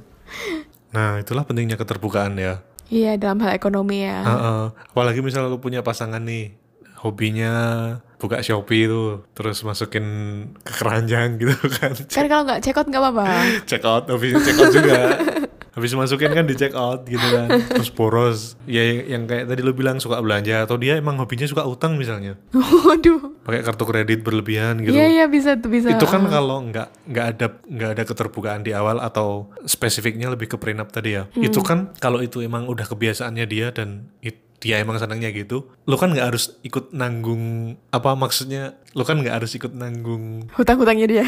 Nah 0.89 1.17
itulah 1.17 1.43
pentingnya 1.43 1.77
keterbukaan 1.77 2.35
ya 2.35 2.65
Iya 2.89 3.21
dalam 3.21 3.37
hal 3.41 3.53
ekonomi 3.53 4.01
ya. 4.01 4.25
Heeh. 4.25 4.63
apalagi 4.89 5.21
misalnya 5.21 5.53
lu 5.53 5.61
punya 5.61 5.85
pasangan 5.85 6.25
nih 6.25 6.57
hobinya 6.99 7.53
buka 8.17 8.41
Shopee 8.41 8.89
itu 8.89 9.23
terus 9.31 9.61
masukin 9.61 10.03
ke 10.65 10.73
keranjang 10.73 11.37
gitu 11.37 11.53
kan. 11.77 11.93
Kan 11.95 12.25
kalau 12.27 12.43
nggak 12.43 12.61
check 12.61 12.75
out 12.75 12.89
nggak 12.89 12.99
apa-apa. 12.99 13.27
check 13.69 13.85
out 13.85 14.09
habis 14.09 14.33
check 14.41 14.57
out 14.57 14.73
juga. 14.73 14.99
habis 15.71 15.93
masukin 15.93 16.31
kan 16.31 16.45
di 16.45 16.55
check 16.55 16.73
out 16.73 17.05
gitu 17.05 17.23
kan. 17.23 17.49
Terus 17.69 17.91
boros. 17.91 18.39
Ya 18.65 18.81
yang 18.83 19.25
kayak 19.25 19.47
tadi 19.47 19.61
lu 19.61 19.73
bilang 19.73 19.99
suka 19.99 20.19
belanja 20.19 20.63
atau 20.63 20.77
dia 20.77 20.95
emang 20.95 21.17
hobinya 21.17 21.45
suka 21.45 21.63
utang 21.63 21.95
misalnya. 21.95 22.37
Waduh. 22.53 23.41
Pakai 23.43 23.61
kartu 23.63 23.85
kredit 23.85 24.21
berlebihan 24.21 24.81
gitu. 24.81 24.93
Iya 24.93 25.07
iya 25.09 25.25
bisa 25.25 25.57
tuh 25.57 25.69
bisa. 25.69 25.89
itu 25.89 26.05
kan 26.05 26.25
kalau 26.25 26.65
nggak 26.65 26.89
nggak 27.07 27.27
ada 27.29 27.47
nggak 27.65 27.91
ada 27.93 28.03
keterbukaan 28.05 28.61
di 28.61 28.73
awal 28.73 28.99
atau 28.99 29.49
spesifiknya 29.65 30.29
lebih 30.29 30.49
ke 30.49 30.57
prenup 30.57 30.89
tadi 30.89 31.17
ya 31.17 31.25
itu 31.35 31.61
kan 31.61 31.93
kalau 31.97 32.19
itu 32.19 32.41
emang 32.41 32.67
udah 32.67 32.85
kebiasaannya 32.85 33.47
dia 33.47 33.71
dan 33.71 34.13
it- 34.21 34.48
dia 34.59 34.79
emang 34.79 34.99
senangnya 34.99 35.31
gitu. 35.31 35.71
Lo 35.85 35.95
kan 35.95 36.11
nggak 36.11 36.27
harus 36.29 36.59
ikut 36.61 36.91
nanggung 36.91 37.43
apa 37.89 38.13
maksudnya? 38.13 38.75
Lo 38.93 39.03
kan 39.03 39.23
nggak 39.23 39.31
harus 39.33 39.55
ikut 39.55 39.71
nanggung. 39.71 40.51
Hutang-hutangnya 40.51 41.07
dia. 41.07 41.25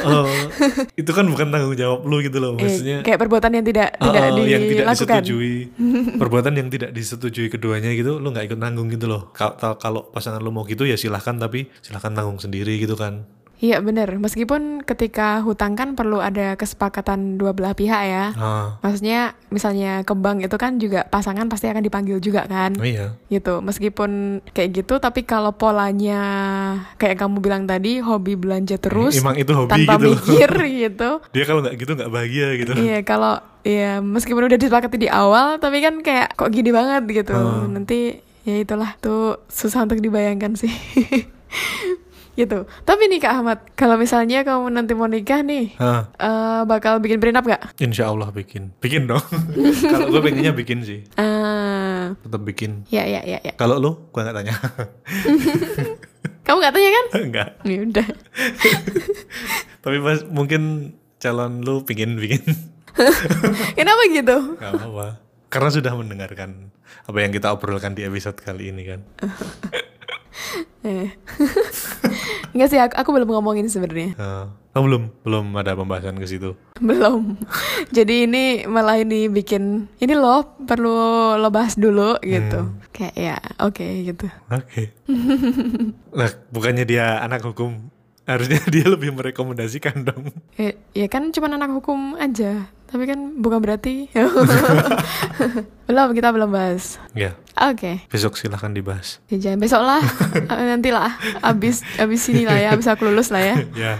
Oh. 0.00 0.24
itu 1.00 1.10
kan 1.10 1.24
bukan 1.24 1.48
tanggung 1.48 1.76
jawab 1.76 2.02
lo 2.02 2.18
gitu 2.18 2.40
loh 2.40 2.56
Eh, 2.56 2.64
maksudnya. 2.64 2.98
kayak 3.04 3.20
perbuatan 3.20 3.52
yang 3.52 3.64
tidak 3.64 3.88
Oh, 3.96 4.08
tidak 4.08 4.22
oh, 4.32 4.44
yang 4.44 4.62
tidak 4.64 4.84
dilakukan. 4.88 5.20
disetujui. 5.20 5.56
Perbuatan 6.20 6.52
yang 6.56 6.68
tidak 6.68 6.90
disetujui 6.90 7.48
keduanya 7.48 7.92
gitu 7.92 8.16
lo 8.16 8.28
nggak 8.28 8.48
ikut 8.48 8.58
nanggung 8.58 8.88
gitu 8.88 9.04
loh. 9.04 9.28
Kalau 9.36 10.08
pasangan 10.08 10.40
lo 10.40 10.48
mau 10.48 10.64
gitu 10.64 10.82
ya 10.82 10.96
silahkan 10.96 11.36
tapi 11.36 11.68
silahkan 11.80 12.12
tanggung 12.12 12.40
sendiri 12.40 12.80
gitu 12.80 12.96
kan 12.96 13.28
Iya 13.60 13.76
bener, 13.78 14.08
meskipun 14.16 14.80
ketika 14.80 15.44
hutang 15.44 15.76
kan 15.76 15.92
perlu 15.92 16.16
ada 16.16 16.56
kesepakatan 16.56 17.36
dua 17.36 17.52
belah 17.52 17.76
pihak 17.76 18.02
ya. 18.02 18.32
ah 18.32 18.80
Maksudnya 18.80 19.36
misalnya 19.48 20.00
ke 20.00 20.16
bank 20.16 20.40
itu 20.40 20.56
kan 20.56 20.80
juga 20.80 21.04
pasangan 21.04 21.44
pasti 21.46 21.68
akan 21.68 21.84
dipanggil 21.84 22.16
juga 22.18 22.48
kan. 22.48 22.72
oh 22.74 22.82
iya 22.82 23.20
Gitu, 23.28 23.60
meskipun 23.60 24.10
kayak 24.50 24.80
gitu 24.80 24.96
tapi 24.96 25.22
kalau 25.22 25.52
polanya 25.52 26.22
kayak 26.96 27.20
kamu 27.20 27.36
bilang 27.38 27.62
tadi 27.64 28.00
hobi 28.00 28.32
belanja 28.32 28.74
terus 28.74 29.12
emang 29.14 29.36
itu 29.36 29.52
hobi 29.52 29.68
tanpa 29.70 29.94
gitu 29.94 30.08
mikir 30.10 30.50
gitu. 30.88 31.10
dia 31.28 31.44
kalau 31.44 31.60
nggak 31.60 31.76
gitu 31.76 31.92
nggak 31.94 32.10
bahagia 32.10 32.46
gitu 32.56 32.72
Iya, 32.74 32.98
kalau 33.02 33.34
ya 33.60 34.00
meskipun 34.00 34.48
udah 34.48 34.56
disepakati 34.56 34.96
di 34.96 35.08
awal 35.08 35.60
tapi 35.60 35.78
kan 35.78 36.00
kayak 36.00 36.32
kok 36.32 36.48
gini 36.48 36.72
banget 36.72 37.04
gitu. 37.06 37.36
Hmm. 37.36 37.76
Nanti 37.76 38.16
ya 38.40 38.56
itulah 38.56 38.96
tuh 38.96 39.44
susah 39.46 39.84
untuk 39.84 40.00
dibayangkan 40.00 40.56
sih. 40.56 40.72
gitu. 42.40 42.58
Tapi 42.80 43.02
nih 43.06 43.18
Kak 43.18 43.32
Ahmad, 43.34 43.58
kalau 43.74 43.94
misalnya 43.94 44.40
kamu 44.40 44.70
nanti 44.70 44.92
mau 44.92 45.04
nikah 45.04 45.40
nih, 45.40 45.76
Hah, 45.76 46.08
eh, 46.12 46.60
bakal 46.64 46.96
bikin 46.98 47.18
prenup 47.18 47.44
gak? 47.44 47.76
insya 47.76 48.08
Allah 48.08 48.28
bikin 48.30 48.72
bikin 48.76 49.04
dong 49.04 49.20
kalau 49.92 50.08
gue 50.08 50.20
pengennya 50.20 50.52
bikin 50.52 50.80
sih 50.80 51.00
Ah, 51.14 52.16
tetap 52.16 52.40
bikin 52.40 52.84
ya 52.86 53.02
ya 53.02 53.20
ya 53.20 53.38
ya. 53.38 53.52
kalau 53.54 53.76
lu 53.76 53.90
gue 54.06 54.20
nggak 54.20 54.32
tanya 54.34 54.54
Kamu 56.40 56.56
gak 56.58 56.72
tanya 56.72 56.90
kan? 56.90 57.04
nggak 57.30 57.48
Ya 57.62 57.78
udah. 57.82 58.06
tapi 59.78 59.96
pas 59.98 60.20
mungkin 60.26 60.92
calon 61.16 61.60
lu 61.60 61.82
pingin 61.82 62.16
bikin 62.16 62.42
Kenapa 63.72 64.02
gitu? 64.08 64.36
nggak 64.56 64.72
apa-apa 64.74 65.06
karena 65.46 65.68
sudah 65.68 65.92
mendengarkan 65.92 66.70
apa 67.02 67.18
yang 67.18 67.30
kita 67.30 67.50
obrolkan 67.50 67.92
di 67.92 68.02
episode 68.02 68.36
kali 68.36 68.70
ini 68.70 68.82
kan 68.84 69.00
Eh. 70.80 71.12
Enggak 72.56 72.68
sih, 72.72 72.80
aku, 72.80 72.94
aku 72.96 73.10
belum 73.14 73.28
ngomongin 73.30 73.68
sebenarnya. 73.68 74.16
Eh, 74.16 74.46
oh, 74.74 74.82
belum 74.82 75.12
belum 75.22 75.52
ada 75.60 75.76
pembahasan 75.76 76.16
ke 76.16 76.26
situ 76.26 76.56
Belum. 76.80 77.36
Jadi 77.96 78.24
ini 78.24 78.64
malah 78.64 78.96
ini 78.98 79.28
bikin 79.28 79.86
ini 80.00 80.14
loh 80.16 80.56
perlu 80.64 81.36
lo 81.36 81.48
bahas 81.52 81.76
dulu 81.76 82.16
gitu. 82.24 82.72
Kayak 82.90 83.14
ya, 83.16 83.36
oke 83.62 83.86
gitu. 83.86 84.26
oke 84.50 84.82
lah 86.18 86.30
bukannya 86.50 86.84
dia 86.84 87.22
anak 87.22 87.46
hukum 87.46 87.88
harusnya 88.28 88.60
dia 88.70 88.86
lebih 88.86 89.10
merekomendasikan 89.14 90.06
dong 90.06 90.30
Ya, 90.54 90.76
ya 90.94 91.06
kan 91.10 91.30
cuma 91.34 91.50
anak 91.50 91.70
hukum 91.70 92.14
aja. 92.18 92.70
Tapi 92.90 93.02
kan 93.06 93.38
bukan 93.38 93.62
berarti. 93.62 94.10
belum, 95.86 96.08
kita 96.10 96.34
belum 96.34 96.50
bahas. 96.50 96.98
ya 97.14 97.38
Oke. 97.54 98.06
besok 98.10 98.34
silahkan 98.38 98.70
dibahas 98.70 99.18
Ya, 99.30 99.38
jangan 99.38 99.58
besok 99.62 99.82
lah. 99.86 100.02
Nanti 100.74 100.90
lah. 100.90 101.14
Abis, 101.42 101.86
abis 101.96 102.26
ini 102.34 102.42
lah 102.46 102.58
ya. 102.58 102.68
Abis 102.74 102.90
aku 102.90 103.06
lulus 103.06 103.30
lah 103.30 103.42
ya. 103.42 103.56
ya 103.88 103.94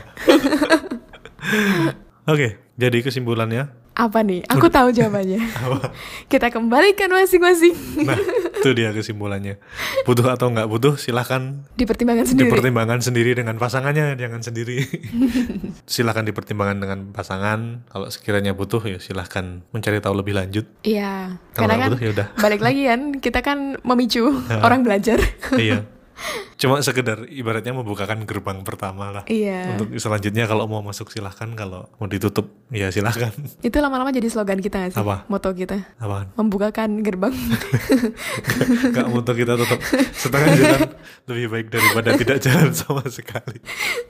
oke 2.28 2.49
jadi 2.76 2.99
kesimpulannya 3.01 3.79
Apa 4.01 4.24
nih? 4.24 4.40
Aku 4.48 4.72
tahu 4.72 4.96
jawabannya. 4.96 5.44
apa 5.61 5.92
Kita 6.24 6.48
kembalikan 6.48 7.12
masing-masing. 7.12 7.76
Nah, 8.01 8.16
itu 8.57 8.72
dia 8.72 8.96
kesimpulannya. 8.96 9.61
Butuh 10.09 10.24
atau 10.24 10.48
nggak 10.48 10.64
butuh, 10.64 10.96
silahkan 10.96 11.68
Dipertimbangkan 11.76 12.24
sendiri. 12.24 12.48
dipertimbangkan 12.48 13.05
sendiri 13.05 13.36
dengan 13.36 13.61
pasangannya, 13.61 14.16
jangan 14.16 14.40
sendiri. 14.40 14.88
silahkan 15.84 16.24
dipertimbangkan 16.24 16.80
dengan 16.80 16.98
pasangan. 17.12 17.84
Kalau 17.92 18.09
sekiranya 18.09 18.57
butuh, 18.57 18.80
ya 18.88 18.96
silahkan 18.96 19.61
mencari 19.68 20.01
tahu 20.01 20.16
lebih 20.16 20.32
lanjut. 20.32 20.64
Iya. 20.80 21.36
Kalau 21.53 21.68
Karena 21.68 21.74
kan 21.76 21.88
butuh, 21.92 22.01
ya 22.01 22.11
udah. 22.16 22.26
balik 22.40 22.61
lagi 22.64 22.82
kan, 22.88 23.01
kita 23.20 23.44
kan 23.44 23.76
memicu 23.84 24.32
orang 24.66 24.80
belajar. 24.80 25.20
iya. 25.61 25.84
Cuma 26.60 26.76
sekedar 26.84 27.24
ibaratnya 27.32 27.72
membukakan 27.72 28.28
gerbang 28.28 28.60
pertama 28.60 29.08
lah. 29.08 29.24
iya. 29.24 29.72
Untuk 29.74 29.96
selanjutnya 29.96 30.44
kalau 30.44 30.68
mau 30.68 30.84
masuk 30.84 31.08
silahkan, 31.08 31.48
kalau 31.56 31.88
mau 31.96 32.06
ditutup 32.06 32.52
ya 32.68 32.92
silahkan. 32.92 33.32
Itu 33.66 33.80
lama-lama 33.80 34.12
jadi 34.12 34.28
slogan 34.28 34.60
kita 34.60 34.76
nggak 34.76 34.92
sih? 34.92 35.00
Apa? 35.00 35.24
Moto 35.32 35.48
kita. 35.56 35.88
Apaan? 35.96 36.36
Membukakan 36.36 37.00
gerbang. 37.00 37.32
Gak 38.94 39.06
untuk 39.08 39.34
kita 39.36 39.54
tetap 39.56 39.80
setengah 40.12 40.48
jalan 40.56 40.80
lebih 41.30 41.46
baik 41.48 41.66
daripada 41.72 42.10
tidak 42.16 42.38
jalan 42.44 42.70
sama 42.74 43.04
sekali. 43.08 43.58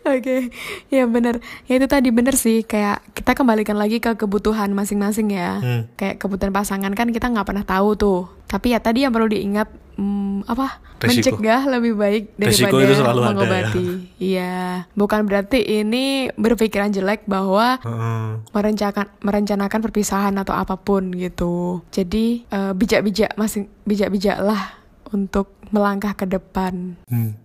Oke, 0.06 0.50
ya 0.88 1.04
bener. 1.06 1.38
Ya 1.70 1.78
itu 1.78 1.86
tadi 1.86 2.08
bener 2.11 2.34
sih. 2.34 2.66
Kayak 2.66 3.04
kita 3.14 3.36
kembalikan 3.36 3.76
lagi 3.78 4.02
ke 4.02 4.16
kebutuhan 4.16 4.72
masing-masing 4.72 5.30
ya. 5.34 5.61
Hmm. 5.61 5.82
Kayak 5.94 6.18
kebutuhan 6.22 6.50
pasangan 6.50 6.92
kan 6.96 7.12
kita 7.14 7.30
nggak 7.30 7.46
pernah 7.46 7.64
tahu 7.66 7.94
tuh. 7.94 8.20
Tapi 8.51 8.74
ya 8.74 8.82
tadi 8.82 9.07
yang 9.07 9.14
perlu 9.14 9.30
diingat 9.30 9.70
hmm, 9.94 10.42
apa? 10.44 10.82
Resiko. 10.98 11.38
Mencegah 11.38 11.62
lebih 11.70 11.94
baik 11.94 12.34
Resiko 12.34 12.74
daripada 12.74 12.82
itu 12.82 12.94
selalu 12.98 13.20
ada 13.20 13.22
ya. 13.22 13.30
mengobati. 13.30 13.84
Iya, 14.18 14.57
bukan 14.92 15.20
berarti 15.24 15.59
ini 15.62 16.05
berpikiran 16.34 16.90
jelek 16.90 17.24
bahwa 17.24 17.78
Heeh. 17.78 18.26
merencanakan 18.51 19.07
merencanakan 19.22 19.80
perpisahan 19.80 20.34
atau 20.34 20.53
apa 20.53 20.74
pun 20.74 21.14
gitu. 21.14 21.80
Jadi 21.88 22.42
eh, 22.44 22.72
bijak-bijak 22.74 23.38
masing 23.38 23.70
bijak-bijaklah 23.86 24.76
untuk 25.09 25.55
melangkah 25.70 26.12
ke 26.12 26.26
depan. 26.26 26.98
Hmm. 27.07 27.38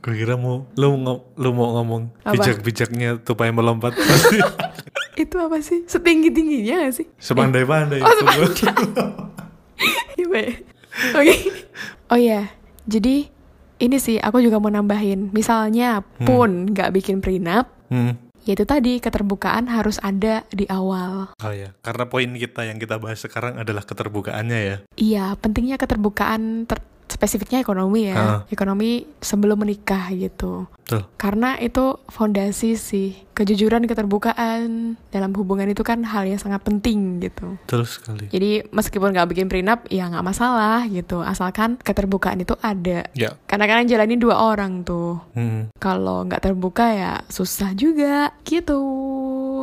Gue 0.00 0.16
kira 0.16 0.34
mau 0.34 0.64
lu 0.74 0.96
ngo- 0.96 1.36
lu 1.36 1.52
mau 1.52 1.76
ngomong 1.76 2.08
bijak-bijaknya 2.24 3.20
tupai 3.20 3.52
melompat 3.52 3.92
Itu 5.20 5.36
apa 5.36 5.60
sih? 5.60 5.84
Setinggi 5.84 6.32
tingginya 6.32 6.88
gak 6.88 6.94
sih? 6.96 7.06
sepandai-pandai. 7.20 8.00
Oh, 8.00 8.08
itu. 8.08 8.64
Iya. 10.20 10.60
Oke. 11.14 11.34
Oh 12.06 12.18
iya, 12.18 12.50
jadi 12.84 13.30
ini 13.78 13.96
sih 13.96 14.18
aku 14.18 14.42
juga 14.42 14.58
mau 14.58 14.68
nambahin. 14.68 15.30
Misalnya 15.30 16.02
pun 16.02 16.68
nggak 16.68 16.90
bikin 16.92 17.22
prenup, 17.22 17.70
Hmm. 17.88 18.18
yaitu 18.42 18.66
tadi 18.66 18.98
keterbukaan 18.98 19.66
harus 19.66 19.96
ada 19.98 20.42
di 20.50 20.66
awal. 20.66 21.30
Oh 21.32 21.52
ya, 21.54 21.72
karena 21.80 22.04
poin 22.04 22.30
kita 22.30 22.66
yang 22.66 22.76
kita 22.76 22.98
bahas 22.98 23.22
sekarang 23.22 23.56
adalah 23.56 23.80
keterbukaannya 23.80 24.58
ya. 24.60 24.76
Iya, 24.94 25.24
pentingnya 25.38 25.78
keterbukaan 25.78 26.66
ter- 26.66 26.82
spesifiknya 27.10 27.60
ekonomi 27.60 28.10
ya. 28.10 28.16
Ah. 28.16 28.40
Ekonomi 28.48 29.04
sebelum 29.20 29.60
menikah 29.60 30.08
gitu. 30.14 30.70
Betul. 30.90 31.06
Karena 31.14 31.54
itu 31.62 32.02
fondasi 32.10 32.74
sih. 32.74 33.14
Kejujuran, 33.30 33.86
keterbukaan 33.86 34.98
dalam 35.14 35.32
hubungan 35.38 35.70
itu 35.70 35.80
kan 35.86 36.02
hal 36.02 36.26
yang 36.26 36.36
sangat 36.36 36.60
penting 36.66 37.22
gitu. 37.22 37.56
Betul 37.64 37.86
sekali. 37.86 38.26
Jadi 38.28 38.66
meskipun 38.68 39.14
nggak 39.14 39.28
bikin 39.30 39.46
prenup 39.46 39.86
ya 39.86 40.10
nggak 40.10 40.26
masalah 40.26 40.84
gitu. 40.90 41.22
Asalkan 41.22 41.78
keterbukaan 41.78 42.42
itu 42.42 42.58
ada. 42.60 43.06
Ya. 43.14 43.38
Karena 43.46 43.64
kan 43.70 43.86
yang 43.86 43.96
jalanin 43.96 44.20
dua 44.20 44.36
orang 44.50 44.82
tuh. 44.82 45.22
Hmm. 45.32 45.70
Kalau 45.78 46.26
nggak 46.26 46.42
terbuka 46.42 46.90
ya 46.90 47.12
susah 47.30 47.70
juga 47.72 48.34
gitu. 48.42 48.82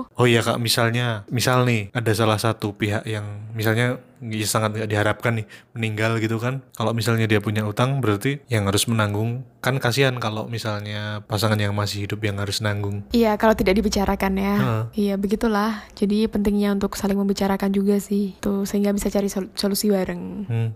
Oh 0.05 0.27
iya 0.29 0.45
kak, 0.45 0.61
misalnya, 0.61 1.25
misal 1.33 1.65
nih 1.65 1.89
ada 1.95 2.11
salah 2.13 2.37
satu 2.37 2.75
pihak 2.77 3.07
yang 3.09 3.49
misalnya 3.57 3.97
ya 4.21 4.47
sangat 4.49 4.73
nggak 4.73 4.89
diharapkan 4.89 5.41
nih 5.41 5.45
meninggal 5.73 6.17
gitu 6.21 6.37
kan. 6.37 6.65
Kalau 6.73 6.93
misalnya 6.93 7.29
dia 7.29 7.41
punya 7.41 7.65
utang, 7.65 8.01
berarti 8.01 8.41
yang 8.49 8.65
harus 8.69 8.85
menanggung 8.89 9.45
kan 9.61 9.77
kasihan 9.81 10.17
kalau 10.17 10.45
misalnya 10.45 11.21
pasangan 11.25 11.57
yang 11.57 11.73
masih 11.73 12.05
hidup 12.05 12.21
yang 12.25 12.37
harus 12.41 12.61
nanggung. 12.61 13.05
Iya 13.13 13.37
kalau 13.37 13.53
tidak 13.53 13.77
dibicarakan 13.77 14.33
ya. 14.37 14.55
Iya 14.93 15.15
begitulah. 15.17 15.85
Jadi 15.93 16.25
pentingnya 16.29 16.73
untuk 16.73 16.97
saling 16.97 17.17
membicarakan 17.17 17.69
juga 17.73 17.97
sih. 18.01 18.37
Tuh 18.41 18.65
sehingga 18.65 18.93
bisa 18.93 19.09
cari 19.13 19.29
sol- 19.29 19.53
solusi 19.53 19.89
bareng. 19.93 20.23
Hmm. 20.49 20.69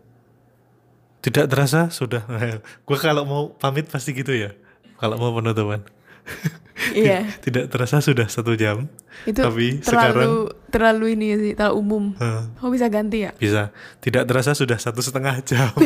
Tidak 1.21 1.45
terasa 1.45 1.93
sudah. 1.93 2.25
Gue 2.87 2.97
kalau 2.97 3.25
mau 3.25 3.43
pamit 3.53 3.85
pasti 3.85 4.13
gitu 4.13 4.33
ya. 4.33 4.53
Kalau 4.97 5.17
mau 5.17 5.33
penutupan. 5.33 5.81
iya. 6.95 7.27
Tidak 7.39 7.69
terasa 7.69 8.01
sudah 8.01 8.25
satu 8.25 8.57
jam. 8.57 8.89
Itu 9.23 9.41
Tapi 9.41 9.79
terlalu 9.83 10.49
terlalu 10.71 11.05
ini 11.13 11.27
sih 11.37 11.51
terlalu 11.53 11.75
umum. 11.77 12.03
Hah, 12.17 12.49
Oh 12.63 12.69
bisa 12.73 12.89
ganti 12.89 13.25
ya? 13.27 13.31
bisa. 13.37 13.69
Tidak 13.99 14.25
terasa 14.25 14.57
sudah 14.57 14.77
satu 14.81 14.99
setengah 15.03 15.39
jam. 15.45 15.69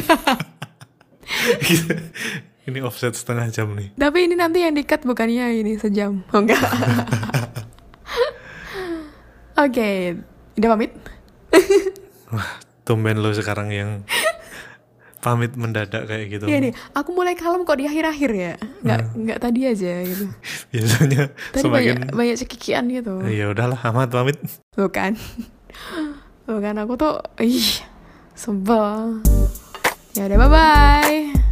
Ini 2.65 2.81
offset 2.81 3.13
setengah 3.13 3.45
jam 3.53 3.69
nih. 3.77 3.93
Tapi 3.93 4.25
ini 4.25 4.33
nanti 4.33 4.65
yang 4.65 4.73
dikat 4.73 5.05
bukannya 5.05 5.61
ini 5.61 5.77
sejam. 5.77 6.25
Oh 6.33 6.41
enggak. 6.41 6.57
Oke, 9.61 10.17
udah 10.57 10.69
pamit? 10.73 10.91
Wah, 12.33 12.49
tumben 12.81 13.21
lo 13.21 13.29
sekarang 13.31 13.69
yang 13.69 14.01
pamit 15.25 15.57
mendadak 15.57 16.05
kayak 16.05 16.29
gitu. 16.29 16.45
Iya 16.45 16.69
nih, 16.69 16.73
aku 16.93 17.09
mulai 17.09 17.33
kalem 17.33 17.65
kok 17.65 17.81
di 17.81 17.89
akhir-akhir 17.89 18.31
ya. 18.31 18.53
Nggak 18.85 18.99
nggak 19.17 19.39
tadi 19.41 19.59
aja 19.65 19.93
gitu. 20.05 20.25
Biasanya 20.77 21.21
Tadi 21.49 21.63
semakin 21.65 21.73
banyak 21.73 21.97
banyak 22.13 22.35
cekikian 22.45 22.85
gitu. 22.93 23.25
ya 23.25 23.49
udahlah 23.49 23.81
amat 23.89 24.13
pamit. 24.13 24.37
Bukan. 24.77 25.17
Bukan 26.45 26.73
aku 26.85 26.93
tuh 26.93 27.13
ih 27.41 27.81
sebel. 28.37 29.25
Ya 30.13 30.29
udah 30.29 30.37
bye 30.37 30.49
bye. 30.53 31.44